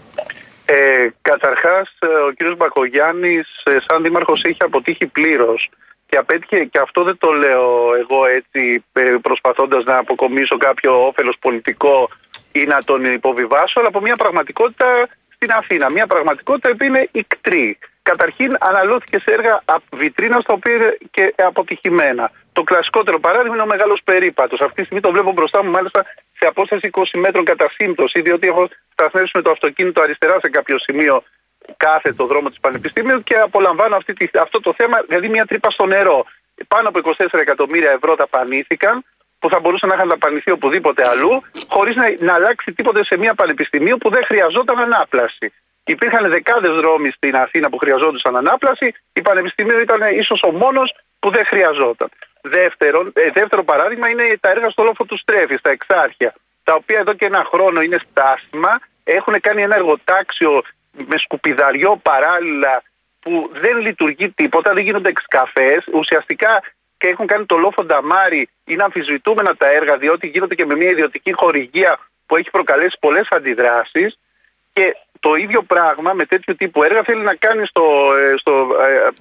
Ε, 0.65 1.07
Καταρχάς, 1.21 1.89
ο 2.27 2.31
κύριος 2.31 2.55
Μπακογιάννης 2.57 3.47
ε, 3.63 3.77
σαν 3.87 4.03
δήμαρχος 4.03 4.43
έχει 4.43 4.57
αποτύχει 4.59 5.05
πλήρως 5.05 5.69
και 6.11 6.17
απέτυχε, 6.17 6.63
και 6.65 6.79
αυτό 6.79 7.03
δεν 7.03 7.17
το 7.17 7.31
λέω 7.31 7.95
εγώ 7.99 8.25
έτσι 8.25 8.83
ε, 8.93 9.15
προσπαθώντας 9.21 9.83
να 9.83 9.97
αποκομίσω 9.97 10.57
κάποιο 10.57 11.05
όφελος 11.07 11.35
πολιτικό 11.39 12.09
ή 12.51 12.63
να 12.63 12.77
τον 12.85 13.05
υποβιβάσω, 13.05 13.79
αλλά 13.79 13.87
από 13.87 14.01
μια 14.01 14.15
πραγματικότητα 14.15 15.07
στην 15.35 15.51
Αθήνα. 15.51 15.89
Μια 15.89 16.07
πραγματικότητα 16.07 16.75
που 16.75 16.83
είναι 16.83 17.07
ικτρή. 17.11 17.77
Καταρχήν 18.01 18.55
αναλώθηκε 18.59 19.19
σε 19.19 19.31
έργα 19.31 19.61
απ- 19.65 19.95
βιτρίνας 19.95 20.43
τα 20.43 20.53
οποία 20.53 20.73
είναι 20.75 20.97
και 21.11 21.33
αποτυχημένα. 21.37 22.31
Το 22.53 22.63
κλασικότερο 22.63 23.19
παράδειγμα 23.19 23.53
είναι 23.53 23.63
ο 23.63 23.73
μεγάλος 23.75 24.01
περίπατος. 24.03 24.61
Αυτή 24.61 24.75
τη 24.75 24.83
στιγμή 24.83 25.01
το 25.01 25.11
βλέπω 25.11 25.31
μπροστά 25.31 25.63
μου, 25.63 25.71
μάλιστα 25.71 26.05
σε 26.39 26.45
απόσταση 26.45 26.89
20 26.91 27.19
μέτρων 27.19 27.45
κατά 27.45 27.69
σύμπτωση, 27.77 28.21
διότι 28.21 28.47
έχω 28.47 28.67
σταθμεύσει 28.91 29.31
με 29.35 29.41
το 29.41 29.51
αυτοκίνητο 29.51 30.01
αριστερά 30.01 30.39
σε 30.39 30.49
κάποιο 30.49 30.79
σημείο 30.79 31.23
κάθε 31.77 32.13
το 32.13 32.25
δρόμο 32.25 32.49
της 32.49 32.59
Πανεπιστημίου 32.59 33.23
και 33.23 33.35
απολαμβάνω 33.37 33.95
αυτή 33.95 34.13
τη, 34.13 34.39
αυτό 34.39 34.59
το 34.59 34.73
θέμα, 34.77 34.97
δηλαδή 35.07 35.29
μια 35.29 35.45
τρύπα 35.45 35.71
στο 35.71 35.85
νερό. 35.85 36.25
Πάνω 36.67 36.89
από 36.89 36.99
24 37.17 37.39
εκατομμύρια 37.39 37.91
ευρώ 37.91 38.15
δαπανήθηκαν, 38.15 39.03
που 39.41 39.49
θα 39.49 39.59
μπορούσαν 39.59 39.89
να 39.89 39.95
είχαν 39.95 40.09
δαπανηθεί 40.09 40.51
οπουδήποτε 40.51 41.07
αλλού, 41.07 41.43
χωρίς 41.67 41.95
να, 41.95 42.05
να 42.19 42.33
αλλάξει 42.33 42.73
τίποτε 42.73 43.03
σε 43.03 43.17
μια 43.17 43.33
πανεπιστημίου 43.33 43.97
που 43.97 44.09
δεν 44.09 44.23
χρειαζόταν 44.25 44.79
ανάπλαση. 44.79 45.53
Υπήρχαν 45.83 46.29
δεκάδες 46.29 46.71
δρόμοι 46.71 47.09
στην 47.11 47.35
Αθήνα 47.35 47.69
που 47.69 47.77
χρειαζόντουσαν 47.77 48.35
ανάπλαση. 48.35 48.93
Η 49.13 49.21
Πανεπιστημίου 49.21 49.79
ήταν 49.79 50.01
ίσως 50.21 50.43
ο 50.43 50.51
μόνος 50.51 50.95
που 51.19 51.31
δεν 51.31 51.45
χρειαζόταν. 51.45 52.09
Δεύτερον, 52.41 53.11
ε, 53.15 53.31
δεύτερο 53.31 53.63
παράδειγμα 53.63 54.09
είναι 54.09 54.23
τα 54.39 54.49
έργα 54.49 54.69
στο 54.69 54.83
λόφο 54.83 55.05
του 55.05 55.17
Στρέφη, 55.17 55.55
στα 55.55 55.69
Εξάρχεια, 55.69 56.33
τα 56.63 56.73
οποία 56.73 56.99
εδώ 56.99 57.13
και 57.13 57.25
ένα 57.25 57.47
χρόνο 57.51 57.81
είναι 57.81 57.99
στάσιμα. 58.09 58.79
Έχουν 59.03 59.39
κάνει 59.39 59.61
ένα 59.61 59.75
εργοτάξιο 59.75 60.61
με 60.91 61.17
σκουπιδαριό 61.17 61.99
παράλληλα 62.03 62.83
που 63.19 63.51
δεν 63.53 63.77
λειτουργεί 63.77 64.29
τίποτα, 64.29 64.73
δεν 64.73 64.83
γίνονται 64.83 65.09
εξκαφές. 65.09 65.85
Ουσιαστικά 65.93 66.61
και 66.97 67.07
έχουν 67.07 67.27
κάνει 67.27 67.45
το 67.45 67.57
λόφο 67.57 67.83
νταμάρι. 67.83 68.49
Είναι 68.65 68.83
αμφισβητούμενα 68.83 69.55
τα 69.55 69.71
έργα, 69.71 69.97
διότι 69.97 70.27
γίνονται 70.27 70.55
και 70.55 70.65
με 70.65 70.75
μια 70.75 70.89
ιδιωτική 70.89 71.33
χορηγία 71.33 71.99
που 72.25 72.35
έχει 72.35 72.49
προκαλέσει 72.49 72.97
πολλές 72.99 73.27
αντιδράσεις. 73.29 74.19
Και 74.73 74.95
το 75.19 75.35
ίδιο 75.35 75.61
πράγμα 75.61 76.13
με 76.13 76.25
τέτοιου 76.25 76.55
τύπου 76.55 76.83
έργα 76.83 77.03
θέλει 77.03 77.21
να 77.21 77.35
κάνει 77.35 77.65
στο, 77.65 77.83
ε, 78.17 78.33
στο, 78.37 78.67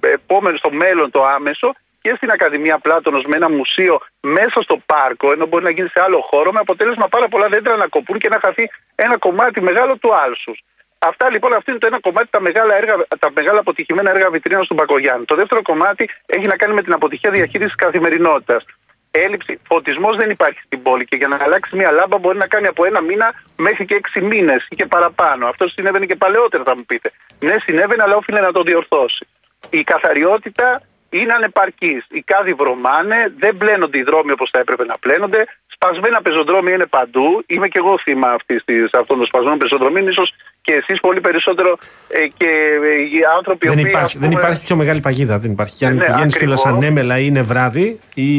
ε, 0.01 0.09
επόμενο, 0.09 0.57
στο 0.57 0.71
μέλλον 0.71 1.11
το 1.11 1.25
άμεσο 1.25 1.73
και 2.01 2.13
στην 2.15 2.31
Ακαδημία 2.31 2.77
Πλάτωνος 2.77 3.23
με 3.25 3.35
ένα 3.35 3.49
μουσείο 3.49 3.99
μέσα 4.21 4.61
στο 4.61 4.81
πάρκο, 4.85 5.31
ενώ 5.31 5.45
μπορεί 5.45 5.63
να 5.63 5.69
γίνει 5.69 5.87
σε 5.87 6.01
άλλο 6.01 6.21
χώρο, 6.21 6.51
με 6.51 6.59
αποτέλεσμα 6.59 7.07
πάρα 7.07 7.27
πολλά 7.27 7.47
δέντρα 7.47 7.75
να 7.75 7.87
κοπούν 7.87 8.17
και 8.17 8.29
να 8.29 8.39
χαθεί 8.39 8.69
ένα 8.95 9.17
κομμάτι 9.17 9.61
μεγάλο 9.61 9.97
του 9.97 10.15
άλσους. 10.15 10.63
Αυτά 11.03 11.29
λοιπόν, 11.29 11.53
αυτό 11.53 11.71
είναι 11.71 11.79
το 11.79 11.87
ένα 11.87 11.99
κομμάτι, 11.99 12.27
τα 12.29 12.41
μεγάλα, 12.41 12.77
έργα, 12.77 12.95
τα 13.19 13.31
μεγάλα 13.35 13.59
αποτυχημένα 13.59 14.09
έργα 14.09 14.29
βιτρίνας 14.29 14.67
του 14.67 14.73
Μπακογιάννη. 14.73 15.25
Το 15.25 15.35
δεύτερο 15.35 15.61
κομμάτι 15.61 16.09
έχει 16.25 16.47
να 16.47 16.55
κάνει 16.55 16.73
με 16.73 16.83
την 16.83 16.93
αποτυχία 16.93 17.31
διαχείρισης 17.31 17.75
καθημερινότητας. 17.75 18.65
Έλλειψη, 19.11 19.59
φωτισμός 19.67 20.15
δεν 20.15 20.29
υπάρχει 20.29 20.59
στην 20.65 20.81
πόλη 20.81 21.05
και 21.05 21.15
για 21.15 21.27
να 21.27 21.37
αλλάξει 21.41 21.75
μια 21.75 21.91
λάμπα 21.91 22.17
μπορεί 22.17 22.37
να 22.37 22.47
κάνει 22.47 22.67
από 22.67 22.85
ένα 22.85 23.01
μήνα 23.01 23.33
μέχρι 23.57 23.85
και 23.85 23.95
έξι 23.95 24.21
μήνες 24.21 24.67
ή 24.69 24.75
και 24.75 24.85
παραπάνω. 24.85 25.47
Αυτό 25.47 25.69
συνέβαινε 25.69 26.05
και 26.05 26.15
παλαιότερα, 26.15 26.63
θα 26.63 26.75
μου 26.75 26.85
πείτε. 26.85 27.11
Ναι, 27.39 27.55
συνέβαινε, 27.65 28.03
αλλά 28.03 28.15
όφιλε 28.15 28.39
να 28.39 28.51
το 28.51 28.61
διορθώσει. 28.63 29.27
Η 29.69 29.83
καθαριότητα 29.83 30.81
είναι 31.09 31.33
ανεπαρκής. 31.33 32.05
Οι 32.09 32.21
κάδοι 32.21 32.53
βρωμάνε, 32.53 33.33
δεν 33.37 33.57
πλένονται 33.57 33.97
οι 33.97 34.03
δρόμοι 34.03 34.31
όπως 34.31 34.49
θα 34.51 34.59
έπρεπε 34.59 34.85
να 34.85 34.97
πλένονται. 34.97 35.45
Σπασμένα 35.85 36.21
πεζοδρόμια 36.21 36.73
είναι 36.73 36.85
παντού. 36.85 37.43
Είμαι 37.47 37.67
και 37.67 37.77
εγώ 37.77 37.97
θύμα 37.99 38.29
αυτής 38.29 38.63
της, 38.65 38.83
αυτών 38.93 39.17
των 39.17 39.25
σπασμένων 39.25 39.57
πεζοδρομίων, 39.57 40.07
ίσως 40.07 40.33
και 40.61 40.73
εσείς 40.73 40.99
πολύ 40.99 41.21
περισσότερο 41.21 41.77
ε, 42.07 42.27
και 42.37 42.45
ε, 42.45 43.01
οι 43.01 43.19
άνθρωποι 43.37 43.67
Δεν 43.67 43.77
οποίοι, 43.79 43.85
υπάρχει, 43.87 44.05
ας 44.05 44.13
πούμε, 44.13 44.27
δεν 44.27 44.37
υπάρχει 44.37 44.61
πιο 44.65 44.75
μεγάλη 44.75 44.99
παγίδα. 44.99 45.37
Δεν 45.37 45.51
υπάρχει. 45.51 45.75
Και 45.75 45.85
αν 45.85 45.95
Ναι, 45.95 46.05
πηγαίνεις 46.05 46.37
κιόλα 46.37 46.53
ακριβώς. 46.53 46.77
ανέμελα 46.77 47.17
ή 47.19 47.23
είναι 47.27 47.41
βράδυ, 47.41 47.99
ή, 48.13 48.31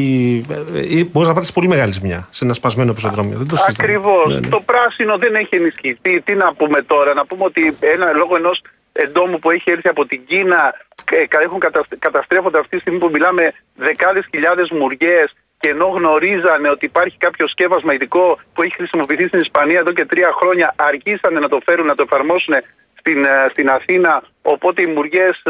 ή 0.96 1.08
μπορείς 1.12 1.28
να 1.28 1.34
πάθεις 1.34 1.52
πολύ 1.52 1.68
μεγάλη 1.68 1.92
ζημιά 1.92 2.28
σε 2.30 2.44
ένα 2.44 2.52
σπασμένο 2.52 2.92
πεζοδρόμιο. 2.92 3.38
Δεν 3.38 3.48
το 3.48 3.56
συζητάμε. 3.56 3.88
Ακριβώς. 3.92 4.26
Ναι, 4.34 4.40
ναι. 4.40 4.48
Το 4.48 4.60
πράσινο 4.60 5.18
δεν 5.18 5.34
έχει 5.34 5.56
ενισχυθεί. 5.56 6.20
Τι 6.20 6.34
να 6.34 6.54
πούμε 6.54 6.82
τώρα, 6.82 7.14
να 7.14 7.26
πούμε 7.26 7.44
ότι 7.44 7.76
ένα 7.80 8.12
λόγω 8.12 8.36
ενός 8.36 8.62
εντόμου 8.92 9.38
που 9.38 9.50
έχει 9.50 9.70
έρθει 9.70 9.88
από 9.88 10.06
την 10.06 10.20
Κίνα 10.26 10.74
ε, 11.12 11.26
κα- 11.26 11.40
έχουν 11.42 11.58
κατασ- 11.58 11.98
καταστρέφονται 11.98 12.58
αυτή 12.58 12.70
τη 12.70 12.78
στιγμή 12.80 12.98
που 12.98 13.10
μιλάμε 13.12 13.52
δεκάδες 13.74 14.26
χιλιάδες 14.30 14.70
μουριές 14.70 15.32
και 15.62 15.68
ενώ 15.68 15.86
γνωρίζανε 15.98 16.68
ότι 16.68 16.84
υπάρχει 16.84 17.16
κάποιο 17.18 17.48
σκεύασμα 17.48 17.92
ειδικό 17.92 18.38
που 18.54 18.62
έχει 18.62 18.74
χρησιμοποιηθεί 18.74 19.26
στην 19.26 19.40
Ισπανία 19.40 19.78
εδώ 19.78 19.92
και 19.92 20.04
τρία 20.04 20.30
χρόνια, 20.40 20.74
αργήσανε 20.76 21.38
να 21.38 21.48
το 21.48 21.58
φέρουν, 21.64 21.86
να 21.86 21.94
το 21.94 22.02
εφαρμόσουν 22.02 22.54
στην, 22.98 23.24
ε, 23.24 23.46
στην 23.50 23.70
Αθήνα. 23.70 24.22
Οπότε 24.42 24.82
οι 24.82 24.86
μουριές 24.86 25.42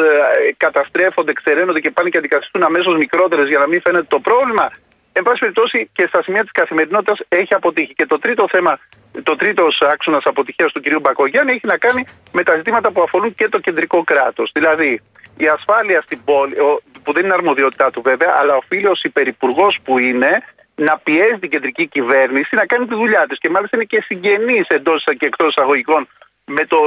καταστρέφονται, 0.57 1.33
ξεραίνονται 1.33 1.81
και 1.81 1.91
πάνε 1.91 2.09
και 2.09 2.19
αντικαθιστούν 2.19 2.63
αμέσως 2.63 2.95
μικρότερες 2.97 3.47
για 3.49 3.59
να 3.59 3.67
μην 3.67 3.81
φαίνεται 3.81 4.07
το 4.09 4.21
πρόβλημα. 4.21 4.71
Εν 5.13 5.23
πάση 5.23 5.39
περιπτώσει 5.39 5.91
και 5.93 6.07
στα 6.07 6.23
σημεία 6.23 6.43
της 6.43 6.51
καθημερινότητας 6.53 7.19
έχει 7.29 7.55
αποτύχει. 7.55 7.95
Και 7.95 8.07
το 8.07 8.19
τρίτο 8.19 8.49
θέμα, 8.49 8.79
το 9.23 9.37
τρίτος 9.37 9.83
άξονας 9.83 10.23
αποτυχίας 10.25 10.73
του 10.73 10.81
κυρίου 10.81 11.01
Μπακογιάννη 11.01 11.53
έχει 11.53 11.67
να 11.67 11.77
κάνει 11.77 12.05
με 12.33 12.43
τα 12.43 12.55
ζητήματα 12.57 12.91
που 12.91 13.03
αφορούν 13.03 13.35
και 13.35 13.49
το 13.49 13.59
κεντρικό 13.59 14.05
κράτος. 14.05 14.51
Δηλαδή, 14.55 15.01
η 15.37 15.47
ασφάλεια 15.49 16.03
στην 16.03 16.25
πόλη, 16.25 16.59
ο- 16.61 16.83
που 17.03 17.13
δεν 17.13 17.25
είναι 17.25 17.35
αρμοδιότητά 17.35 17.91
του 17.91 18.03
βέβαια, 18.03 18.37
αλλά 18.41 18.55
οφείλει 18.55 18.87
ω 18.87 18.97
υπερυπουργός 19.03 19.79
που 19.85 19.99
είναι 19.99 20.43
να 20.75 20.99
πιέζει 20.99 21.39
την 21.39 21.51
κεντρική 21.51 21.87
κυβέρνηση 21.87 22.55
να 22.57 22.67
κάνει 22.67 22.87
τη 22.87 22.95
δουλειά 22.95 23.27
της. 23.29 23.39
Και 23.39 23.51
μάλιστα 23.51 23.77
είναι 23.77 23.85
και 23.85 24.03
συγγενή 24.03 24.61
εντός 24.69 25.05
και 25.19 25.27
εκτός 25.27 25.49
εισαγωγικών 25.49 26.09
με, 26.45 26.65
το, 26.65 26.79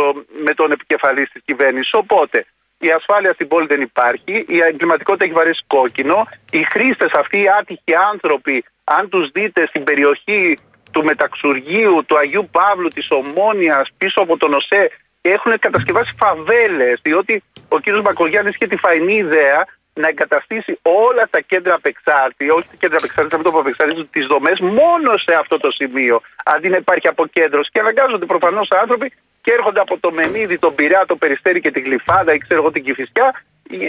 με 0.44 0.54
τον 0.54 0.72
επικεφαλής 0.72 1.30
της 1.30 1.42
κυβέρνησης. 1.46 1.94
Οπότε 1.94 2.46
η 2.78 2.90
ασφάλεια 2.90 3.34
στην 3.34 3.48
πόλη 3.48 3.66
δεν 3.66 3.82
υπάρχει, 3.82 4.46
η 4.48 4.60
εγκληματικότητα 4.70 5.24
έχει 5.24 5.34
βαρέσει 5.34 5.64
κόκκινο, 5.68 6.28
οι 6.52 6.64
χρήστες 6.64 7.12
αυτοί 7.12 7.38
οι 7.38 7.48
άτυχοι 7.60 7.96
άνθρωποι, 8.12 8.66
αν 8.84 9.10
τους 9.10 9.32
δείτε 9.32 9.68
στην 9.68 9.84
περιοχή 9.84 10.58
του 10.92 11.04
Μεταξουργείου, 11.04 12.06
του 12.06 12.18
Αγίου 12.18 12.50
Παύλου, 12.52 12.88
της 12.88 13.12
Ομόνιας, 13.12 13.90
πίσω 13.98 14.22
από 14.22 14.38
τον 14.38 14.54
ΟΣΕ, 14.54 14.92
έχουν 15.22 15.60
κατασκευάσει 15.60 16.14
φαβέλες. 16.18 17.00
Διότι 17.02 17.44
ο 17.68 17.78
κ. 17.80 18.02
Μπακογιάννης 18.02 18.56
είχε 18.56 18.68
τη 18.68 18.76
φαϊνή 18.76 19.16
ιδέα 19.16 19.66
να 19.94 20.08
εγκαταστήσει 20.08 20.80
όλα 20.82 21.28
τα 21.30 21.40
κέντρα 21.40 21.74
απεξάρτη, 21.74 22.50
όχι 22.50 22.68
τα 22.68 22.76
κέντρα 22.80 22.98
απεξάρτη, 22.98 23.36
αυτό 23.36 23.52
που 23.52 23.60
απεξάρτηση, 23.60 24.06
τις 24.06 24.26
δομές 24.26 24.60
μόνο 24.60 25.18
σε 25.18 25.34
αυτό 25.34 25.58
το 25.58 25.72
σημείο, 25.72 26.22
αντί 26.46 26.70
να 26.70 26.78
υπάρχει 26.78 27.08
αποκέντρωση. 27.08 27.70
Και 27.74 27.80
αναγκάζονται 27.80 28.26
προφανώς 28.26 28.72
άνθρωποι 28.72 29.14
και 29.46 29.52
έρχονται 29.52 29.80
από 29.80 29.96
το 30.00 30.12
Μενίδη, 30.12 30.60
τον 30.60 30.76
Πειραιά, 30.76 31.06
το 31.08 31.16
Περιστέρι 31.16 31.60
και 31.62 31.72
την 31.72 31.84
Γλυφάδα 31.84 32.34
ή 32.34 32.38
ξέρω 32.38 32.62
εγώ 32.62 32.72
την 32.72 32.84
Κηφισιά, 32.84 33.28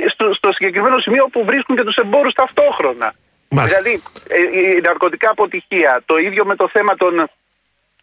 στο, 0.09 0.33
στο 0.35 0.53
συγκεκριμένο 0.53 0.99
σημείο 0.99 1.29
που 1.33 1.45
βρίσκουν 1.45 1.77
και 1.77 1.83
τους 1.83 1.97
εμπόρους 1.97 2.33
ταυτόχρονα. 2.33 3.15
Μάλιστα. 3.49 3.83
Δηλαδή, 3.83 4.03
ε, 4.29 4.61
η 4.61 4.81
ναρκωτικά 4.81 5.31
αποτυχία, 5.31 6.03
το 6.07 6.17
ίδιο 6.17 6.45
με 6.45 6.55
το 6.57 6.69
θέμα 6.69 6.95
των, 6.95 7.19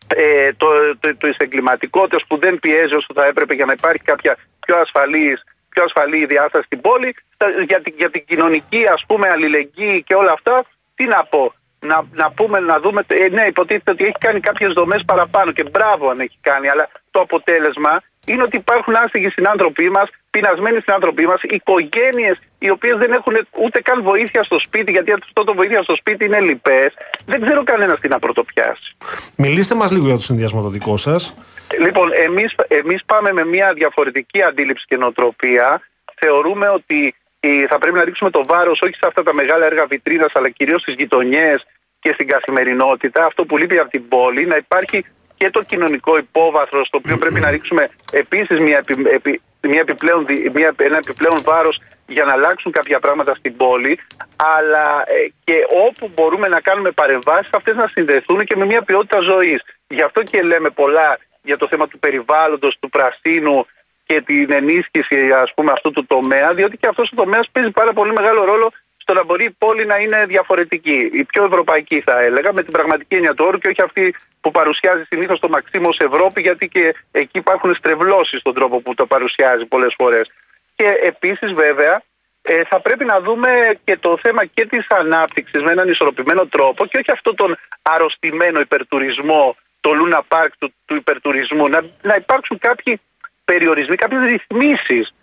ε, 0.07 0.53
το, 0.53 0.67
το, 0.99 1.15
το, 1.17 1.27
της 1.27 1.37
εγκληματικότητας 1.37 2.23
που 2.27 2.37
δεν 2.37 2.59
πιέζει 2.59 2.95
όσο 2.95 3.07
θα 3.13 3.25
έπρεπε 3.25 3.53
για 3.53 3.65
να 3.65 3.73
υπάρχει 3.73 4.03
κάποια 4.03 4.37
πιο 4.65 4.75
ασφαλής 4.77 5.43
πιο 5.69 5.83
ασφαλή 5.83 6.25
διάσταση 6.25 6.65
στην 6.65 6.81
πόλη, 6.81 7.15
στα- 7.33 7.63
για 7.67 7.81
την, 7.81 7.93
για 7.97 8.09
την 8.09 8.25
κοινωνική 8.25 8.85
ας 8.93 9.03
πούμε 9.07 9.29
αλληλεγγύη 9.29 10.03
και 10.03 10.15
όλα 10.15 10.31
αυτά, 10.31 10.65
τι 10.95 11.05
να 11.05 11.23
πω. 11.25 11.53
να, 11.79 12.05
να 12.13 12.31
πούμε, 12.31 12.59
να 12.59 12.79
δούμε. 12.79 13.01
Ε, 13.07 13.27
ναι, 13.29 13.45
υποτίθεται 13.45 13.91
ότι 13.91 14.03
έχει 14.03 14.17
κάνει 14.19 14.39
κάποιες 14.39 14.73
δομές 14.73 15.03
παραπάνω 15.05 15.51
και 15.51 15.63
μπράβο 15.63 16.09
αν 16.09 16.19
έχει 16.19 16.37
κάνει, 16.41 16.69
αλλά 16.69 16.89
το 17.13 17.19
αποτέλεσμα 17.19 17.93
είναι 18.25 18.43
ότι 18.43 18.57
υπάρχουν 18.57 18.95
άστεγοι 18.95 19.29
συνάνθρωποι 19.29 19.89
μας, 19.89 20.07
πεινασμένοι 20.29 20.79
συνάνθρωποι 20.85 21.25
μας, 21.25 21.41
οικογένειες 21.41 22.37
οι 22.59 22.69
οποίες 22.69 22.95
δεν 22.97 23.11
έχουν 23.11 23.35
ούτε 23.63 23.81
καν 23.81 24.03
βοήθεια 24.03 24.43
στο 24.43 24.59
σπίτι, 24.59 24.91
γιατί 24.91 25.11
αυτό 25.11 25.43
το 25.43 25.53
βοήθεια 25.53 25.83
στο 25.83 25.95
σπίτι 25.95 26.25
είναι 26.25 26.39
λοιπέ. 26.39 26.91
Δεν 27.25 27.41
ξέρω 27.41 27.63
κανένας 27.63 27.99
τι 27.99 28.07
να 28.07 28.19
πρωτοπιάσει. 28.19 28.95
Μιλήστε 29.37 29.75
μας 29.75 29.91
λίγο 29.91 30.05
για 30.05 30.15
το 30.15 30.21
συνδυασμό 30.21 30.61
το 30.61 30.69
δικό 30.69 30.97
σας. 30.97 31.35
Λοιπόν, 31.79 32.09
εμείς 32.27 32.55
εμείς 32.67 33.05
πάμε 33.05 33.33
με 33.33 33.45
μια 33.45 33.73
διαφορετική 33.73 34.41
αντίληψη 34.43 34.85
και 34.87 34.97
νοοτροπία. 34.97 35.81
Θεωρούμε 36.15 36.69
ότι 36.69 37.15
ε, 37.39 37.67
θα 37.67 37.77
πρέπει 37.77 37.97
να 37.97 38.03
ρίξουμε 38.03 38.29
το 38.29 38.41
βάρος 38.47 38.81
όχι 38.81 38.93
σε 38.93 39.05
αυτά 39.07 39.23
τα 39.23 39.33
μεγάλα 39.33 39.65
έργα 39.65 39.85
βιτρίνας, 39.85 40.31
αλλά 40.33 40.49
κυρίως 40.49 40.81
στις 40.81 40.93
γειτονιές 40.93 41.65
και 41.99 42.11
στην 42.13 42.27
καθημερινότητα. 42.27 43.25
Αυτό 43.25 43.45
που 43.45 43.57
λείπει 43.57 43.79
από 43.79 43.89
την 43.89 44.07
πόλη, 44.07 44.45
να 44.45 44.55
υπάρχει 44.55 45.05
και 45.43 45.49
το 45.49 45.61
κοινωνικό 45.61 46.17
υπόβαθρο, 46.17 46.85
στο 46.85 46.97
οποίο 46.97 47.17
πρέπει 47.17 47.39
να 47.39 47.49
ρίξουμε 47.49 47.89
επίσης 48.11 48.57
μια, 48.59 48.77
επι, 48.77 48.93
επι, 49.17 49.41
μια 49.61 49.79
επιπλέον, 49.79 50.25
μια, 50.53 50.73
ένα 50.77 50.97
επιπλέον 50.97 51.39
βάρος 51.43 51.81
για 52.07 52.23
να 52.25 52.31
αλλάξουν 52.31 52.71
κάποια 52.71 52.99
πράγματα 52.99 53.35
στην 53.35 53.57
πόλη, 53.57 53.99
αλλά 54.35 55.03
ε, 55.07 55.31
και 55.43 55.55
όπου 55.87 56.11
μπορούμε 56.15 56.47
να 56.47 56.59
κάνουμε 56.59 56.91
παρεμβάσεις, 56.91 57.53
αυτές 57.53 57.75
να 57.75 57.87
συνδεθούν 57.87 58.43
και 58.45 58.55
με 58.55 58.65
μια 58.65 58.81
ποιότητα 58.81 59.19
ζωής. 59.19 59.61
Γι' 59.87 60.01
αυτό 60.01 60.23
και 60.23 60.41
λέμε 60.41 60.69
πολλά 60.69 61.17
για 61.41 61.57
το 61.57 61.67
θέμα 61.67 61.87
του 61.87 61.99
περιβάλλοντος, 61.99 62.77
του 62.79 62.89
πρασίνου 62.89 63.65
και 64.05 64.21
την 64.21 64.51
ενίσχυση 64.51 65.31
ας 65.43 65.53
πούμε, 65.53 65.71
αυτού 65.71 65.91
του 65.91 66.05
τομέα, 66.05 66.49
διότι 66.53 66.77
και 66.77 66.87
αυτός 66.87 67.11
ο 67.11 67.15
τομέας 67.15 67.49
παίζει 67.51 67.71
πάρα 67.71 67.93
πολύ 67.93 68.13
μεγάλο 68.13 68.43
ρόλο 68.43 68.71
στο 69.03 69.13
να 69.13 69.23
μπορεί 69.23 69.43
η 69.43 69.55
πόλη 69.63 69.85
να 69.85 69.97
είναι 69.97 70.25
διαφορετική. 70.25 71.09
Η 71.13 71.23
πιο 71.23 71.43
ευρωπαϊκή 71.43 72.01
θα 72.01 72.21
έλεγα, 72.21 72.53
με 72.53 72.63
την 72.63 72.71
πραγματική 72.71 73.15
έννοια 73.15 73.33
του 73.33 73.45
όρου 73.47 73.57
και 73.57 73.67
όχι 73.67 73.81
αυτή 73.81 74.15
που 74.41 74.51
παρουσιάζει 74.51 75.03
συνήθως 75.09 75.39
το 75.39 75.49
Μαξίμο 75.49 75.89
Ευρώπη, 75.97 76.41
γιατί 76.41 76.67
και 76.67 76.95
εκεί 77.11 77.37
υπάρχουν 77.37 77.75
στρεβλώσεις 77.75 78.39
στον 78.39 78.53
τρόπο 78.53 78.79
που 78.81 78.93
το 78.93 79.05
παρουσιάζει 79.05 79.65
πολλές 79.65 79.93
φορές. 79.97 80.31
Και 80.75 80.87
επίσης, 81.03 81.53
βέβαια, 81.53 82.01
ε, 82.41 82.63
θα 82.63 82.79
πρέπει 82.79 83.05
να 83.05 83.19
δούμε 83.21 83.79
και 83.83 83.97
το 83.97 84.17
θέμα 84.21 84.45
και 84.45 84.65
της 84.65 84.85
ανάπτυξης 84.89 85.61
με 85.61 85.71
έναν 85.71 85.87
ισορροπημένο 85.89 86.45
τρόπο 86.45 86.85
και 86.85 86.97
όχι 86.97 87.11
αυτό 87.11 87.33
τον 87.33 87.57
αρρωστημένο 87.81 88.59
υπερτουρισμό, 88.59 89.55
το 89.79 89.93
Λούνα 89.93 90.23
Πάρκ 90.27 90.51
του, 90.57 90.73
του 90.85 90.95
υπερτουρισμού. 90.95 91.67
Να, 91.67 91.81
να 92.01 92.15
υπάρξουν 92.15 92.57
κάποιοι 92.57 93.01
περιορισμοί, 93.45 93.95
κάποιες 93.95 94.21
ρυθμίσεις 94.21 95.13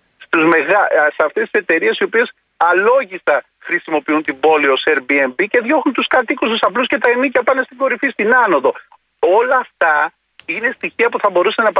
σε 1.17 1.23
αυτές 1.25 1.51
τις 1.51 1.61
εταιρείες 1.61 1.99
οι 1.99 2.05
οποίες 2.05 2.33
αλόγιστα 2.69 3.45
χρησιμοποιούν 3.59 4.23
την 4.23 4.41
πόλη 4.41 4.69
ως 4.69 4.83
Airbnb 4.91 5.45
και 5.49 5.61
διώχνουν 5.61 5.95
τους 5.95 6.07
κατοίκους 6.07 6.49
τους 6.49 6.63
απλούς 6.63 6.87
και 6.87 6.99
τα 6.99 7.11
ενίκια 7.11 7.43
πάνε 7.43 7.63
στην 7.65 7.77
κορυφή, 7.77 8.09
στην 8.09 8.35
άνοδο. 8.35 8.73
Όλα 9.19 9.57
αυτά 9.57 10.13
είναι 10.47 10.73
στοιχεία 10.75 11.09
που 11.09 11.19
θα 11.19 11.31
μπορούσε 11.31 11.63
να, 11.63 11.71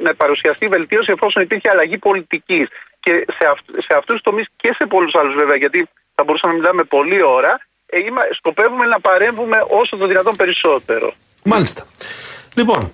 να 0.00 0.14
παρουσιαστεί 0.14 0.66
βελτίωση 0.66 1.12
εφόσον 1.12 1.42
υπήρχε 1.42 1.70
αλλαγή 1.70 1.98
πολιτικής. 1.98 2.68
Και 3.00 3.26
σε, 3.38 3.46
αυ, 3.50 3.58
σε 3.86 3.94
αυτούς 3.96 4.14
τους 4.14 4.22
τομείς 4.22 4.46
και 4.56 4.74
σε 4.78 4.86
πολλούς 4.86 5.14
άλλους 5.14 5.34
βέβαια, 5.34 5.56
γιατί 5.56 5.88
θα 6.14 6.24
μπορούσαμε 6.24 6.52
να 6.52 6.58
μιλάμε 6.58 6.82
πολλή 6.84 7.22
ώρα, 7.22 7.60
ε, 7.86 7.98
σκοπεύουμε 8.30 8.86
να 8.86 9.00
παρέμβουμε 9.00 9.64
όσο 9.68 9.96
το 9.96 10.06
δυνατόν 10.06 10.36
περισσότερο. 10.36 11.12
Μάλιστα. 11.44 11.86
Λοιπόν, 12.54 12.90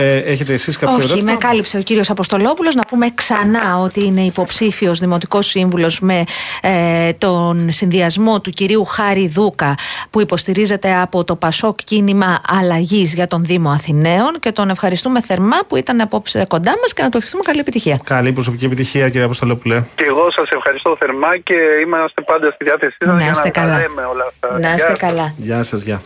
ε, 0.00 0.16
έχετε 0.18 0.52
εσείς 0.52 0.76
κάποιο 0.76 0.94
Όχι, 0.96 1.04
ερώτημα; 1.04 1.32
με 1.32 1.38
κάλυψε 1.38 1.78
ο 1.78 1.80
κύριος 1.82 2.10
Αποστολόπουλος. 2.10 2.74
Να 2.74 2.82
πούμε 2.88 3.10
ξανά 3.14 3.78
ότι 3.78 4.04
είναι 4.04 4.20
υποψήφιος 4.20 4.98
δημοτικός 4.98 5.46
σύμβουλος 5.46 6.00
με 6.00 6.24
ε, 6.62 7.12
τον 7.12 7.70
συνδυασμό 7.70 8.40
του 8.40 8.50
κυρίου 8.50 8.84
Χάρη 8.84 9.28
Δούκα, 9.28 9.74
που 10.10 10.20
υποστηρίζεται 10.20 10.94
από 10.94 11.24
το 11.24 11.36
Πασόκ 11.36 11.78
Κίνημα 11.84 12.40
Αλλαγής 12.48 13.14
για 13.14 13.26
τον 13.26 13.44
Δήμο 13.44 13.70
Αθηναίων. 13.70 14.38
Και 14.40 14.52
τον 14.52 14.70
ευχαριστούμε 14.70 15.20
θερμά 15.22 15.56
που 15.68 15.76
ήταν 15.76 16.00
απόψε 16.00 16.44
κοντά 16.48 16.74
μας 16.80 16.92
και 16.92 17.02
να 17.02 17.08
του 17.08 17.16
ευχηθούμε 17.16 17.42
καλή 17.46 17.58
επιτυχία. 17.60 18.00
Καλή 18.04 18.32
προσωπική 18.32 18.64
επιτυχία, 18.64 19.08
κύριε 19.08 19.24
Αποστολόπουλε. 19.24 19.82
Και 19.94 20.04
εγώ 20.04 20.30
σας 20.30 20.50
ευχαριστώ 20.50 20.96
θερμά 20.98 21.38
και 21.38 21.54
είμαστε 21.86 22.22
πάντα 22.22 22.50
στη 22.50 22.64
διάθεσή 22.64 22.96
σας 22.98 23.14
Να 23.14 23.20
για 23.22 23.30
είστε 23.30 23.44
να 23.44 23.50
καλά. 23.50 23.72
τα 23.72 23.78
λέμε 23.78 24.02
όλα 24.02 24.24
αυτά. 24.28 24.52
Να 24.52 24.58
Γεια 24.58 24.74
είστε 24.74 24.88
σας. 24.88 24.98
καλά. 24.98 25.34
Γεια 25.36 25.62
σας, 25.62 25.82
γεια. 25.82 26.00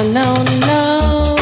No, 0.00 0.06
no, 0.06 0.44
no. 0.70 1.36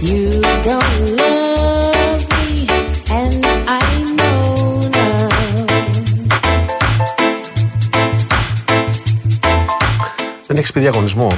You 0.00 0.40
don't 0.68 1.00
love 1.20 2.20
me, 2.32 2.66
and 3.10 3.44
I 3.68 3.86
know 4.16 4.88
now. 4.96 5.28
Δεν 10.46 10.56
έχει 10.56 10.72
πει 10.72 10.80
διαγωνισμό. 10.80 11.28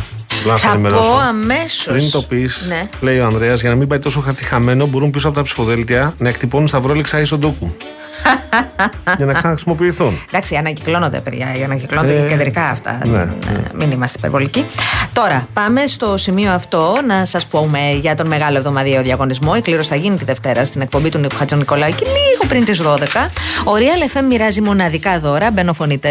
Απλά 0.51 0.53
να 0.53 0.59
σε 0.59 0.67
Θα 0.67 0.73
ενημερώσω. 0.73 1.11
πω 1.11 1.17
αμέσως. 1.17 1.85
Πριν 1.95 2.11
το 2.11 2.23
πεις, 2.23 2.65
Ναι. 2.69 2.89
λέει 3.01 3.19
ο 3.19 3.25
Ανδρέας, 3.27 3.61
για 3.61 3.71
να 3.71 3.77
μην 3.77 3.89
πάει 3.89 3.99
τόσο 3.99 4.21
χαρτιχαμένο, 4.21 4.87
μπορούν 4.87 5.11
πίσω 5.11 5.29
από 5.29 5.37
τα 5.37 5.43
ψηφοδέλτια 5.43 6.15
να 6.19 6.29
εκτυπώνουν 6.29 6.69
σταυρόλεξα 6.69 7.21
ισοντόκου. 7.21 7.73
για 9.17 9.27
να 9.27 9.33
ξαναχρησιμοποιηθούν. 9.33 10.21
Εντάξει, 10.29 10.57
ανακυκλώνονται, 10.57 11.21
παιδιά. 11.21 11.47
Ανακυκλώνονται 11.65 12.17
Ε, 12.17 12.21
και 12.21 12.27
κεντρικά 12.29 12.65
αυτά. 12.65 12.99
ναι, 13.05 13.19
Ε, 13.19 13.29
Μην 13.75 13.91
είμαστε 13.91 14.19
υπερβολικοί. 14.19 14.65
Τώρα, 15.13 15.49
πάμε 15.53 15.87
στο 15.87 16.17
σημείο 16.17 16.53
αυτό 16.53 17.01
να 17.07 17.25
σας 17.25 17.47
πούμε 17.47 17.79
για 18.01 18.15
τον 18.15 18.27
μεγάλο 18.27 18.57
εβδομαδιαίο 18.59 19.03
διαγωνισμό. 19.03 19.53
Η 19.57 19.61
κλήρωση 19.61 19.89
θα 19.89 19.97
γίνει 19.97 20.17
τη 20.17 20.25
Δευτέρα 20.25 20.65
στην 20.65 20.81
εκπομπή 20.81 21.09
του 21.09 21.19
Νίκου 21.19 21.37
Χατζονικολάου 21.37 21.91
και 21.91 22.05
λίγο 22.05 22.47
πριν 22.49 22.65
τις 22.65 22.81
12. 22.83 23.31
Ο 23.65 23.73
Real 23.79 24.17
FM 24.19 24.23
μοιράζει 24.29 24.61
μοναδικά 24.61 25.21
δώρα. 25.21 25.51
Μπαίνω 25.51 25.73
φωνή 25.73 25.99
4. 26.03 26.07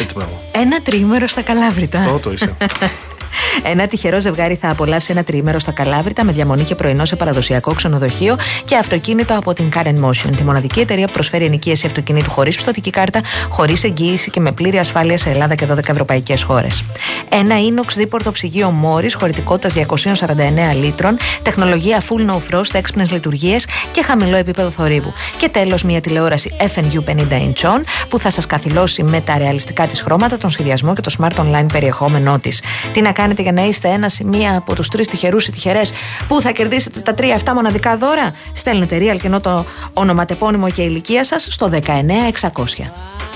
Έτσι, 0.00 0.14
μπράβο. 0.14 0.40
Ένα 0.52 0.80
τρίμερο 0.84 1.26
στα 1.26 1.42
Καλάβρητα. 1.42 1.98
Αυτό 1.98 2.18
το 2.18 2.32
είσαι. 2.32 2.52
Ένα 3.62 3.86
τυχερό 3.86 4.20
ζευγάρι 4.20 4.54
θα 4.54 4.70
απολαύσει 4.70 5.12
ένα 5.12 5.22
τριήμερο 5.22 5.58
στα 5.58 5.72
Καλάβρητα 5.72 6.24
με 6.24 6.32
διαμονή 6.32 6.62
και 6.62 6.74
πρωινό 6.74 7.04
σε 7.04 7.16
παραδοσιακό 7.16 7.72
ξενοδοχείο 7.72 8.36
και 8.64 8.76
αυτοκίνητο 8.76 9.36
από 9.36 9.52
την 9.52 9.68
Karen 9.74 10.04
Motion, 10.04 10.36
τη 10.36 10.44
μοναδική 10.44 10.80
εταιρεία 10.80 11.06
που 11.06 11.12
προσφέρει 11.12 11.44
ενοικίαση 11.44 11.86
αυτοκινήτου 11.86 12.30
χωρίς 12.30 12.56
πιστοτική 12.56 12.90
κάρτα, 12.90 13.20
χωρίς 13.48 13.84
εγγύηση 13.84 14.30
και 14.30 14.40
με 14.40 14.52
πλήρη 14.52 14.78
ασφάλεια 14.78 15.18
σε 15.18 15.30
Ελλάδα 15.30 15.54
και 15.54 15.66
12 15.72 15.88
ευρωπαϊκές 15.88 16.42
χώρες. 16.42 16.84
Ένα 17.28 17.54
inox 17.56 17.92
δίπορτο 17.96 18.32
ψυγείο 18.32 18.70
Μόρις 18.70 19.14
χωρητικότητας 19.14 19.72
249 19.72 20.74
λίτρων, 20.74 21.16
τεχνολογία 21.42 22.02
full 22.08 22.30
no 22.30 22.34
frost, 22.34 22.74
έξυπνες 22.74 23.10
λειτουργίες 23.10 23.66
και 23.92 24.02
χαμηλό 24.02 24.36
επίπεδο 24.36 24.70
θορύβου. 24.70 25.12
Και 25.36 25.48
τέλος, 25.48 25.82
μια 25.82 26.00
τηλεόραση 26.00 26.56
FNU 26.58 27.02
50 27.04 27.38
inch 27.38 27.80
που 28.08 28.18
θα 28.18 28.30
σας 28.30 28.46
καθυλώσει 28.46 29.02
με 29.02 29.20
τα 29.20 29.38
ρεαλιστικά 29.38 29.86
της 29.86 30.00
χρώματα, 30.00 30.36
τον 30.36 30.50
σχεδιασμό 30.50 30.94
και 30.94 31.00
το 31.00 31.14
smart 31.18 31.36
online 31.40 31.66
περιεχόμενό 31.72 32.38
της. 32.38 32.62
Τι 32.92 33.00
να 33.00 33.12
κάνετε 33.26 33.42
για 33.42 33.52
να 33.62 33.68
είστε 33.68 33.88
ένα 33.88 34.10
ή 34.20 34.24
μία 34.24 34.56
από 34.56 34.74
τους 34.74 34.88
τρεις 34.88 35.06
τυχερούς 35.08 35.46
ή 35.46 35.50
τυχερές 35.50 35.92
που 36.28 36.40
θα 36.40 36.50
κερδίσετε 36.50 37.00
τα 37.00 37.14
τρία 37.14 37.34
αυτά 37.34 37.54
μοναδικά 37.54 37.96
δώρα; 37.96 38.34
Στέλνετε 38.54 38.96
real 38.98 39.18
και 39.20 39.26
ενώ 39.26 39.40
το 39.40 39.64
ονοματεπώνυμο 39.92 40.70
και 40.70 40.82
ηλικία 40.82 41.24
σας 41.24 41.46
στο 41.50 41.70
19600. 41.70 43.35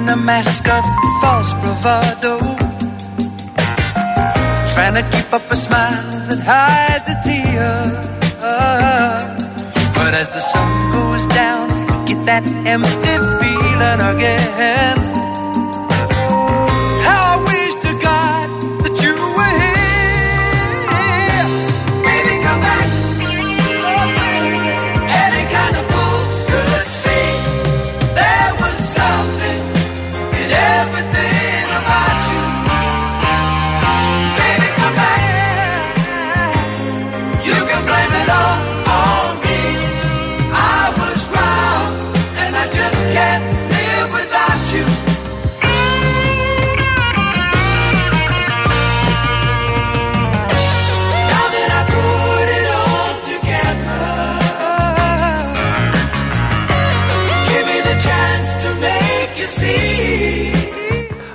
Wearing 0.00 0.08
a 0.08 0.16
mask 0.16 0.68
of 0.68 0.84
false 1.20 1.52
bravado. 1.54 2.38
Trying 4.72 4.94
to 4.94 5.04
keep 5.10 5.32
up 5.32 5.50
a 5.50 5.56
smile 5.56 6.26
that 6.28 6.40
hides 6.44 7.08
a 7.08 7.16
tear. 7.24 7.72
But 9.94 10.14
as 10.14 10.30
the 10.30 10.40
sun 10.40 10.92
goes 10.92 11.26
down, 11.34 11.70
you 12.08 12.14
get 12.14 12.26
that 12.26 12.44
empty 12.66 13.14
feeling 13.40 14.00
again. 14.16 15.19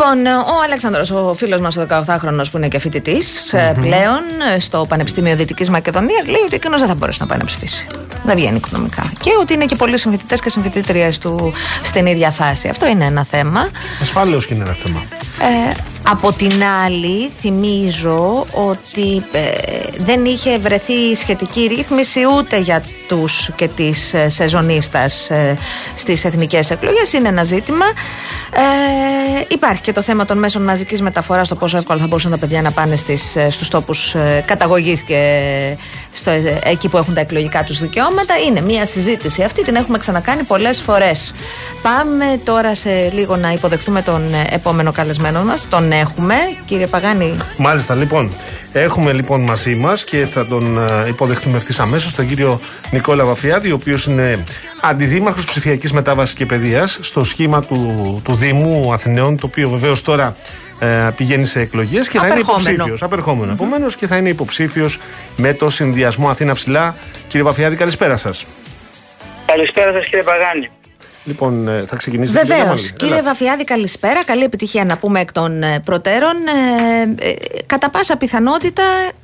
Λοιπόν, 0.00 0.26
ο 0.26 0.62
Αλέξανδρος, 0.64 1.10
ο 1.10 1.34
φίλος 1.36 1.60
μας 1.60 1.76
ο 1.76 1.86
18χρονος 1.90 2.44
που 2.50 2.56
είναι 2.56 2.68
και 2.68 2.78
φοιτητής 2.78 3.54
πλέον 3.80 4.22
ε, 4.54 4.60
στο 4.60 4.86
Πανεπιστήμιο 4.88 5.36
Δυτικής 5.36 5.70
Μακεδονίας 5.70 6.26
λέει 6.26 6.42
ότι 6.44 6.54
εκείνος 6.54 6.80
δεν 6.80 6.88
θα 6.88 6.94
μπορέσει 6.94 7.18
να 7.20 7.26
πάει 7.26 7.38
να 7.38 7.44
ψηφίσει. 7.44 7.86
Δεν 8.24 8.36
βγαίνει 8.36 8.56
οικονομικά. 8.56 9.12
Και 9.20 9.30
ότι 9.40 9.54
είναι 9.54 9.64
και 9.64 9.74
πολλοί 9.74 9.98
συμφοιτητές 9.98 10.40
και 10.40 10.50
συμφοιτήτριες 10.50 11.18
του 11.18 11.52
στην 11.82 12.06
ίδια 12.06 12.30
φάση. 12.30 12.68
Αυτό 12.68 12.86
είναι 12.86 13.04
ένα 13.04 13.24
θέμα. 13.24 13.68
Ασφάλαιο 14.00 14.38
και 14.38 14.54
είναι 14.54 14.64
ένα 14.64 14.72
θέμα. 14.72 15.02
Ε, 15.40 15.72
από 16.10 16.32
την 16.32 16.52
άλλη, 16.84 17.30
θυμίζω 17.40 18.44
ότι 18.52 19.24
ε, 19.32 19.50
δεν 19.98 20.24
είχε 20.24 20.58
βρεθεί 20.58 21.14
σχετική 21.14 21.66
ρύθμιση 21.66 22.20
ούτε 22.36 22.58
για 22.58 22.82
τους 23.08 23.50
και 23.56 23.68
τις 23.68 24.14
ε, 24.14 24.28
σεζονίστας 24.28 25.30
ε, 25.30 25.56
στις 25.96 26.24
εθνικές 26.24 26.70
εκλογές. 26.70 27.12
Είναι 27.12 27.28
ένα 27.28 27.44
ζήτημα. 27.44 27.84
Ε, 28.52 29.44
υπάρχει 29.48 29.82
και 29.82 29.92
το 29.92 30.02
θέμα 30.02 30.24
των 30.24 30.38
μέσων 30.38 30.62
μαζικής 30.62 31.02
μεταφοράς, 31.02 31.48
το 31.48 31.54
πόσο 31.54 31.76
εύκολα 31.76 32.00
θα 32.00 32.06
μπορούσαν 32.06 32.30
τα 32.30 32.38
παιδιά 32.38 32.62
να 32.62 32.70
πάνε 32.70 32.96
στις, 32.96 33.36
ε, 33.36 33.50
στους 33.50 33.68
τόπους 33.68 34.14
ε, 34.14 34.44
καταγωγής 34.46 35.02
και 35.02 35.76
στο, 36.12 36.30
ε, 36.30 36.58
εκεί 36.64 36.88
που 36.88 36.96
έχουν 36.96 37.14
τα 37.14 37.20
εκλογικά 37.20 37.64
τους 37.64 37.78
δικαιώματα. 37.78 38.34
Είναι 38.46 38.60
μια 38.60 38.86
συζήτηση 38.86 39.42
αυτή, 39.42 39.64
την 39.64 39.74
έχουμε 39.74 39.98
ξανακάνει 39.98 40.42
πολλές 40.42 40.80
φορές. 40.80 41.34
Πάμε 41.82 42.40
τώρα 42.44 42.74
σε 42.74 43.10
λίγο 43.12 43.36
να 43.36 43.52
υποδεχθούμε 43.52 44.02
τον 44.02 44.34
ε, 44.34 44.46
επόμενο 44.50 44.92
καλεσμένο 44.92 45.27
μας. 45.32 45.68
Τον 45.68 45.92
έχουμε. 45.92 46.34
Κύριε 46.64 46.86
Παγάνη, 46.86 47.36
Μάλιστα, 47.56 47.94
λοιπόν. 47.94 48.32
Έχουμε 48.72 49.12
λοιπόν 49.12 49.40
μαζί 49.40 49.74
μας 49.74 50.04
και 50.04 50.26
θα 50.26 50.46
τον 50.46 50.78
ε, 50.78 51.08
υποδεχτούμε 51.08 51.56
ευθύς 51.56 51.78
αμέσως 51.78 52.14
τον 52.14 52.26
κύριο 52.26 52.60
Νικόλα 52.90 53.24
Βαφιάδη, 53.24 53.70
ο 53.70 53.74
οποίος 53.74 54.04
είναι 54.06 54.44
αντιδήμαρχος 54.80 55.44
ψηφιακής 55.44 55.92
μετάβασης 55.92 56.34
και 56.34 56.46
παιδείας 56.46 56.98
στο 57.02 57.24
σχήμα 57.24 57.62
του, 57.62 58.20
του 58.24 58.34
Δήμου 58.34 58.92
Αθηναίων, 58.92 59.36
το 59.38 59.46
οποίο 59.46 59.68
βεβαίως 59.68 60.02
τώρα 60.02 60.36
ε, 60.78 60.86
πηγαίνει 61.16 61.44
σε 61.44 61.60
εκλογές 61.60 62.08
και 62.08 62.18
θα 62.18 62.24
είναι 62.24 62.32
Απερχόμενο. 62.34 62.68
υποψήφιος. 62.70 63.02
Απερχόμενο. 63.02 63.52
Επομένως 63.52 63.96
και 63.96 64.06
θα 64.06 64.16
είναι 64.16 64.28
υποψήφιος 64.28 64.98
με 65.36 65.54
το 65.54 65.70
συνδυασμό 65.70 66.28
Αθήνα 66.28 66.54
Ψηλά. 66.54 66.96
Κύριε 67.28 67.42
Βαφιάδη, 67.42 67.76
καλησπέρα 67.76 68.16
σας. 68.16 68.46
Καλησπέρα 69.46 69.92
σας 69.92 70.04
κύριε 70.04 70.22
Παγάνη. 70.22 70.68
Λοιπόν, 71.28 71.68
ε, 71.68 71.82
θα 71.86 71.96
ξεκινήσετε 71.96 72.38
Βεβαίως. 72.38 72.58
κύριε 72.58 72.64
Καμάλη. 72.74 72.92
Κύριε 72.96 73.12
Ελάτε. 73.14 73.28
Βαφιάδη, 73.28 73.64
καλησπέρα. 73.64 74.24
Καλή 74.24 74.44
επιτυχία 74.44 74.84
να 74.84 74.96
πούμε 74.96 75.20
εκ 75.20 75.32
των 75.32 75.62
ε, 75.62 75.80
προτέρων. 75.84 76.34
Ε, 77.20 77.28
ε, 77.28 77.34
κατά 77.66 77.90
πάσα 77.90 78.16
πιθανότητα, 78.16 78.82
τις- 79.12 79.14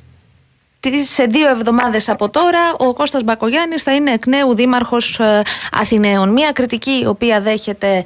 σε 1.03 1.23
δύο 1.23 1.49
εβδομάδες 1.49 2.09
από 2.09 2.29
τώρα 2.29 2.59
ο 2.77 2.93
Κώστας 2.93 3.23
Μπακογιάννης 3.23 3.83
θα 3.83 3.95
είναι 3.95 4.11
εκ 4.11 4.27
νέου 4.27 4.55
δήμαρχος 4.55 5.19
ε, 5.19 5.41
Αθηναίων. 5.71 6.29
Μια 6.29 6.51
κριτική 6.51 6.99
η 7.01 7.05
οποία 7.05 7.41
δέχεται 7.41 8.03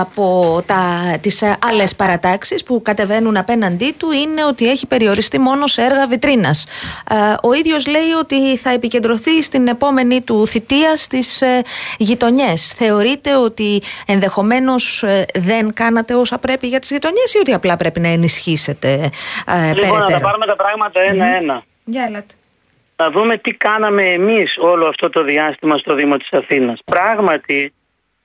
από 0.00 0.60
τα, 0.66 1.00
τις 1.20 1.42
ε, 1.42 1.56
άλλες 1.70 1.94
παρατάξεις 1.94 2.62
που 2.62 2.82
κατεβαίνουν 2.82 3.36
απέναντί 3.36 3.94
του 3.98 4.10
είναι 4.10 4.44
ότι 4.44 4.70
έχει 4.70 4.86
περιοριστεί 4.86 5.38
μόνο 5.38 5.66
σε 5.66 5.82
έργα 5.82 6.06
βιτρίνας. 6.06 6.66
Ε, 7.10 7.14
ο 7.42 7.52
ίδιος 7.52 7.86
λέει 7.86 8.10
ότι 8.20 8.56
θα 8.56 8.70
επικεντρωθεί 8.70 9.42
στην 9.42 9.68
επόμενη 9.68 10.22
του 10.22 10.46
θητεία 10.46 10.96
στις 10.96 11.40
ε, 11.40 11.62
γειτονιές. 11.98 12.72
Θεωρείτε 12.72 13.36
ότι 13.36 13.82
ενδεχομένως 14.06 15.02
ε, 15.02 15.24
δεν 15.34 15.72
κάνατε 15.74 16.14
όσα 16.14 16.38
πρέπει 16.38 16.66
για 16.66 16.78
τις 16.78 16.90
γειτονιές 16.90 17.34
ή 17.34 17.38
ότι 17.38 17.52
απλά 17.52 17.76
πρέπει 17.76 18.00
να 18.00 18.08
ενισχύσετε 18.08 19.10
ε, 19.46 19.74
Λοιπόν, 19.74 19.88
να 19.88 19.98
τα 19.98 20.04
περαιτέρω; 20.04 20.20
πάρουμε 20.20 20.46
τα 20.46 20.56
πράγματα 20.56 21.00
ένα-ένα. 21.00 21.62
Για 21.90 22.04
έλατε. 22.04 22.34
Να 22.96 23.10
δούμε 23.10 23.36
τι 23.36 23.52
κάναμε 23.52 24.02
εμείς 24.02 24.56
όλο 24.58 24.86
αυτό 24.86 25.10
το 25.10 25.22
διάστημα 25.22 25.78
στο 25.78 25.94
Δήμο 25.94 26.16
της 26.16 26.32
Αθήνας. 26.32 26.80
Πράγματι, 26.84 27.72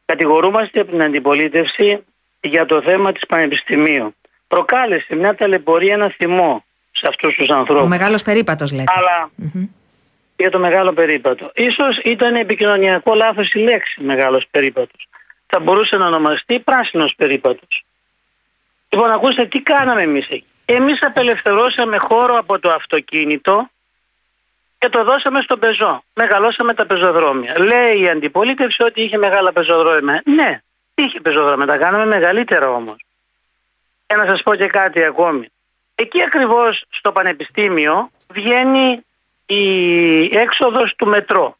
κατηγορούμαστε 0.05 0.79
από 0.79 0.91
την 0.91 1.01
αντιπολίτευση 1.01 2.03
για 2.41 2.65
το 2.65 2.81
θέμα 2.81 3.11
της 3.11 3.25
Πανεπιστημίου. 3.25 4.15
Προκάλεσε 4.47 5.15
μια 5.15 5.35
ταλαιπωρία, 5.35 5.93
ένα 5.93 6.09
θυμό 6.09 6.65
σε 6.91 7.07
αυτούς 7.07 7.35
τους 7.35 7.47
Ο 7.49 7.53
ανθρώπους. 7.53 7.87
μεγάλος 7.87 8.23
περίπατος 8.23 8.71
λέτε. 8.71 8.93
Αλλά 8.95 9.31
για 10.35 10.49
το 10.49 10.59
μεγάλο 10.59 10.93
περίπατο. 10.93 11.51
Ίσως 11.55 11.97
ήταν 11.97 12.35
επικοινωνιακό 12.35 13.13
λάθος 13.13 13.49
η 13.49 13.59
λέξη 13.59 14.01
μεγάλος 14.03 14.47
περίπατος. 14.51 15.07
Θα 15.47 15.59
μπορούσε 15.59 15.97
να 15.97 16.05
ονομαστεί 16.05 16.59
πράσινος 16.59 17.15
περίπατος. 17.15 17.83
Λοιπόν, 18.89 19.11
ακούστε 19.11 19.45
τι 19.45 19.61
κάναμε 19.61 20.01
εμείς 20.01 20.27
εκεί. 20.27 20.45
Εμείς 20.65 21.03
απελευθερώσαμε 21.03 21.97
χώρο 21.97 22.37
από 22.37 22.59
το 22.59 22.69
αυτοκίνητο 22.69 23.69
και 24.77 24.89
το 24.89 25.03
δώσαμε 25.03 25.41
στον 25.41 25.59
πεζό. 25.59 26.03
Μεγαλώσαμε 26.13 26.73
τα 26.73 26.85
πεζοδρόμια. 26.85 27.59
Λέει 27.59 27.99
η 27.99 28.09
αντιπολίτευση 28.09 28.83
ότι 28.83 29.01
είχε 29.01 29.17
μεγάλα 29.17 29.51
πεζοδρόμια. 29.51 30.21
Ναι, 30.25 30.61
είχε 30.95 31.19
πεζοδρόμια. 31.19 31.65
Τα 31.65 31.77
κάναμε 31.77 32.05
μεγαλύτερα 32.05 32.69
όμως. 32.69 33.05
Και 34.05 34.15
να 34.15 34.25
σας 34.25 34.43
πω 34.43 34.55
και 34.55 34.67
κάτι 34.67 35.03
ακόμη. 35.03 35.47
Εκεί 35.95 36.23
ακριβώς 36.23 36.85
στο 36.89 37.11
Πανεπιστήμιο 37.11 38.11
βγαίνει 38.27 39.05
η 39.45 40.37
έξοδος 40.37 40.95
του 40.95 41.07
μετρό. 41.07 41.57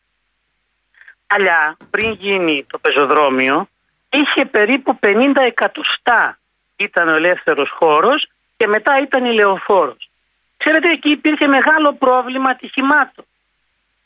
Παλιά, 1.28 1.78
πριν 1.90 2.12
γίνει 2.12 2.66
το 2.70 2.78
πεζοδρόμιο, 2.78 3.68
είχε 4.10 4.46
περίπου 4.46 5.00
50 5.02 5.32
εκατοστά 5.46 6.40
ήταν 6.76 7.08
ο 7.10 7.16
ελεύθερος 7.16 7.70
χώρος 7.70 8.28
και 8.58 8.68
μετά 8.68 9.00
ήταν 9.02 9.26
η 9.26 9.34
λεωφόρος. 9.34 10.10
Ξέρετε, 10.58 10.90
εκεί 10.90 11.10
υπήρχε 11.10 11.48
μεγάλο 11.48 11.94
πρόβλημα 11.94 12.50
ατυχημάτων 12.50 13.26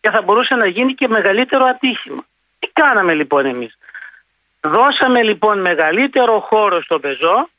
και 0.02 0.10
θα 0.10 0.22
μπορούσε 0.22 0.56
να 0.56 0.68
γίνει 0.68 0.94
και 0.94 1.08
μεγαλύτερο 1.08 1.66
ατύχημα. 1.66 2.26
Τι 2.60 2.68
κάναμε 2.68 3.14
λοιπόν 3.14 3.46
εμείς; 3.46 3.78
Δώσαμε 4.62 5.24
λοιπόν 5.24 5.62
μεγαλύτερο 5.62 6.40
χώρο 6.40 6.82
στο 6.82 7.00
πεζό, 7.00 7.50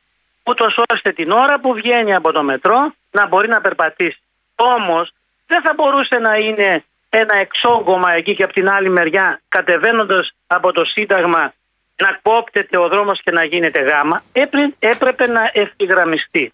ούτως 0.43 0.79
ώστε 0.93 1.13
την 1.13 1.31
ώρα 1.31 1.61
που 1.61 1.75
βγαίνει 1.75 2.15
από 2.15 2.33
το 2.33 2.43
μετρό 2.43 2.95
να 3.11 3.27
μπορεί 3.27 3.49
να 3.49 3.61
περπατήσει. 3.61 4.21
Όμως 4.55 5.13
δεν 5.47 5.63
θα 5.63 5.73
μπορούσε 5.75 6.19
να 6.19 6.37
είναι 6.37 6.85
ένα 7.09 7.35
εξόγκωμα 7.35 8.15
εκεί 8.15 8.35
και 8.35 8.43
από 8.43 8.53
την 8.53 8.69
άλλη 8.69 8.89
μεριά 8.89 9.41
κατεβαίνοντας 9.49 10.35
από 10.47 10.73
το 10.73 10.85
Σύνταγμα 10.85 11.53
να 11.97 12.19
κόπτεται 12.23 12.79
ο 12.79 12.89
δρόμος 12.89 13.23
και 13.23 13.31
να 13.31 13.45
γίνεται 13.45 13.79
γάμα. 13.81 14.23
Έπρε- 14.33 14.75
έπρεπε 14.79 15.29
να 15.29 15.51
ευθυγραμμιστεί. 15.53 16.53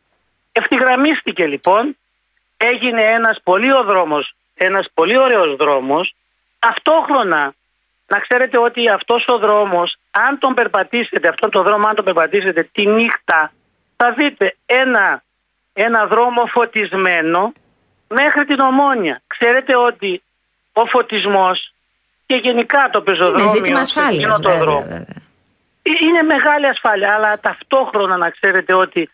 Ευθυγραμμίστηκε 0.58 1.46
λοιπόν, 1.46 1.96
έγινε 2.56 3.02
ένας 3.02 3.40
πολύ 3.42 3.72
ο 3.72 3.82
δρόμος, 3.84 4.34
ένας 4.54 4.88
πολύ 4.94 5.18
ωραίος 5.18 5.56
δρόμος, 5.56 6.14
ταυτόχρονα 6.58 7.54
να 8.06 8.18
ξέρετε 8.18 8.58
ότι 8.58 8.88
αυτός 8.88 9.28
ο 9.28 9.38
δρόμος, 9.38 9.98
αν 10.10 10.38
τον 10.38 10.54
περπατήσετε, 10.54 11.28
αυτόν 11.28 11.50
τον 11.50 11.62
δρόμο 11.62 11.86
αν 11.86 11.94
τον 11.94 12.04
περπατήσετε 12.04 12.68
τη 12.72 12.86
νύχτα, 12.86 13.52
θα 13.96 14.12
δείτε 14.12 14.56
ένα, 14.66 15.22
ένα 15.72 16.06
δρόμο 16.06 16.46
φωτισμένο 16.46 17.52
μέχρι 18.08 18.44
την 18.44 18.60
Ομόνια. 18.60 19.22
Ξέρετε 19.26 19.76
ότι 19.76 20.22
ο 20.72 20.86
φωτισμός 20.86 21.72
και 22.26 22.34
γενικά 22.34 22.90
το 22.92 23.00
πεζοδρόμιο 23.00 23.44
Είναι 23.44 23.56
ζήτημα 23.56 23.76
σε 23.76 23.82
ασφάλειας 23.82 24.14
εκείνο 24.14 24.38
το 24.38 24.48
βέβαια, 24.48 24.64
δρόμο, 24.64 24.80
βέβαια. 24.80 25.06
ε, 25.82 25.90
είναι 26.00 26.22
μεγάλη 26.22 26.66
ασφάλεια, 26.66 27.14
αλλά 27.14 27.40
ταυτόχρονα 27.40 28.16
να 28.16 28.30
ξέρετε 28.30 28.74
ότι 28.74 29.10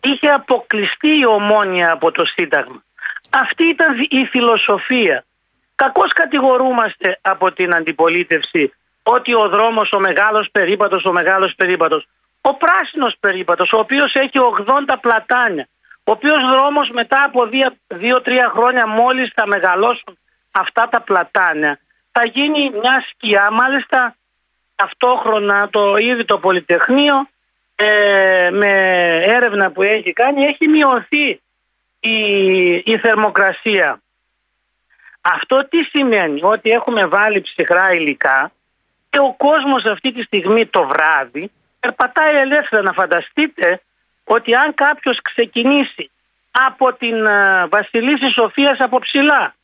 είχε 0.00 0.28
αποκλειστεί 0.28 1.18
η 1.18 1.26
ομόνια 1.26 1.92
από 1.92 2.10
το 2.10 2.24
Σύνταγμα. 2.24 2.82
Αυτή 3.30 3.64
ήταν 3.64 4.06
η 4.08 4.24
φιλοσοφία. 4.24 5.24
Κακώς 5.74 6.12
κατηγορούμαστε 6.12 7.18
από 7.22 7.52
την 7.52 7.74
αντιπολίτευση 7.74 8.72
ότι 9.02 9.34
ο 9.34 9.48
δρόμος, 9.48 9.92
ο 9.92 10.00
μεγάλος 10.00 10.50
περίπατος, 10.50 11.04
ο 11.04 11.12
μεγάλος 11.12 11.54
περίπατος, 11.54 12.08
ο 12.40 12.54
πράσινος 12.54 13.16
περίπατος, 13.20 13.72
ο 13.72 13.78
οποίος 13.78 14.14
έχει 14.14 14.38
80 14.38 14.98
πλατάνια, 15.00 15.68
ο 16.04 16.12
οποίος 16.12 16.44
δρόμος 16.44 16.90
μετά 16.90 17.22
από 17.22 17.48
2-3 17.88 18.48
χρόνια 18.54 18.86
μόλις 18.86 19.32
θα 19.34 19.46
μεγαλώσουν 19.46 20.18
αυτά 20.50 20.88
τα 20.88 21.00
πλατάνια, 21.00 21.78
θα 22.12 22.24
γίνει 22.24 22.70
μια 22.70 23.04
σκιά, 23.08 23.50
μάλιστα 23.50 24.16
ταυτόχρονα 24.74 25.68
το 25.70 25.96
ήδη 25.96 26.24
το 26.24 26.38
Πολυτεχνείο 26.38 27.28
ε, 27.76 28.48
με 28.52 28.70
έρευνα 29.16 29.70
που 29.70 29.82
έχει 29.82 30.12
κάνει 30.12 30.44
έχει 30.44 30.68
μειωθεί 30.68 31.40
η, 32.00 32.74
η 32.74 32.98
θερμοκρασία. 33.02 34.00
Αυτό 35.20 35.68
τι 35.68 35.84
σημαίνει, 35.84 36.40
ότι 36.42 36.70
έχουμε 36.70 37.06
βάλει 37.06 37.40
ψυχρά 37.40 37.92
υλικά 37.92 38.52
και 39.10 39.18
ο 39.18 39.34
κόσμος 39.36 39.84
αυτή 39.84 40.12
τη 40.12 40.22
στιγμή 40.22 40.66
το 40.66 40.86
βράδυ 40.86 41.50
περπατάει 41.80 42.36
ελεύθερα. 42.36 42.82
Να 42.82 42.92
φανταστείτε 42.92 43.80
ότι 44.24 44.54
αν 44.54 44.74
κάποιος 44.74 45.22
ξεκινήσει 45.22 46.10
από 46.50 46.92
την 46.92 47.26
ε, 47.26 47.66
Βασιλίση 47.66 48.28
Σοφίας 48.28 48.78
από 48.80 48.98
ψηλά, 48.98 49.54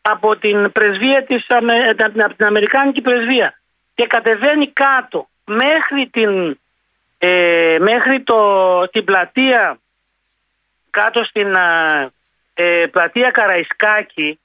από 0.00 0.36
την 0.36 0.72
πρεσβεία 0.72 1.24
της, 1.24 1.50
Αμε- 1.50 1.94
από 2.18 2.34
την 2.36 2.44
Αμερικάνικη 2.44 3.00
πρεσβεία 3.00 3.58
και 3.94 4.06
κατεβαίνει 4.06 4.68
κάτω 4.68 5.28
μέχρι 5.44 6.06
την, 6.06 6.58
ε, 7.18 7.76
μέχρι 7.80 8.22
το, 8.22 8.80
την 8.88 9.04
πλατεία 9.04 9.78
κάτω 10.90 11.24
στην 11.24 11.56
α, 11.56 12.10
ε, 12.54 12.86
πλατεία 12.86 13.30
Καραϊσκάκη 13.30 14.38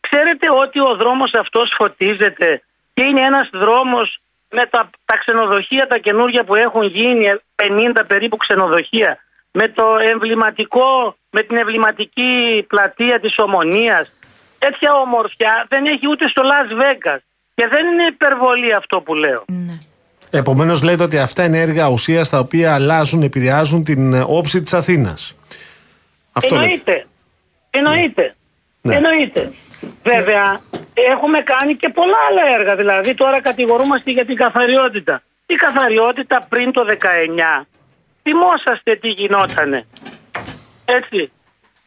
ξέρετε 0.00 0.50
ότι 0.50 0.80
ο 0.80 0.94
δρόμος 0.96 1.34
αυτός 1.34 1.72
φωτίζεται 1.76 2.62
και 2.94 3.02
είναι 3.02 3.20
ένας 3.20 3.50
δρόμος 3.52 4.20
με 4.50 4.66
τα, 4.66 4.90
τα 5.04 5.16
ξενοδοχεία 5.16 5.86
τα 5.86 5.98
καινούργια 5.98 6.44
που 6.44 6.54
έχουν 6.54 6.82
γίνει 6.82 7.32
50 7.56 8.02
περίπου 8.06 8.36
ξενοδοχεία 8.36 9.18
με 9.50 9.68
το 9.68 9.96
εμβληματικό 10.00 11.16
με 11.30 11.42
την 11.42 11.56
εμβληματική 11.56 12.64
πλατεία 12.68 13.20
της 13.20 13.38
Ομονίας. 13.38 14.12
Τέτοια 14.58 14.94
ομορφιά 14.94 15.66
δεν 15.68 15.86
έχει 15.86 16.08
ούτε 16.08 16.28
στο 16.28 16.42
Las 16.42 16.72
Vegas 16.72 17.18
και 17.54 17.68
δεν 17.68 17.86
είναι 17.86 18.04
υπερβολή 18.04 18.74
αυτό 18.74 19.00
που 19.00 19.14
λέω 19.14 19.44
Επομένως, 20.30 20.82
λέτε 20.82 21.02
ότι 21.02 21.18
αυτά 21.18 21.44
είναι 21.44 21.60
έργα 21.60 21.88
ουσίας 21.88 22.28
τα 22.28 22.38
οποία 22.38 22.74
αλλάζουν, 22.74 23.22
επηρεάζουν 23.22 23.84
την 23.84 24.12
ε, 24.12 24.24
όψη 24.26 24.62
της 24.62 24.72
Αθήνας. 24.72 25.34
Αυτό 26.32 26.54
λέτε. 26.54 26.66
Εννοείται. 26.66 27.06
Εννοείται. 27.70 28.34
Ναι. 28.80 28.94
Εννοείται. 28.94 29.52
Βέβαια, 30.02 30.60
έχουμε 30.94 31.40
κάνει 31.40 31.74
και 31.74 31.88
πολλά 31.88 32.16
άλλα 32.30 32.58
έργα. 32.58 32.76
Δηλαδή, 32.76 33.14
τώρα 33.14 33.40
κατηγορούμαστε 33.40 34.10
για 34.10 34.24
την 34.24 34.36
καθαριότητα. 34.36 35.22
Η 35.46 35.54
καθαριότητα 35.54 36.46
πριν 36.48 36.72
το 36.72 36.84
19. 37.60 37.66
Θυμόσαστε 38.22 38.96
τι 38.96 39.08
γινότανε. 39.08 39.86
Έτσι. 40.84 41.32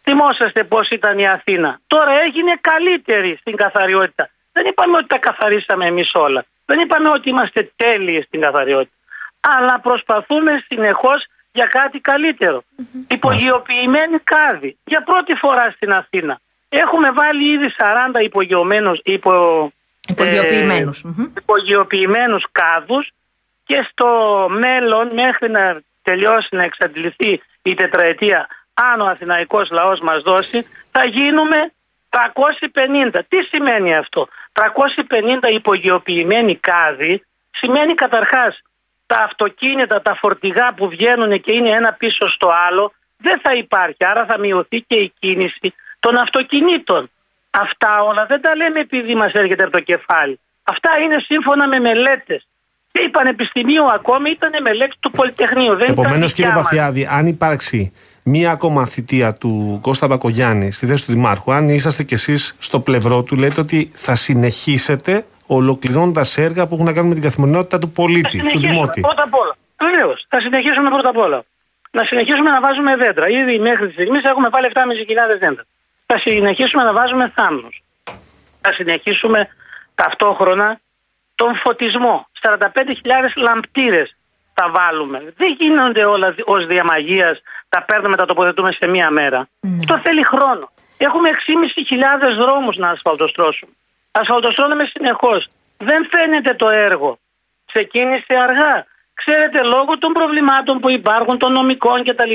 Θυμόσαστε 0.02 0.64
πώς 0.64 0.90
ήταν 0.90 1.20
η 1.20 1.28
Αθήνα. 1.28 1.80
Τώρα 1.88 2.12
έγινε 2.26 2.54
καλύτερη 2.62 3.38
στην 3.40 3.56
καθαριότητα. 3.56 4.30
Δεν 4.52 4.66
είπαμε 4.66 4.98
ότι 4.98 5.08
τα 5.08 5.18
καθαρίσαμε 5.18 5.86
εμείς 5.86 6.12
όλα. 6.14 6.46
Δεν 6.70 6.80
είπαμε 6.80 7.10
ότι 7.10 7.30
είμαστε 7.30 7.72
τέλειοι 7.76 8.22
στην 8.28 8.42
καθαριότητα. 8.42 8.96
Αλλά 9.40 9.80
προσπαθούμε 9.80 10.64
συνεχώς 10.68 11.28
για 11.52 11.66
κάτι 11.66 12.00
καλύτερο. 12.00 12.64
Υπογειοποιημένη 13.08 14.18
κάδη. 14.24 14.78
Για 14.84 15.04
πρώτη 15.04 15.34
φορά 15.36 15.72
στην 15.76 15.94
Αθήνα. 15.94 16.40
Έχουμε 16.70 17.12
βάλει 17.12 17.52
ήδη 17.52 17.74
40 18.16 18.22
υπογειωμένους, 18.24 19.00
υπο, 19.04 19.32
Υπογειοποιημένους, 20.10 21.04
ε, 21.04 21.08
μμμ. 21.08 21.26
υπογειοποιημένους 21.38 22.46
κάδους 22.52 23.12
και 23.66 23.88
στο 23.92 24.08
μέλλον 24.50 25.10
μέχρι 25.14 25.50
να 25.50 25.82
τελειώσει 26.02 26.56
να 26.56 26.64
εξαντληθεί 26.64 27.42
η 27.62 27.74
τετραετία 27.74 28.48
αν 28.74 29.02
ο 29.02 29.06
αθηναϊκός 29.06 29.70
λαός 29.72 30.00
μας 30.00 30.22
δώσει 30.22 30.66
θα 30.92 31.06
γίνουμε 31.06 31.72
350. 32.10 33.22
Τι 33.28 33.38
σημαίνει 33.44 33.96
αυτό; 33.96 34.28
350 34.54 35.52
υπογειοποιημένοι 35.54 36.56
κάδοι 36.56 37.24
σημαίνει 37.52 37.94
καταρχάς 37.94 38.62
τα 39.06 39.18
αυτοκίνητα, 39.24 40.02
τα 40.02 40.16
φορτηγά 40.16 40.74
που 40.74 40.90
βγαίνουν 40.90 41.42
και 41.42 41.52
είναι 41.52 41.70
ένα 41.70 41.94
πίσω 41.94 42.28
στο 42.28 42.52
άλλο 42.68 42.94
δεν 43.18 43.40
θα 43.44 43.54
υπάρχει. 43.54 44.06
Άρα 44.06 44.26
θα 44.26 44.40
μειωθεί 44.40 44.82
και 44.88 44.96
η 44.96 45.14
κίνηση 45.20 45.74
των 46.00 46.18
αυτοκινήτων. 46.18 47.10
Αυτά 47.50 48.04
όλα 48.04 48.26
δεν 48.26 48.42
τα 48.42 48.56
λέμε 48.56 48.80
επειδή 48.80 49.16
μας 49.16 49.32
έρχεται 49.34 49.64
από 49.64 49.72
το 49.72 49.80
κεφάλι. 49.80 50.40
Αυτά 50.64 50.90
είναι 51.04 51.20
σύμφωνα 51.20 51.68
με 51.68 51.80
μελέτες. 51.80 52.48
Και 52.92 53.02
η 53.02 53.10
Πανεπιστημίου 53.10 53.92
ακόμη 53.92 54.30
ήταν 54.30 54.52
μελέτη 54.62 54.96
του 55.00 55.12
Πολυτεχνείου. 55.12 55.76
Δεν 55.76 55.90
Επομένως, 55.90 56.16
ήταν 56.16 56.28
κύριε 56.28 56.46
δικιά 56.46 56.54
μας. 56.54 56.64
Βαφιάδη, 56.64 57.08
αν 57.12 57.26
υπάρξει 57.26 57.94
μία 58.30 58.52
ακόμα 58.52 58.86
θητεία 58.86 59.34
του 59.34 59.80
Κώστα 59.82 60.08
Μπακογιάννη 60.08 60.72
στη 60.72 60.86
θέση 60.86 61.06
του 61.06 61.12
Δημάρχου, 61.12 61.54
αν 61.54 61.70
είσαστε 61.70 62.04
κι 62.04 62.14
εσείς 62.14 62.56
στο 62.60 62.80
πλευρό 62.80 63.24
του, 63.24 63.36
λέτε 63.36 63.62
ότι 63.62 63.92
θα 63.94 64.16
συνεχίσετε 64.16 65.26
ολοκληρώνοντας 65.46 66.38
έργα 66.38 66.68
που 66.68 66.74
έχουν 66.74 66.86
να 66.86 66.94
κάνουν 66.94 67.08
με 67.10 67.14
την 67.14 67.24
καθημερινότητα 67.24 67.78
του 67.80 67.90
πολίτη, 67.90 68.22
του 68.22 68.30
συνεχίσουμε 68.30 68.72
Δημότη. 68.72 69.02
πρώτα 69.02 69.24
απ' 69.24 69.34
όλα. 69.34 69.56
Βεβαίως. 69.78 70.26
Θα 70.30 70.40
συνεχίσουμε 70.40 70.90
πρώτα 70.90 71.10
απ' 71.10 71.18
όλα. 71.18 71.44
Να 71.92 72.04
συνεχίσουμε 72.04 72.50
να 72.50 72.62
βάζουμε 72.62 72.96
δέντρα. 72.96 73.30
Ήδη 73.30 73.60
μέχρι 73.60 73.88
τη 73.88 73.94
στιγμή 73.94 74.20
έχουμε 74.24 74.50
βάλει 74.50 74.66
7.500 74.74 75.38
δέντρα. 75.40 75.66
Θα 76.06 76.20
συνεχίσουμε 76.20 76.84
να 76.84 76.94
βάζουμε 76.94 77.32
θάμνους. 77.36 77.84
Θα 78.62 78.74
συνεχίσουμε 78.74 79.48
ταυτόχρονα 79.96 80.80
τον 81.36 81.56
φωτισμό. 81.56 82.28
45.000 82.42 83.34
λαμπτήρες 83.36 84.16
θα 84.60 84.70
βάλουμε. 84.70 85.34
Δεν 85.38 85.56
γίνονται 85.60 86.04
όλα 86.06 86.36
ως 86.46 86.66
διαμαγείας, 86.66 87.42
τα 87.70 87.84
παίρνουμε, 87.88 88.16
τα 88.16 88.26
τοποθετούμε 88.26 88.72
σε 88.72 88.88
μία 88.88 89.10
μέρα. 89.10 89.48
Αυτό 89.80 90.00
θέλει 90.04 90.24
χρόνο. 90.24 90.72
Έχουμε 90.98 91.30
6.500 91.30 92.36
δρόμους 92.38 92.78
να 92.78 92.90
ασφαλτοστρώσουμε. 92.90 93.72
Ασφαλτοστρώνουμε 94.12 94.84
συνεχώς. 94.94 95.50
Δεν 95.78 96.08
φαίνεται 96.12 96.54
το 96.54 96.70
έργο. 96.70 97.20
Ξεκίνησε 97.66 98.34
αργά. 98.48 98.86
Ξέρετε, 99.14 99.64
λόγω 99.64 99.98
των 99.98 100.12
προβλημάτων 100.12 100.80
που 100.80 100.90
υπάρχουν, 100.90 101.38
των 101.38 101.52
νομικών 101.52 102.04
κτλ. 102.04 102.34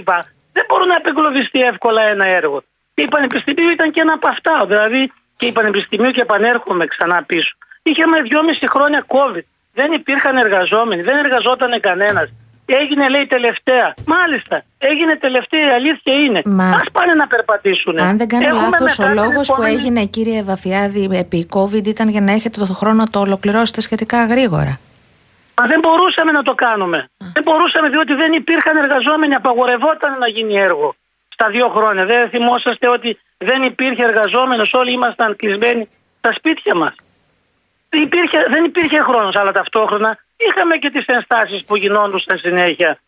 Δεν 0.52 0.64
μπορεί 0.68 0.86
να 0.86 0.94
επεγκλωβιστεί 0.94 1.60
εύκολα 1.62 2.02
ένα 2.02 2.24
έργο. 2.24 2.62
Και 2.94 3.02
η 3.02 3.08
Πανεπιστημίου 3.08 3.70
ήταν 3.70 3.90
και 3.90 4.00
ένα 4.00 4.12
από 4.12 4.28
αυτά. 4.28 4.64
Δηλαδή 4.66 5.12
και 5.36 5.46
η 5.46 5.52
Πανεπιστημίου 5.52 6.10
και 6.10 6.20
επανέρχομαι 6.20 6.86
ξανά 6.86 7.22
πίσω. 7.22 7.56
Είχαμε 7.82 8.20
δυόμιση 8.22 8.66
χρόνια 8.68 9.06
COVID. 9.06 9.46
Δεν 9.74 9.92
υπήρχαν 9.92 10.36
εργαζόμενοι, 10.36 11.02
δεν 11.02 11.16
εργαζόταν 11.16 11.80
κανένας. 11.80 12.28
Έγινε 12.66 13.08
λέει 13.08 13.26
τελευταία. 13.26 13.94
Μάλιστα, 14.06 14.62
έγινε 14.78 15.16
τελευταία, 15.16 15.60
η 15.66 15.70
αλήθεια 15.70 16.12
είναι. 16.14 16.42
Μα- 16.44 16.68
Ας 16.68 16.86
πάνε 16.92 17.14
να 17.14 17.26
περπατήσουν. 17.26 17.98
Αν 18.00 18.16
δεν 18.16 18.28
κάνω 18.28 18.46
Έχουμε 18.46 18.60
λάθος, 18.62 18.96
μετά 18.98 19.10
ο 19.10 19.14
την 19.14 19.22
λόγος 19.22 19.46
που 19.46 19.52
επόμενη- 19.52 19.76
έγινε, 19.76 20.04
κύριε 20.04 20.42
Βαφιάδη, 20.42 21.08
επί 21.12 21.46
COVID 21.54 21.86
ήταν 21.86 22.08
για 22.08 22.20
να 22.20 22.32
έχετε 22.32 22.60
το 22.60 22.66
χρόνο 22.66 22.94
να 22.94 23.06
το 23.08 23.18
ολοκληρώσετε 23.20 23.80
σχετικά 23.80 24.24
γρήγορα. 24.26 24.78
Μα 25.60 25.66
δεν 25.66 25.80
μπορούσαμε 25.80 26.32
να 26.32 26.42
το 26.42 26.54
κάνουμε. 26.54 27.08
Δεν 27.32 27.42
μπορούσαμε 27.42 27.88
διότι 27.88 28.14
δεν 28.14 28.32
υπήρχαν 28.32 28.76
εργαζόμενοι. 28.76 29.34
Απαγορευόταν 29.34 30.18
να 30.18 30.28
γίνει 30.28 30.54
έργο 30.58 30.94
στα 31.28 31.48
δύο 31.50 31.68
χρόνια. 31.68 32.04
Δεν 32.04 32.28
θυμόσαστε 32.28 32.88
ότι 32.88 33.18
δεν 33.38 33.62
υπήρχε 33.62 34.02
εργαζόμενος. 34.04 34.72
Όλοι 34.72 34.92
ήμασταν 34.92 35.36
κλεισμένοι 35.36 35.88
στα 36.18 36.32
σπίτια 36.32 36.74
μας. 36.74 36.94
Δεν 37.94 38.02
υπήρχε, 38.02 38.38
δεν 38.50 38.64
υπήρχε 38.64 38.98
χρόνος. 38.98 39.36
Αλλά 39.36 39.52
ταυτόχρονα 39.52 40.18
είχαμε 40.36 40.76
και 40.76 40.90
τις 40.90 41.06
ενστάσεις 41.06 41.64
που 41.64 41.76
γινόντουσαν 41.76 42.38
συνέχεια. 42.38 42.98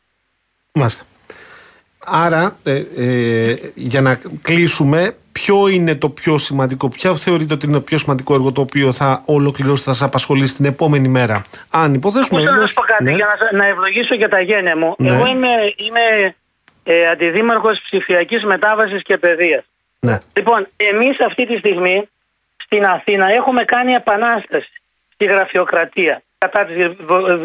Μάλιστα. 0.73 1.05
Άρα, 2.05 2.57
ε, 2.63 2.83
ε, 2.97 3.57
για 3.75 4.01
να 4.01 4.19
κλείσουμε, 4.43 5.17
ποιο 5.33 5.69
είναι 5.69 5.95
το 5.95 6.09
πιο 6.11 6.39
σημαντικό, 6.39 6.89
ποιο 6.89 7.15
θεωρείτε 7.17 7.55
ότι 7.55 7.67
είναι 7.67 7.75
το 7.75 7.81
πιο 7.81 7.99
σημαντικό 7.99 8.35
έργο 8.35 8.53
το 8.53 8.61
οποίο 8.61 8.93
θα 8.93 9.23
ολοκληρώσει, 9.25 9.83
θα 9.83 9.93
σας 9.93 10.03
απασχολήσει 10.03 10.55
την 10.55 10.65
επόμενη 10.65 11.09
μέρα; 11.09 11.43
Αν 11.71 11.95
υποθέσουμε. 11.95 12.41
Θέλω 12.41 12.45
να 12.45 12.51
βεβαίως, 12.51 12.69
σου 12.71 12.75
πω 12.75 12.83
κάτι 12.83 13.05
ναι. 13.05 13.13
για 13.15 13.27
να, 13.27 13.59
να 13.59 13.67
ευλογήσω 13.67 14.17
και 14.17 14.29
τα 14.29 14.41
γένεια 14.41 14.77
μου. 14.77 14.95
Ναι. 14.99 15.09
Εγώ 15.09 15.27
είμαι, 15.27 15.49
είμαι 15.77 16.35
ε, 16.85 17.07
αντιδήμαρχος 17.07 17.81
ψηφιακής 17.81 18.45
μετάβασης 18.45 19.03
και 19.03 19.17
παιδείας. 19.17 19.65
Ναι. 20.01 20.19
Λοιπόν, 20.33 20.67
εμείς 20.77 21.21
αυτή 21.21 21.47
τη 21.47 21.59
στιγμή 21.59 22.09
στην 22.67 22.85
Αθήνα 22.87 23.27
έχουμε 23.33 23.65
κάνει 23.65 23.93
επανάσταση 23.93 24.73
στη 25.15 25.25
γραφειοκρατία, 25.25 26.23
κατά 26.39 26.65
της 26.65 26.77
ε, 26.85 26.97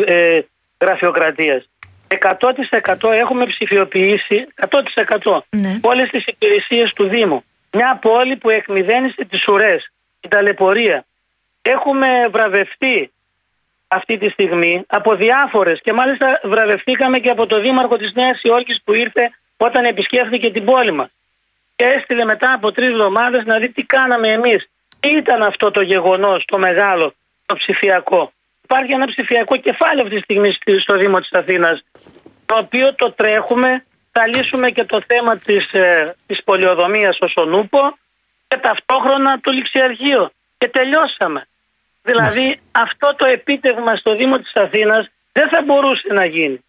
ε, 0.05 0.45
γραφειοκρατίας. 0.81 1.69
100% 2.07 3.11
έχουμε 3.11 3.45
ψηφιοποιήσει, 3.45 4.47
100% 4.55 5.43
Ναι. 5.49 5.79
όλες 5.81 6.09
τις 6.09 6.25
υπηρεσίες 6.25 6.93
του 6.93 7.07
Δήμου. 7.07 7.43
Μια 7.71 7.99
πόλη 8.01 8.35
που 8.35 8.49
εκμυδένισε 8.49 9.25
τις 9.29 9.47
ουρές, 9.47 9.91
την 10.19 10.29
ταλαιπωρία. 10.29 11.05
Έχουμε 11.61 12.07
βραβευτεί 12.31 13.11
αυτή 13.87 14.17
τη 14.17 14.29
στιγμή 14.29 14.83
από 14.87 15.15
διάφορες 15.15 15.81
και 15.81 15.93
μάλιστα 15.93 16.39
βραβευτήκαμε 16.43 17.19
και 17.19 17.29
από 17.29 17.45
το 17.45 17.59
Δήμαρχο 17.61 17.97
της 17.97 18.13
Νέας 18.13 18.41
Υόρκης 18.43 18.81
που 18.83 18.93
ήρθε 18.93 19.29
όταν 19.57 19.85
επισκέφθηκε 19.85 20.51
την 20.51 20.65
πόλη 20.65 20.91
μας 20.91 21.09
και 21.75 21.83
έστειλε 21.85 22.25
μετά 22.25 22.53
από 22.53 22.71
τρεις 22.71 22.87
εβδομάδες 22.89 23.45
να 23.45 23.57
δει 23.59 23.69
τι 23.69 23.83
κάναμε 23.83 24.27
εμείς. 24.27 24.69
Τι 25.01 25.09
ήταν 25.09 25.41
αυτό 25.43 25.71
το 25.71 25.81
γεγονός, 25.81 26.45
το 26.45 26.57
μεγάλο, 26.57 27.13
το 27.45 27.55
ψηφιακό. 27.55 28.31
Υπάρχει 28.63 28.91
ένα 28.91 29.05
ψηφιακό 29.05 29.55
κεφάλαιο 29.57 30.03
αυτή 30.03 30.15
τη 30.15 30.21
στιγμή 30.21 30.51
στη- 30.51 30.79
στο 30.79 30.97
Δήμο 30.97 31.19
της 31.19 31.31
Αθήνας 31.31 31.83
το 32.45 32.57
οποίο 32.57 32.95
το 32.95 33.11
τρέχουμε, 33.11 33.85
θα 34.11 34.27
λύσουμε 34.27 34.69
και 34.71 34.83
το 34.83 35.01
θέμα 35.07 35.37
της, 35.37 35.73
ε, 35.73 36.15
της 36.27 36.43
πολιοδομίας 36.43 37.17
όσον 37.19 37.53
ούπο 37.53 37.97
και 38.47 38.57
ταυτόχρονα 38.57 39.39
το 39.39 39.51
ληξιαρχείο. 39.51 40.31
Και 40.57 40.67
τελειώσαμε. 40.67 41.47
Δηλαδή 42.01 42.59
αυτό 42.71 43.15
το 43.17 43.25
επίτευγμα 43.25 43.95
στο 43.95 44.15
Δήμο 44.15 44.39
της 44.39 44.55
Αθήνας 44.55 45.09
δεν 45.31 45.49
θα 45.49 45.61
μπορούσε 45.65 46.07
να 46.13 46.25
γίνει. 46.25 46.59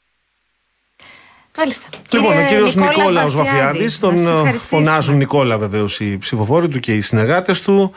Μάλιστα. 1.59 1.87
Λοιπόν, 2.13 2.29
ο 2.29 2.33
Κύριε 2.33 2.47
κύριος 2.49 2.75
Νικόλα 2.75 2.97
Νικόλαος 2.97 3.35
Βαφιάδης, 3.35 3.99
Βαφιάδη, 3.99 4.17
να 4.17 4.17
τον 4.17 4.19
σας 4.19 4.29
ε, 4.29 4.39
ευχαριστήσουμε. 4.39 4.85
φωνάζουν 4.85 5.17
Νικόλα 5.17 5.59
βεβαίως 5.59 6.01
οι 6.01 6.19
ψηφοφόροι 6.19 6.69
του 6.69 6.81
και 6.81 6.95
οι 6.95 7.01
συνεργάτες 7.01 7.63
του. 7.63 7.95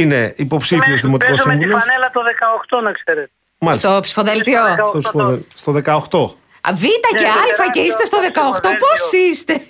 Είναι 0.00 0.32
υποψήφιος 0.36 0.86
Είμαι- 0.86 1.00
δημοτικός 1.00 1.36
παίζω 1.36 1.48
με 1.48 1.54
τη 1.54 1.60
σύμβουλος. 1.62 1.84
φανέλα 1.84 2.10
το 2.10 2.20
18 2.22 2.80
να 2.82 2.92
ξέρετε. 2.92 3.30
Μάλιστα. 3.58 3.90
Στο 3.90 4.00
ψηφοδέλτιο. 4.00 4.60
Στο 4.72 4.86
Στο, 4.86 4.98
ψηφοδε- 4.98 5.44
στο 5.54 5.72
18. 5.72 6.36
Α, 6.60 6.72
Β 6.72 6.82
και 6.82 7.20
Ναι, 7.20 7.28
Α 7.64 7.70
και 7.72 7.80
ναι, 7.80 7.86
είστε 7.86 8.04
στο 8.04 8.20
ναι, 8.20 8.26
18. 8.26 8.68
ναι, 8.70 8.76
Πώς 8.76 9.12
ναι. 9.12 9.18
είστε; 9.18 9.60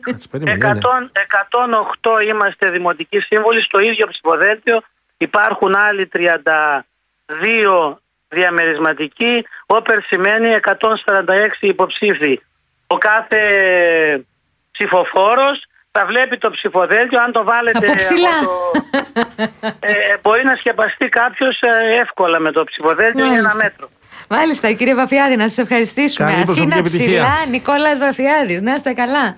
Κάτσε, 0.00 0.28
περίμενε, 0.28 0.58
100, 0.58 0.96
είναι. 0.98 1.10
108 1.12 2.20
είμαστε 2.28 2.70
δημοτικοί 2.70 3.20
σύμβολοι 3.20 3.60
στο 3.60 3.78
ίδιο 3.78 4.06
ψηφοδέλτιο. 4.06 4.82
Υπάρχουν 5.16 5.74
άλλοι 5.74 6.06
32 6.06 8.00
διαμερισματικοί. 8.28 9.46
Όπερ 9.66 10.02
σημαίνει 10.04 10.54
146 10.54 11.66
υποψήφοι. 11.66 12.40
Ο 12.86 12.98
κάθε 12.98 13.40
ψηφοφόρος 14.70 15.64
θα 15.92 16.06
βλέπει 16.06 16.38
το 16.38 16.50
ψηφοδέλτιο. 16.50 17.20
Αν 17.22 17.32
το 17.32 17.44
βάλετε 17.44 17.78
Από 17.78 17.94
ψηλά. 17.94 18.28
το- 18.42 18.72
ε, 19.80 19.92
μπορεί 20.22 20.44
να 20.44 20.54
σκεπαστεί 20.56 21.08
κάποιος 21.08 21.60
ε, 21.62 21.98
εύκολα 22.00 22.38
με 22.38 22.52
το 22.52 22.64
ψηφοδέλτιο. 22.64 23.24
Είναι 23.24 23.34
ένα 23.34 23.42
Μάλιστα. 23.42 23.62
μέτρο. 23.64 23.88
Μάλιστα, 24.28 24.72
κύριε 24.72 24.94
Βαφιάδη, 24.94 25.36
να 25.36 25.48
σας 25.48 25.58
ευχαριστήσουμε. 25.58 26.30
Καλή 26.30 26.44
προσωπική 26.44 26.72
Αθήνα 26.72 26.86
επιτυχία. 26.88 27.06
ψηλά, 27.26 27.46
Νικόλας 27.50 27.98
Βαφιάδης. 27.98 28.62
Να 28.62 28.74
είστε 28.74 28.92
καλά. 28.92 29.36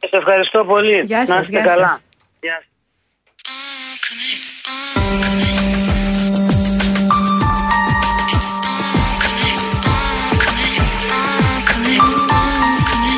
Σας 0.00 0.10
ευχαριστώ 0.12 0.64
πολύ. 0.64 1.00
Γεια 1.04 1.18
σας, 1.18 1.28
να 1.28 1.40
είστε 1.40 1.52
γεια 1.56 1.64
καλά. 1.64 1.88
σας. 1.88 2.00
Γεια 2.40 2.54
σας. 2.54 2.66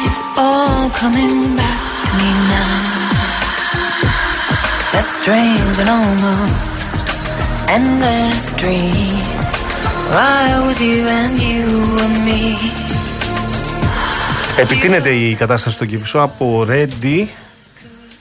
It's 0.03 0.23
all 0.37 0.91
coming 0.91 1.57
back 1.57 1.70
That 5.01 5.09
strange 5.23 5.77
and 5.83 5.91
almost 5.99 7.05
endless 7.77 8.45
dream. 8.61 9.17
I 10.13 10.47
was 10.65 10.79
you 10.89 11.01
and 11.19 11.35
you 11.49 11.65
were 11.97 12.15
me. 12.27 12.57
Επιτείνεται 14.57 15.11
η 15.11 15.35
κατάσταση 15.35 15.75
στο 15.75 15.85
Κυφισό 15.85 16.19
από 16.19 16.65
Ρέντι. 16.65 17.29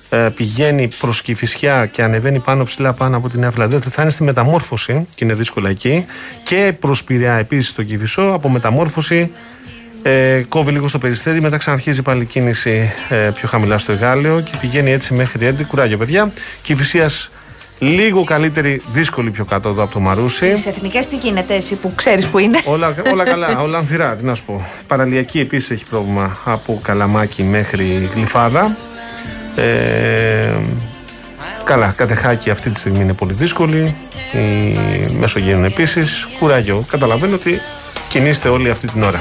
ε, 0.10 0.30
πηγαίνει 0.35 0.88
προς 0.99 1.22
Κηφισιά 1.22 1.85
και 1.85 2.03
ανεβαίνει 2.03 2.39
πάνω 2.39 2.64
ψηλά 2.64 2.93
πάνω 2.93 3.18
από 3.18 3.30
τη 3.30 3.39
Νέα 3.39 3.51
Φιλαδέλφια. 3.51 3.91
Θα 3.91 4.01
είναι 4.01 4.11
στη 4.11 4.23
μεταμόρφωση 4.23 5.07
και 5.15 5.26
είναι 5.26 5.34
δύσκολα 5.34 5.69
εκεί. 5.69 6.06
Και 6.43 6.77
προς 6.80 7.03
Πειραιά 7.03 7.34
επίσης 7.34 7.69
στο 7.69 7.84
Κυφισό 7.84 8.22
από 8.22 8.49
μεταμόρφωση. 8.49 9.31
Ε, 10.04 10.44
κόβει 10.50 10.72
λίγο 10.72 10.88
στο 10.88 10.98
περιστέρι, 10.98 11.42
μετά 11.42 11.58
ξαναρχίζει 11.58 12.02
πάλι 12.02 12.22
η 12.22 12.26
κίνηση 12.26 12.92
ε, 13.10 13.16
πιο 13.16 13.48
χαμηλά 13.48 13.78
στο 13.78 13.92
Εγάλεο 13.92 14.42
και 14.42 14.52
πηγαίνει 14.60 14.92
έτσι 14.92 15.14
μέχρι 15.14 15.46
Ρέντι. 15.46 15.64
Κουράγιο, 15.64 15.98
παιδιά. 15.98 16.32
Κυφυσία 16.64 17.10
λίγο 17.80 18.24
καλύτερη, 18.24 18.82
δύσκολη 18.92 19.32
πιο 19.32 19.46
κάτω 19.46 19.70
εδώ 19.70 19.84
από 19.84 19.94
το 19.94 20.00
Μαρούσι. 20.00 20.58
Στι 20.58 20.70
εθνικές 20.70 21.08
τι 21.08 21.16
γίνεται, 21.16 21.56
εσύ 21.56 21.76
που 21.76 21.92
ξέρεις 21.96 22.26
που 22.26 22.38
είναι; 22.38 22.60
Όλα, 22.66 22.96
όλα 23.12 23.24
καλά, 23.24 23.60
όλα 23.66 23.78
ανθυρά, 23.78 24.16
τι 24.16 24.24
να 24.24 24.36
σου 24.36 24.44
πω. 24.46 24.68
Παραλιακή 24.88 25.40
επίσης 25.40 25.70
έχει 25.70 25.84
πρόβλημα 25.90 26.38
από 26.46 26.80
Καλαμάκι 26.84 27.44
μέχρι 27.44 28.10
Γλυφάδα. 28.14 28.78
Ε, 29.56 30.58
καλά, 31.64 31.94
κατεχάκι 31.98 32.50
αυτή 32.50 32.70
τη 32.70 32.80
στιγμή 32.80 33.04
είναι 33.04 33.14
πολύ 33.14 33.34
δύσκολη. 33.34 33.96
Η 34.32 35.14
Μεσογείων 35.20 35.66
επίσης. 35.66 36.28
Κουράγιο. 36.40 36.84
Καταλαβαίνω 36.92 37.36
ότι 37.36 37.60
κινείστε 38.10 38.50
όλοι 38.50 38.70
αυτή 38.70 38.88
την 38.88 39.04
ώρα. 39.04 39.20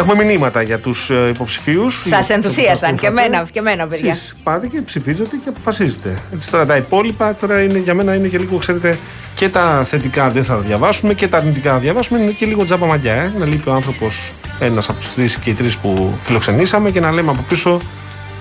Έχουμε 0.00 0.24
μηνύματα 0.24 0.62
για 0.62 0.78
τους 0.78 1.10
υποψηφίους. 1.30 2.02
Σας 2.06 2.28
ενθουσίασαν 2.28 2.96
και 2.96 3.06
εμένα, 3.06 3.46
και 3.52 3.58
εμένα, 3.58 3.86
παιδιά. 3.86 4.10
Εσείς 4.10 4.34
πάτε 4.42 4.66
και 4.66 4.80
ψηφίζετε 4.80 5.36
και 5.44 5.48
αποφασίζετε. 5.48 6.18
Έτσι 6.34 6.50
τώρα 6.50 6.66
τα 6.66 6.76
υπόλοιπα 6.76 7.34
τώρα 7.34 7.62
είναι, 7.62 7.78
για 7.78 7.94
μένα 7.94 8.14
είναι 8.14 8.28
και 8.28 8.38
λίγο, 8.38 8.56
ξέρετε, 8.58 8.98
και 9.34 9.48
τα 9.48 9.84
θετικά 9.84 10.30
δεν 10.30 10.44
θα 10.44 10.56
διαβάσουμε 10.56 11.14
και 11.14 11.28
τα 11.28 11.36
αρνητικά 11.36 11.72
θα 11.72 11.78
διαβάσουμε. 11.78 12.18
Είναι 12.18 12.30
και 12.30 12.46
λίγο 12.46 12.64
τζάμπα 12.64 12.86
μαγιά, 12.86 13.14
ε; 13.14 13.32
να 13.38 13.46
λείπει 13.46 13.68
ο 13.68 13.72
άνθρωπος 13.72 14.32
ένας 14.60 14.88
από 14.88 14.98
τους 14.98 15.12
τρεις 15.14 15.36
και 15.36 15.50
οι 15.50 15.54
τρεις 15.54 15.76
που 15.76 16.14
φιλοξενήσαμε 16.20 16.90
και 16.90 17.00
να 17.00 17.10
λέμε 17.12 17.30
από 17.30 17.44
πίσω 17.48 17.80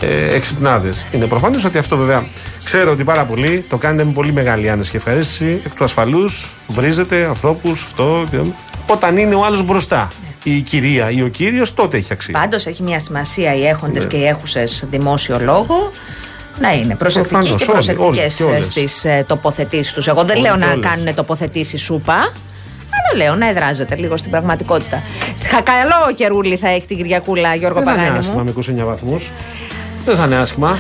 ε, 0.02 0.36
εξυπνάδες. 0.36 1.06
Είναι 1.11 1.26
προφανές 1.26 1.65
ότι 1.65 1.77
αυτό 1.77 1.98
βέβαια 1.98 2.26
ξέρω 2.64 2.91
ότι 2.91 3.03
πάρα 3.03 3.23
πολύ 3.23 3.65
το 3.69 3.77
κάνετε 3.77 4.03
με 4.03 4.11
πολύ 4.11 4.34
μεγάλη 4.34 4.69
άνεση 4.69 4.91
και 4.91 4.98
ευχαρίστηση. 4.98 5.61
Εκ 5.65 5.73
του 5.76 5.84
ασφαλούς 5.84 6.53
βρίζετε 6.68 7.26
ανθρώπους, 7.26 7.84
αυτό. 7.84 8.26
και- 8.31 8.38
Όταν 8.91 9.18
είναι 9.18 9.36
ο 9.36 9.45
άλλος 9.45 9.64
μπροστά. 9.64 10.07
Η 10.44 10.61
κυρία 10.61 11.10
ή 11.11 11.22
ο 11.22 11.28
κύριος 11.28 11.74
τότε 11.74 11.98
έχει 11.98 12.14
αξία. 12.14 12.40
Πάντως 12.40 12.66
έχει 12.66 12.84
μια 12.84 12.99
σημασία 12.99 13.56
οι 13.56 13.66
έχοντες 13.68 14.03
Ναι. 14.03 14.10
και 14.10 14.18
οι 14.18 14.26
έχουσες 14.28 14.86
δημόσιο 14.90 15.40
λόγο 15.40 15.90
να 16.60 16.72
είναι 16.74 16.95
προσεκτικοί 16.95 17.34
Προφανώς, 17.36 17.61
και 17.61 17.72
όλοι, 17.72 17.74
προσεκτικές 17.95 18.40
όλοι 18.40 18.49
και 18.49 18.56
όλες. 18.56 18.66
στις 18.66 19.06
τοποθετήσεις 19.28 19.94
τους. 19.94 20.07
Εγώ 20.07 20.24
δεν 20.24 20.36
Όλοι 20.36 20.45
λέω 20.45 20.53
και 20.53 20.60
να 20.66 20.72
όλες. 20.72 20.86
κάνουν 20.90 21.16
τοποθετήσεις 21.16 21.82
σούπα, 21.82 22.14
αλλά 22.16 23.24
λέω 23.26 23.36
να 23.36 23.48
εδράζεται 23.49 23.95
λίγο 23.95 24.18
στην 24.18 24.32
πραγματικότητα. 24.32 25.02
Χα, 25.49 25.61
καλό 25.61 26.14
καιρούλι 26.16 26.56
θα 26.57 26.70
έχει 26.70 26.86
την 26.88 26.98
Κυριακούλα, 26.98 27.56
Γιώργο 27.56 27.76
Δεν 27.78 27.86
θα 27.88 27.91
είναι 27.91 27.99
Παγάνη 28.02 28.18
άσχημα 28.20 28.38
μου. 28.38 28.44
με 28.44 28.82
29 28.84 28.86
βαθμούς. 28.86 29.32
Δεν 30.06 30.16
θα 30.18 30.26
είναι 30.26 30.36
άσχημα. 30.36 30.80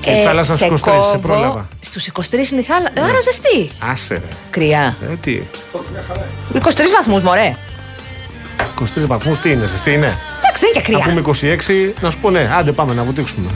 Και 0.00 0.10
η 0.10 0.20
Ε, 0.20 0.24
θάλασσα 0.24 0.56
στους 0.56 0.68
23, 0.80 0.84
σε 0.84 0.90
κόβω. 0.90 1.18
πρόλαβα. 1.18 1.68
Στους 1.80 2.06
23 2.06 2.50
είναι 2.52 2.60
η 2.60 2.64
θάλασσα. 2.64 2.92
Άρα 3.12 3.20
ζεστή. 3.20 3.70
Άσε. 3.90 4.14
ρε. 4.14 4.20
Κρυά. 4.50 4.94
Ε, 5.10 5.14
τι; 5.20 5.40
23 6.52 6.60
βαθμούς, 6.96 7.22
μωρέ. 7.22 7.54
23 8.80 9.06
βαθμούς 9.06 9.38
τι 9.38 9.50
είναι, 9.50 9.66
τι 9.84 9.92
είναι; 9.92 10.06
Εντάξει, 10.38 10.60
δεν 10.60 10.70
είναι 10.74 10.82
και 10.84 10.92
Να 10.92 10.98
κρυά. 10.98 11.22
πούμε 11.22 11.90
26, 11.96 12.00
να 12.00 12.10
σου 12.10 12.18
πω 12.18 12.30
ναι, 12.30 12.50
άντε 12.58 12.72
πάμε 12.72 12.94
να 12.94 13.02
βουτήξουμε. 13.02 13.50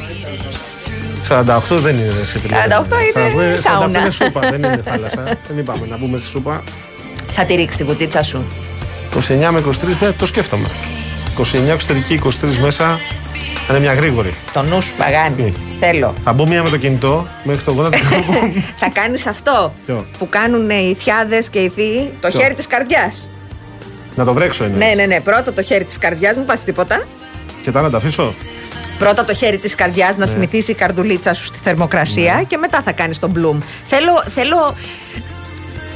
48 1.28 1.60
δεν 1.68 1.96
είναι 1.98 2.12
σε 2.22 2.38
φίλε. 2.38 2.56
48 2.56 3.26
είναι 3.36 3.54
45 3.56 3.60
σάουνα. 3.62 4.00
είναι 4.00 4.10
σούπα, 4.10 4.40
δεν 4.40 4.54
είναι 4.54 4.82
θάλασσα. 4.84 5.22
δεν 5.48 5.58
είπαμε 5.58 5.86
να 5.86 5.96
μπούμε 5.96 6.18
στη 6.18 6.28
σούπα. 6.28 6.62
Θα 7.34 7.44
τη 7.44 7.54
ρίξεις 7.54 7.76
τη 7.76 7.84
βουτίτσα 7.84 8.22
σου. 8.22 8.44
29 9.14 9.20
με 9.50 9.62
23, 9.66 9.70
ε, 10.02 10.12
το 10.12 10.26
σκέφτομαι. 10.26 10.68
29 11.38 11.44
εξωτερική, 11.72 12.20
23 12.24 12.28
μέσα. 12.60 12.98
Θα 13.66 13.74
είναι 13.76 13.78
μια 13.82 13.94
γρήγορη. 13.94 14.34
Το 14.52 14.62
νου 14.62 14.80
σου, 14.82 14.92
Παγάνη. 14.98 15.34
Τι; 15.50 15.58
Θέλω. 15.80 16.14
Θα 16.24 16.32
μπω 16.32 16.46
μία 16.46 16.62
με 16.62 16.70
το 16.70 16.76
κινητό 16.76 17.26
μέχρι 17.44 17.62
το 17.62 17.70
γόνατο. 17.72 17.96
Θα 18.80 18.88
κάνεις 18.92 19.26
αυτό 19.26 19.74
Ποιο; 19.86 20.06
που 20.18 20.28
κάνουν 20.28 20.70
οι 20.70 20.96
θιάδες 20.98 21.48
και 21.48 21.58
οι 21.58 21.68
θείοι, 21.68 22.12
το 22.20 22.28
Ποιο; 22.28 22.40
χέρι 22.40 22.54
της 22.54 22.66
καρδιάς. 22.66 23.28
να 24.14 24.24
το 24.24 24.32
βρέξω 24.32 24.64
είναι. 24.64 24.76
Ναι, 24.76 24.92
ναι, 24.96 25.06
ναι. 25.06 25.20
Πρώτα 25.20 25.52
το 25.52 25.62
χέρι 25.62 25.84
της 25.84 25.98
καρδιάς, 25.98 26.36
μην 26.36 26.46
πας 26.46 26.64
τίποτα. 26.64 27.02
Και 27.62 27.70
τα 27.70 27.80
να 27.80 27.90
τα 27.90 27.96
αφήσω. 27.96 28.34
Πρώτα 28.98 29.24
το 29.24 29.34
χέρι 29.34 29.58
της 29.58 29.74
καρδιάς 29.74 30.10
Ναι. 30.10 30.24
να 30.24 30.26
συνηθίσει 30.26 30.70
η 30.70 30.74
καρδουλίτσα 30.74 31.34
σου 31.34 31.44
στη 31.44 31.58
θερμοκρασία 31.62 32.44
και 32.48 32.56
μετά 32.56 32.82
θα 32.84 32.92
κάνεις 32.92 33.18
τον 33.18 33.30
μπλουμ. 33.30 33.58
Θέλω, 33.86 34.24
θέλω, 34.34 34.74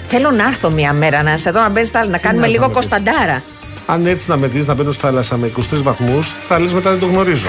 θέλω 0.09 0.30
να 0.30 0.47
έρθω 0.47 0.70
μια 0.70 0.93
μέρα 0.93 1.22
να 1.22 1.38
σε 1.38 1.51
δω 1.51 1.60
να 1.60 1.68
μπαίνεις 1.68 1.88
στα 1.88 1.98
άλλα, 2.01 2.10
να 2.10 2.18
κάνουμε 2.18 2.47
να 2.47 2.52
λίγο 2.52 2.64
έρθω 2.64 2.74
να 2.74 2.80
πεις; 2.80 2.88
Κωνσταντάρα. 2.88 3.43
Αν 3.86 4.06
έρθεις 4.06 4.28
να 4.28 4.36
με 4.36 4.46
δεις 4.46 4.66
να 4.66 4.74
μπαίνω 4.74 4.92
στη 4.92 5.02
θάλασσα 5.02 5.36
με 5.36 5.52
23 5.56 5.62
βαθμούς, 5.82 6.34
θα 6.42 6.58
λε 6.58 6.72
μετά 6.72 6.90
δεν 6.90 6.98
το 6.98 7.06
γνωρίζω. 7.06 7.48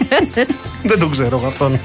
δεν 0.90 0.98
το 0.98 1.08
ξέρω 1.08 1.36
εγώ 1.36 1.46
αυτόν. 1.46 1.80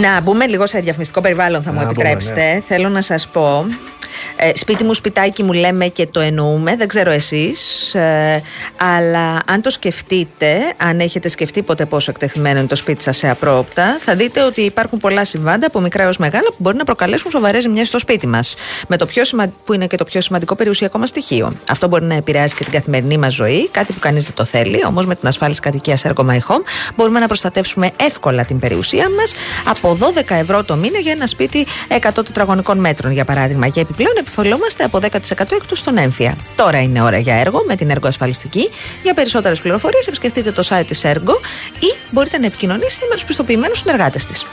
Να 0.00 0.20
μπούμε 0.20 0.46
λίγο 0.46 0.66
σε 0.66 0.78
διαφημιστικό 0.80 1.20
περιβάλλον, 1.20 1.62
θα 1.62 1.72
μου 1.72 1.78
Να 1.78 1.84
μπούμε, 1.84 1.92
επιτρέψετε. 1.92 2.52
ναι. 2.54 2.60
Θέλω 2.66 2.88
να 2.88 3.02
σας 3.02 3.26
πω. 3.28 3.66
Ε, 4.38 4.50
σπίτι 4.54 4.84
μου, 4.84 4.94
σπιτάκι 4.94 5.42
μου 5.42 5.52
λέμε 5.52 5.86
και 5.86 6.06
το 6.06 6.20
εννοούμε, 6.20 6.76
δεν 6.76 6.88
ξέρω 6.88 7.10
εσείς 7.10 7.94
ε, 7.94 8.42
αλλά 8.76 9.42
αν 9.46 9.60
το 9.62 9.70
σκεφτείτε, 9.70 10.74
αν 10.76 11.00
έχετε 11.00 11.28
σκεφτεί 11.28 11.62
ποτέ 11.62 11.86
πόσο 11.86 12.10
εκτεθειμένο 12.10 12.58
είναι 12.58 12.68
το 12.68 12.76
σπίτι 12.76 13.02
σας 13.02 13.16
σε 13.16 13.28
απρόοπτα, 13.28 13.98
θα 14.00 14.14
δείτε 14.14 14.42
ότι 14.42 14.60
υπάρχουν 14.60 14.98
πολλά 14.98 15.24
συμβάντα 15.24 15.66
από 15.66 15.80
μικρά 15.80 16.02
έως 16.02 16.16
μεγάλα 16.16 16.48
που 16.48 16.56
μπορεί 16.58 16.76
να 16.76 16.84
προκαλέσουν 16.84 17.30
σοβαρές 17.30 17.62
ζημιές 17.62 17.88
στο 17.88 17.98
σπίτι 17.98 18.26
μας. 18.26 18.54
Με 18.88 18.96
το 18.96 19.06
πιο 19.06 19.24
σημα... 19.24 19.52
που 19.64 19.72
είναι 19.72 19.86
και 19.86 19.96
το 19.96 20.04
πιο 20.04 20.20
σημαντικό 20.20 20.54
περιουσιακό 20.54 20.98
μας 20.98 21.08
στοιχείο. 21.08 21.52
Αυτό 21.68 21.88
μπορεί 21.88 22.04
να 22.04 22.14
επηρεάσει 22.14 22.54
και 22.56 22.64
την 22.64 22.72
καθημερινή 22.72 23.18
μας 23.18 23.34
ζωή, 23.34 23.68
κάτι 23.68 23.92
που 23.92 23.98
κανείς 23.98 24.24
δεν 24.24 24.34
το 24.34 24.44
θέλει, 24.44 24.84
όμως 24.86 25.06
με 25.06 25.14
την 25.14 25.28
ασφάλιση 25.28 25.60
κατοικίας 25.60 26.02
Ergo 26.06 26.24
My 26.26 26.38
Home 26.38 26.62
μπορούμε 26.96 27.20
να 27.20 27.26
προστατεύσουμε 27.26 27.90
εύκολα 27.96 28.44
την 28.44 28.58
περιουσία 28.58 29.06
μας 29.18 29.34
από 29.64 29.98
12 30.00 30.22
ευρώ 30.28 30.64
το 30.64 30.76
μήνα 30.76 30.98
για 30.98 31.12
ένα 31.12 31.26
σπίτι 31.26 31.66
100 31.88 32.10
τετραγωνικών 32.14 32.78
μέτρων 32.78 33.12
για 33.12 33.24
παράδειγμα 33.24 33.68
και 33.68 33.80
επιπλέον 33.80 34.14
επιφολόμαστε 34.26 34.84
από 34.84 34.98
10% 34.98 35.08
εκτός 35.52 35.78
στον 35.78 35.96
έμφυα. 35.96 36.36
Τώρα 36.56 36.82
είναι 36.82 37.02
ώρα 37.02 37.18
για 37.18 37.34
έργο 37.34 37.64
με 37.66 37.76
την 37.76 37.90
έργο 37.90 38.08
ασφαλιστική. 38.08 38.70
Για 39.02 39.14
περισσότερες 39.14 39.60
πληροφορίες 39.60 40.06
επισκεφτείτε 40.06 40.52
το 40.52 40.62
site 40.68 40.84
της 40.86 41.04
έργο 41.04 41.40
ή 41.78 41.94
μπορείτε 42.10 42.38
να 42.38 42.46
επικοινωνήσετε 42.46 43.06
με 43.08 43.14
τους 43.14 43.24
πιστοποιημένους 43.24 43.78
συνεργάτες 43.78 44.24
της. 44.24 44.46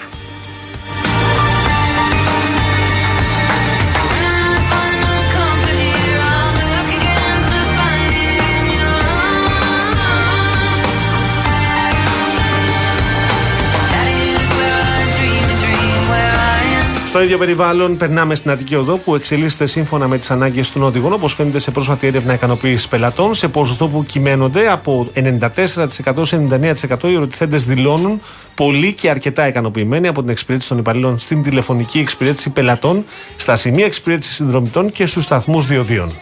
Στο 17.14 17.24
ίδιο 17.24 17.38
περιβάλλον, 17.38 17.98
περνάμε 17.98 18.36
στην 18.36 18.52
Αττική 18.52 18.76
Οδό 18.76 18.98
που 18.98 19.16
εξελίσσεται 19.16 19.66
σύμφωνα 19.66 20.08
με 20.08 20.18
τις 20.18 20.32
ανάγκες 20.32 20.72
των 20.72 20.84
οδηγών, 20.84 21.14
όπως 21.14 21.34
φαίνεται 21.34 21.60
σε 21.60 21.72
πρόσφατη 21.72 22.08
έρευνα 22.08 22.34
ικανοποίησης 22.34 22.88
πελατών, 22.88 23.34
σε 23.34 23.48
ποσοστό 23.48 23.88
που 23.88 24.06
κυμαίνονται 24.06 24.72
από 24.72 25.08
94% 25.14 26.26
σε 26.26 26.38
99% 26.38 27.10
οι 27.10 27.14
ερωτηθέντες 27.14 27.66
δηλώνουν 27.66 28.22
πολύ 28.56 28.94
και 28.94 29.10
αρκετά 29.10 29.48
ικανοποιημένοι 29.48 30.08
από 30.08 30.22
την 30.22 30.30
εξυπηρέτηση 30.30 30.70
των 30.70 30.78
υπαλλήλων 30.78 31.18
στην 31.18 31.42
τηλεφωνική 31.42 32.00
εξυπηρέτηση 32.00 32.50
πελατών, 32.50 33.06
στα 33.36 33.56
σημεία 33.56 33.86
εξυπηρέτησης 33.86 34.36
συνδρομητών 34.36 34.90
και 34.92 35.06
στους 35.06 35.24
σταθμούς 35.24 35.66
διοδίων. 35.66 36.14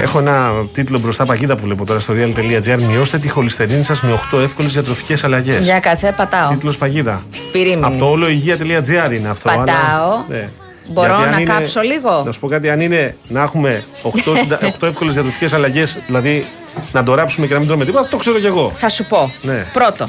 Έχω 0.00 0.18
ένα 0.18 0.50
τίτλο 0.72 0.98
μπροστά 0.98 1.24
παγίδα 1.24 1.56
που 1.56 1.62
βλέπω 1.62 1.84
τώρα 1.84 2.00
στο 2.00 2.14
real.gr. 2.16 2.82
Μειώστε 2.82 3.18
τη 3.18 3.28
χολυστερίνη 3.28 3.82
σας 3.84 4.02
με 4.02 4.20
8 4.34 4.38
εύκολες 4.40 4.72
διατροφικές 4.72 5.24
αλλαγές. 5.24 5.64
Για 5.64 5.80
κάτσε, 5.80 6.14
πατάω. 6.16 6.50
Τίτλος 6.50 6.78
παγίδα. 6.78 7.22
Πυρήμινη. 7.52 7.84
Από 7.84 7.96
το 7.98 8.08
όλο 8.10 8.28
υγεία.gr 8.28 9.14
είναι 9.14 9.28
αυτό. 9.28 9.48
Πατάω. 9.48 9.64
αλλά- 9.66 10.24
ναι. 10.28 10.48
Μπορώ 10.92 11.06
Γιατί 11.06 11.22
αν 11.24 11.30
να 11.30 11.40
είναι- 11.40 11.52
κόψω 11.52 11.80
λίγο; 11.80 12.22
Να 12.26 12.32
σου 12.32 12.40
πω 12.40 12.48
κάτι, 12.48 12.70
αν 12.70 12.80
είναι 12.80 13.16
να 13.28 13.42
έχουμε 13.42 13.84
8, 14.02 14.32
8 14.60 14.86
εύκολες 14.92 15.14
διατροφικές 15.14 15.52
αλλαγές, 15.52 15.98
δηλαδή 16.06 16.44
να 16.92 17.02
το 17.02 17.14
ράψουμε 17.14 17.46
και 17.46 17.52
να 17.52 17.58
μην 17.58 17.68
τρώμε 17.68 17.84
τίποτα, 17.84 18.08
το 18.08 18.16
ξέρω 18.16 18.38
κι 18.38 18.46
εγώ. 18.46 18.72
Θα 18.76 18.88
σου 18.88 19.04
πω. 19.04 19.32
Ναι. 19.42 19.66
Πρώτο, 19.72 20.08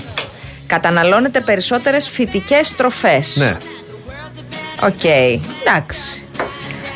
καταναλώνετε 0.67 1.41
περισσότερες 1.41 2.09
φυτικές 2.09 2.75
τροφές. 2.75 3.35
Ναι. 3.37 3.57
Οκ, 4.83 5.03
εντάξει. 5.65 6.23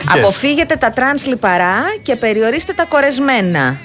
Αποφύγετε 0.10 0.76
τα 0.76 0.92
τρανς 0.92 1.26
λιπαρά 1.26 1.84
και 2.02 2.16
περιορίστε 2.16 2.74
τα 2.74 2.86
κορεσμένα. 2.86 3.78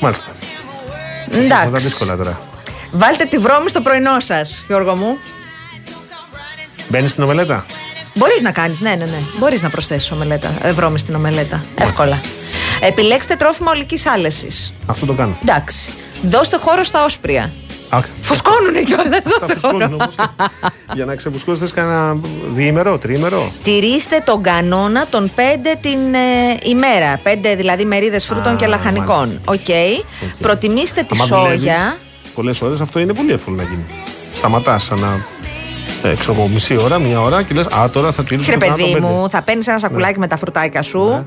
Μάλιστα. 0.00 0.30
Αυτά 0.30 1.48
τα 1.48 1.62
Εντάξει. 1.62 1.86
δύσκολα 1.86 2.16
τώρα. 2.16 2.40
Βάλτε 2.90 3.24
τη 3.24 3.38
βρώμη 3.38 3.68
στο 3.68 3.80
πρωινό 3.80 4.20
σας, 4.20 4.64
Γιώργο 4.66 4.96
μου. 4.96 5.18
Μπαίνει 6.88 7.10
στην 7.10 7.22
ομελέτα; 7.22 7.64
Μπορείς 8.14 8.42
να 8.42 8.52
κάνεις, 8.52 8.80
ναι, 8.80 8.90
ναι, 8.90 9.04
ναι. 9.04 9.18
Μπορείς 9.38 9.62
να 9.62 9.70
προσθέσεις 9.70 10.10
ομελέτα, 10.10 10.52
ε, 10.62 10.72
βρώμη 10.72 10.98
στην 10.98 11.14
ομελέτα. 11.14 11.64
Εύκολα. 11.74 12.20
Επιλέξτε 12.80 13.34
τρόφιμα 13.36 13.70
ολικής 13.70 14.06
άλεσης. 14.06 14.72
Αυτό 14.86 15.06
το 15.06 15.12
κάνω. 15.12 15.36
Εντάξει. 15.42 15.92
Δώστε 16.22 16.56
χώρο 16.56 16.84
στα 16.84 17.04
όσπρια. 17.04 17.52
Αχ, 17.94 18.04
Φουσκώνουνε 18.22 18.82
κιόλας, 18.82 19.08
τα 19.08 19.20
δώστε 19.38 19.52
φουσκώνουν 19.52 19.80
χώρο. 19.82 19.94
όμως. 19.94 20.14
Για 20.94 21.04
να 21.04 21.14
ξεφουσκώσεις, 21.14 21.60
θες 21.60 21.72
κανένα 21.72 22.16
διήμερο, 22.48 22.98
τρίμερο; 22.98 23.52
Τηρήστε 23.62 24.22
τον 24.24 24.42
κανόνα 24.42 25.06
των 25.06 25.30
5 25.36 25.40
την 25.80 26.14
ε, 26.14 26.58
ημέρα. 26.62 27.20
5 27.24 27.54
δηλαδή 27.56 27.84
μερίδες 27.84 28.26
φρούτων 28.26 28.52
Α, 28.52 28.56
και 28.56 28.66
λαχανικών. 28.66 29.40
Οκ. 29.44 29.58
Προτιμήστε 30.40 31.02
τη 31.02 31.08
Άμα 31.12 31.24
σόγια. 31.24 31.96
Πολλές 32.34 32.62
ώρες 32.62 32.80
αυτό 32.80 32.98
είναι 33.00 33.14
πολύ 33.14 33.32
εύκολο 33.32 33.56
να 33.56 33.62
γίνει. 33.62 33.84
Σταματάς 34.34 34.90
ένα. 34.90 35.26
Ε, 36.02 36.14
ξέρω 36.14 36.32
εγώ, 36.32 36.46
μισή 36.48 36.76
ώρα, 36.82 36.98
μία 36.98 37.20
ώρα 37.20 37.42
και 37.42 37.54
λες: 37.54 37.66
Α, 37.66 37.90
τώρα 37.90 38.12
θα 38.12 38.24
τηρήσω 38.24 38.50
Βρε 38.50 38.58
το 38.58 38.66
κανόνα 38.66 38.76
παιδί 38.76 38.92
των 38.92 39.00
πέντε». 39.00 39.14
μου, 39.14 39.28
θα 39.28 39.42
παίρνεις 39.42 39.66
ένα 39.66 39.78
σακουλάκι 39.78 40.18
με 40.18 40.26
τα 40.26 40.36
φρουτάκια 40.36 40.82
σου. 40.82 41.26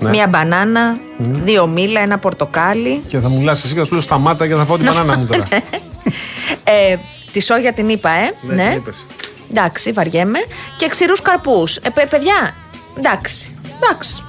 Ναι. 0.00 0.10
Μία 0.10 0.26
μπανάνα, 0.26 0.96
δύο 1.18 1.66
μήλα, 1.66 2.00
ένα 2.00 2.18
πορτοκάλι. 2.18 3.02
Και 3.06 3.18
θα 3.18 3.28
μου 3.28 3.38
μιλάς 3.38 3.64
εσύ 3.64 3.72
και 3.72 3.78
θα 3.78 3.84
σου 3.84 3.92
λέω 3.92 4.00
σταμάτα 4.00 4.46
και 4.48 4.54
θα 4.54 4.64
φάω 4.64 4.76
την 4.76 4.86
μπανάνα 4.92 5.16
μου 5.18 5.26
τώρα. 5.26 5.44
Ε, 6.64 6.96
τη 7.32 7.40
σόγια 7.42 7.72
την 7.72 7.88
είπα, 7.88 8.10
ε. 8.10 8.30
Ναι, 8.40 8.54
ναι. 8.54 8.68
την 8.68 8.78
είπες. 8.78 9.06
Εντάξει, 9.50 9.92
βαριέμαι. 9.92 10.38
Και 10.78 10.88
ξηρούς 10.88 11.22
καρπούς. 11.22 11.76
Ε, 11.76 11.88
παι- 11.90 12.08
παιδιά, 12.08 12.54
εντάξει. 12.98 13.54
Εντάξει. 13.82 14.22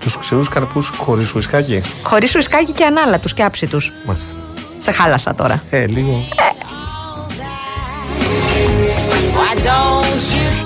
Τους 0.00 0.18
ξηρούς 0.18 0.48
καρπούς 0.48 0.88
χωρίς 0.88 1.34
ουισκάκι; 1.34 1.80
Χωρίς 2.02 2.34
ουισκάκι 2.34 2.72
και 2.72 2.84
ανάλατου 2.84 3.28
και 3.34 3.42
άψητου. 3.42 3.80
Μάλιστα. 4.06 4.34
Σε 4.78 4.90
χάλασα 4.90 5.34
τώρα. 5.34 5.62
Ε, 5.70 5.86
λίγο. 5.86 6.24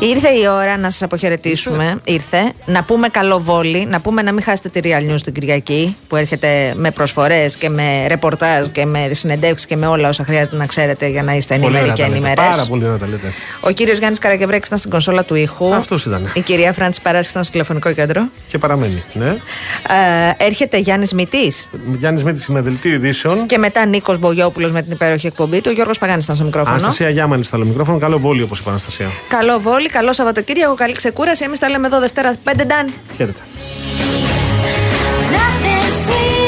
Ήρθε 0.00 0.28
η 0.28 0.46
ώρα 0.48 0.76
να 0.76 0.90
σας 0.90 1.02
αποχαιρετήσουμε. 1.02 2.00
Ήρθε. 2.04 2.52
Να 2.66 2.82
πούμε 2.84 3.08
καλό 3.08 3.40
βόλι. 3.40 3.86
Να 3.86 4.00
πούμε 4.00 4.22
να 4.22 4.32
μην 4.32 4.42
χάσετε 4.42 4.68
τη 4.68 4.80
Real 4.82 5.12
News 5.12 5.20
την 5.24 5.32
Κυριακή 5.32 5.96
που 6.08 6.16
έρχεται 6.16 6.72
με 6.76 6.90
προσφορές 6.90 7.56
και 7.56 7.68
με 7.68 8.06
ρεπορτάζ 8.08 8.66
και 8.68 8.84
με 8.86 9.08
συνεντεύξεις 9.12 9.66
και 9.66 9.76
με 9.76 9.86
όλα 9.86 10.08
όσα 10.08 10.24
χρειάζεται 10.24 10.56
να 10.56 10.66
ξέρετε 10.66 11.06
για 11.08 11.22
να 11.22 11.32
είστε 11.34 11.54
Πολύ 11.58 11.64
ενήμεροι 11.76 11.82
ωραία 11.84 11.94
και 11.94 12.02
τα 12.02 12.08
λέτε. 12.08 12.18
ενημερές. 12.26 12.56
Πάρα 12.56 12.66
πολύ 12.68 12.84
ωραία 12.84 12.96
τα 12.98 13.06
λέτε. 13.06 13.32
Ο 13.60 13.70
κύριος 13.70 13.98
Γιάννης 13.98 14.18
Καραγκευρέκη 14.18 14.66
ήταν 14.66 14.78
στην 14.78 14.90
κονσόλα 14.90 15.24
του 15.24 15.34
ήχου. 15.34 15.74
Αυτός 15.74 16.04
ήταν. 16.06 16.30
Η 16.34 16.40
κυρία 16.40 16.72
Φράντση 16.72 17.02
Παράσχη 17.02 17.30
ήταν 17.30 17.42
στο 17.42 17.52
τηλεφωνικό 17.52 17.92
κέντρο. 17.92 18.28
Και 18.48 18.58
παραμένει. 18.58 19.02
Ναι. 19.12 19.28
Ε, 19.28 19.36
έρχεται 20.44 20.78
Γιάννης 20.78 21.12
Μητής. 21.12 21.68
Γιάννης 21.98 22.24
Μήτη 22.24 22.52
με 22.52 22.60
δελτίο 22.60 22.92
ειδήσεων. 22.92 23.46
Και 23.46 23.58
μετά 23.58 23.86
Νίκος 23.86 24.18
Μπογιόπουλος 24.18 24.70
με 24.70 24.82
την 24.82 24.92
υπέροχη 24.92 25.26
εκπομπή 25.26 25.60
του. 25.60 25.68
Ο 25.70 25.74
Γιώργος 25.74 25.98
Παγάνης 25.98 26.24
ήταν 26.24 26.36
στο 26.36 26.44
μικρόφωνο. 26.44 26.74
Αναστασία 26.74 27.08
Γιάμανης 27.10 27.46
στο 27.46 27.56
άλλο 27.56 27.64
μικρόφωνο. 27.64 27.98
Καλό 27.98 28.18
βόλιο 28.18 28.44
όπως 28.44 28.58
είπα 28.58 28.70
Αναστασία. 28.70 29.06
Καλό 29.28 29.58
βόλι, 29.86 29.88
καλό 29.88 30.12
Σαββατοκύριακο, 30.12 30.74
καλή 30.74 30.92
ξεκούραση. 30.92 31.44
Εμείς 31.44 31.58
τα 31.58 31.68
λέμε 31.68 31.86
εδώ 31.86 31.98
Δευτέρα 32.00 32.36
5 32.44 32.64
Ντάν. 32.66 32.92
Χαίρετε. 33.16 33.40
Nothing 35.32 35.86
sweet 36.04 36.45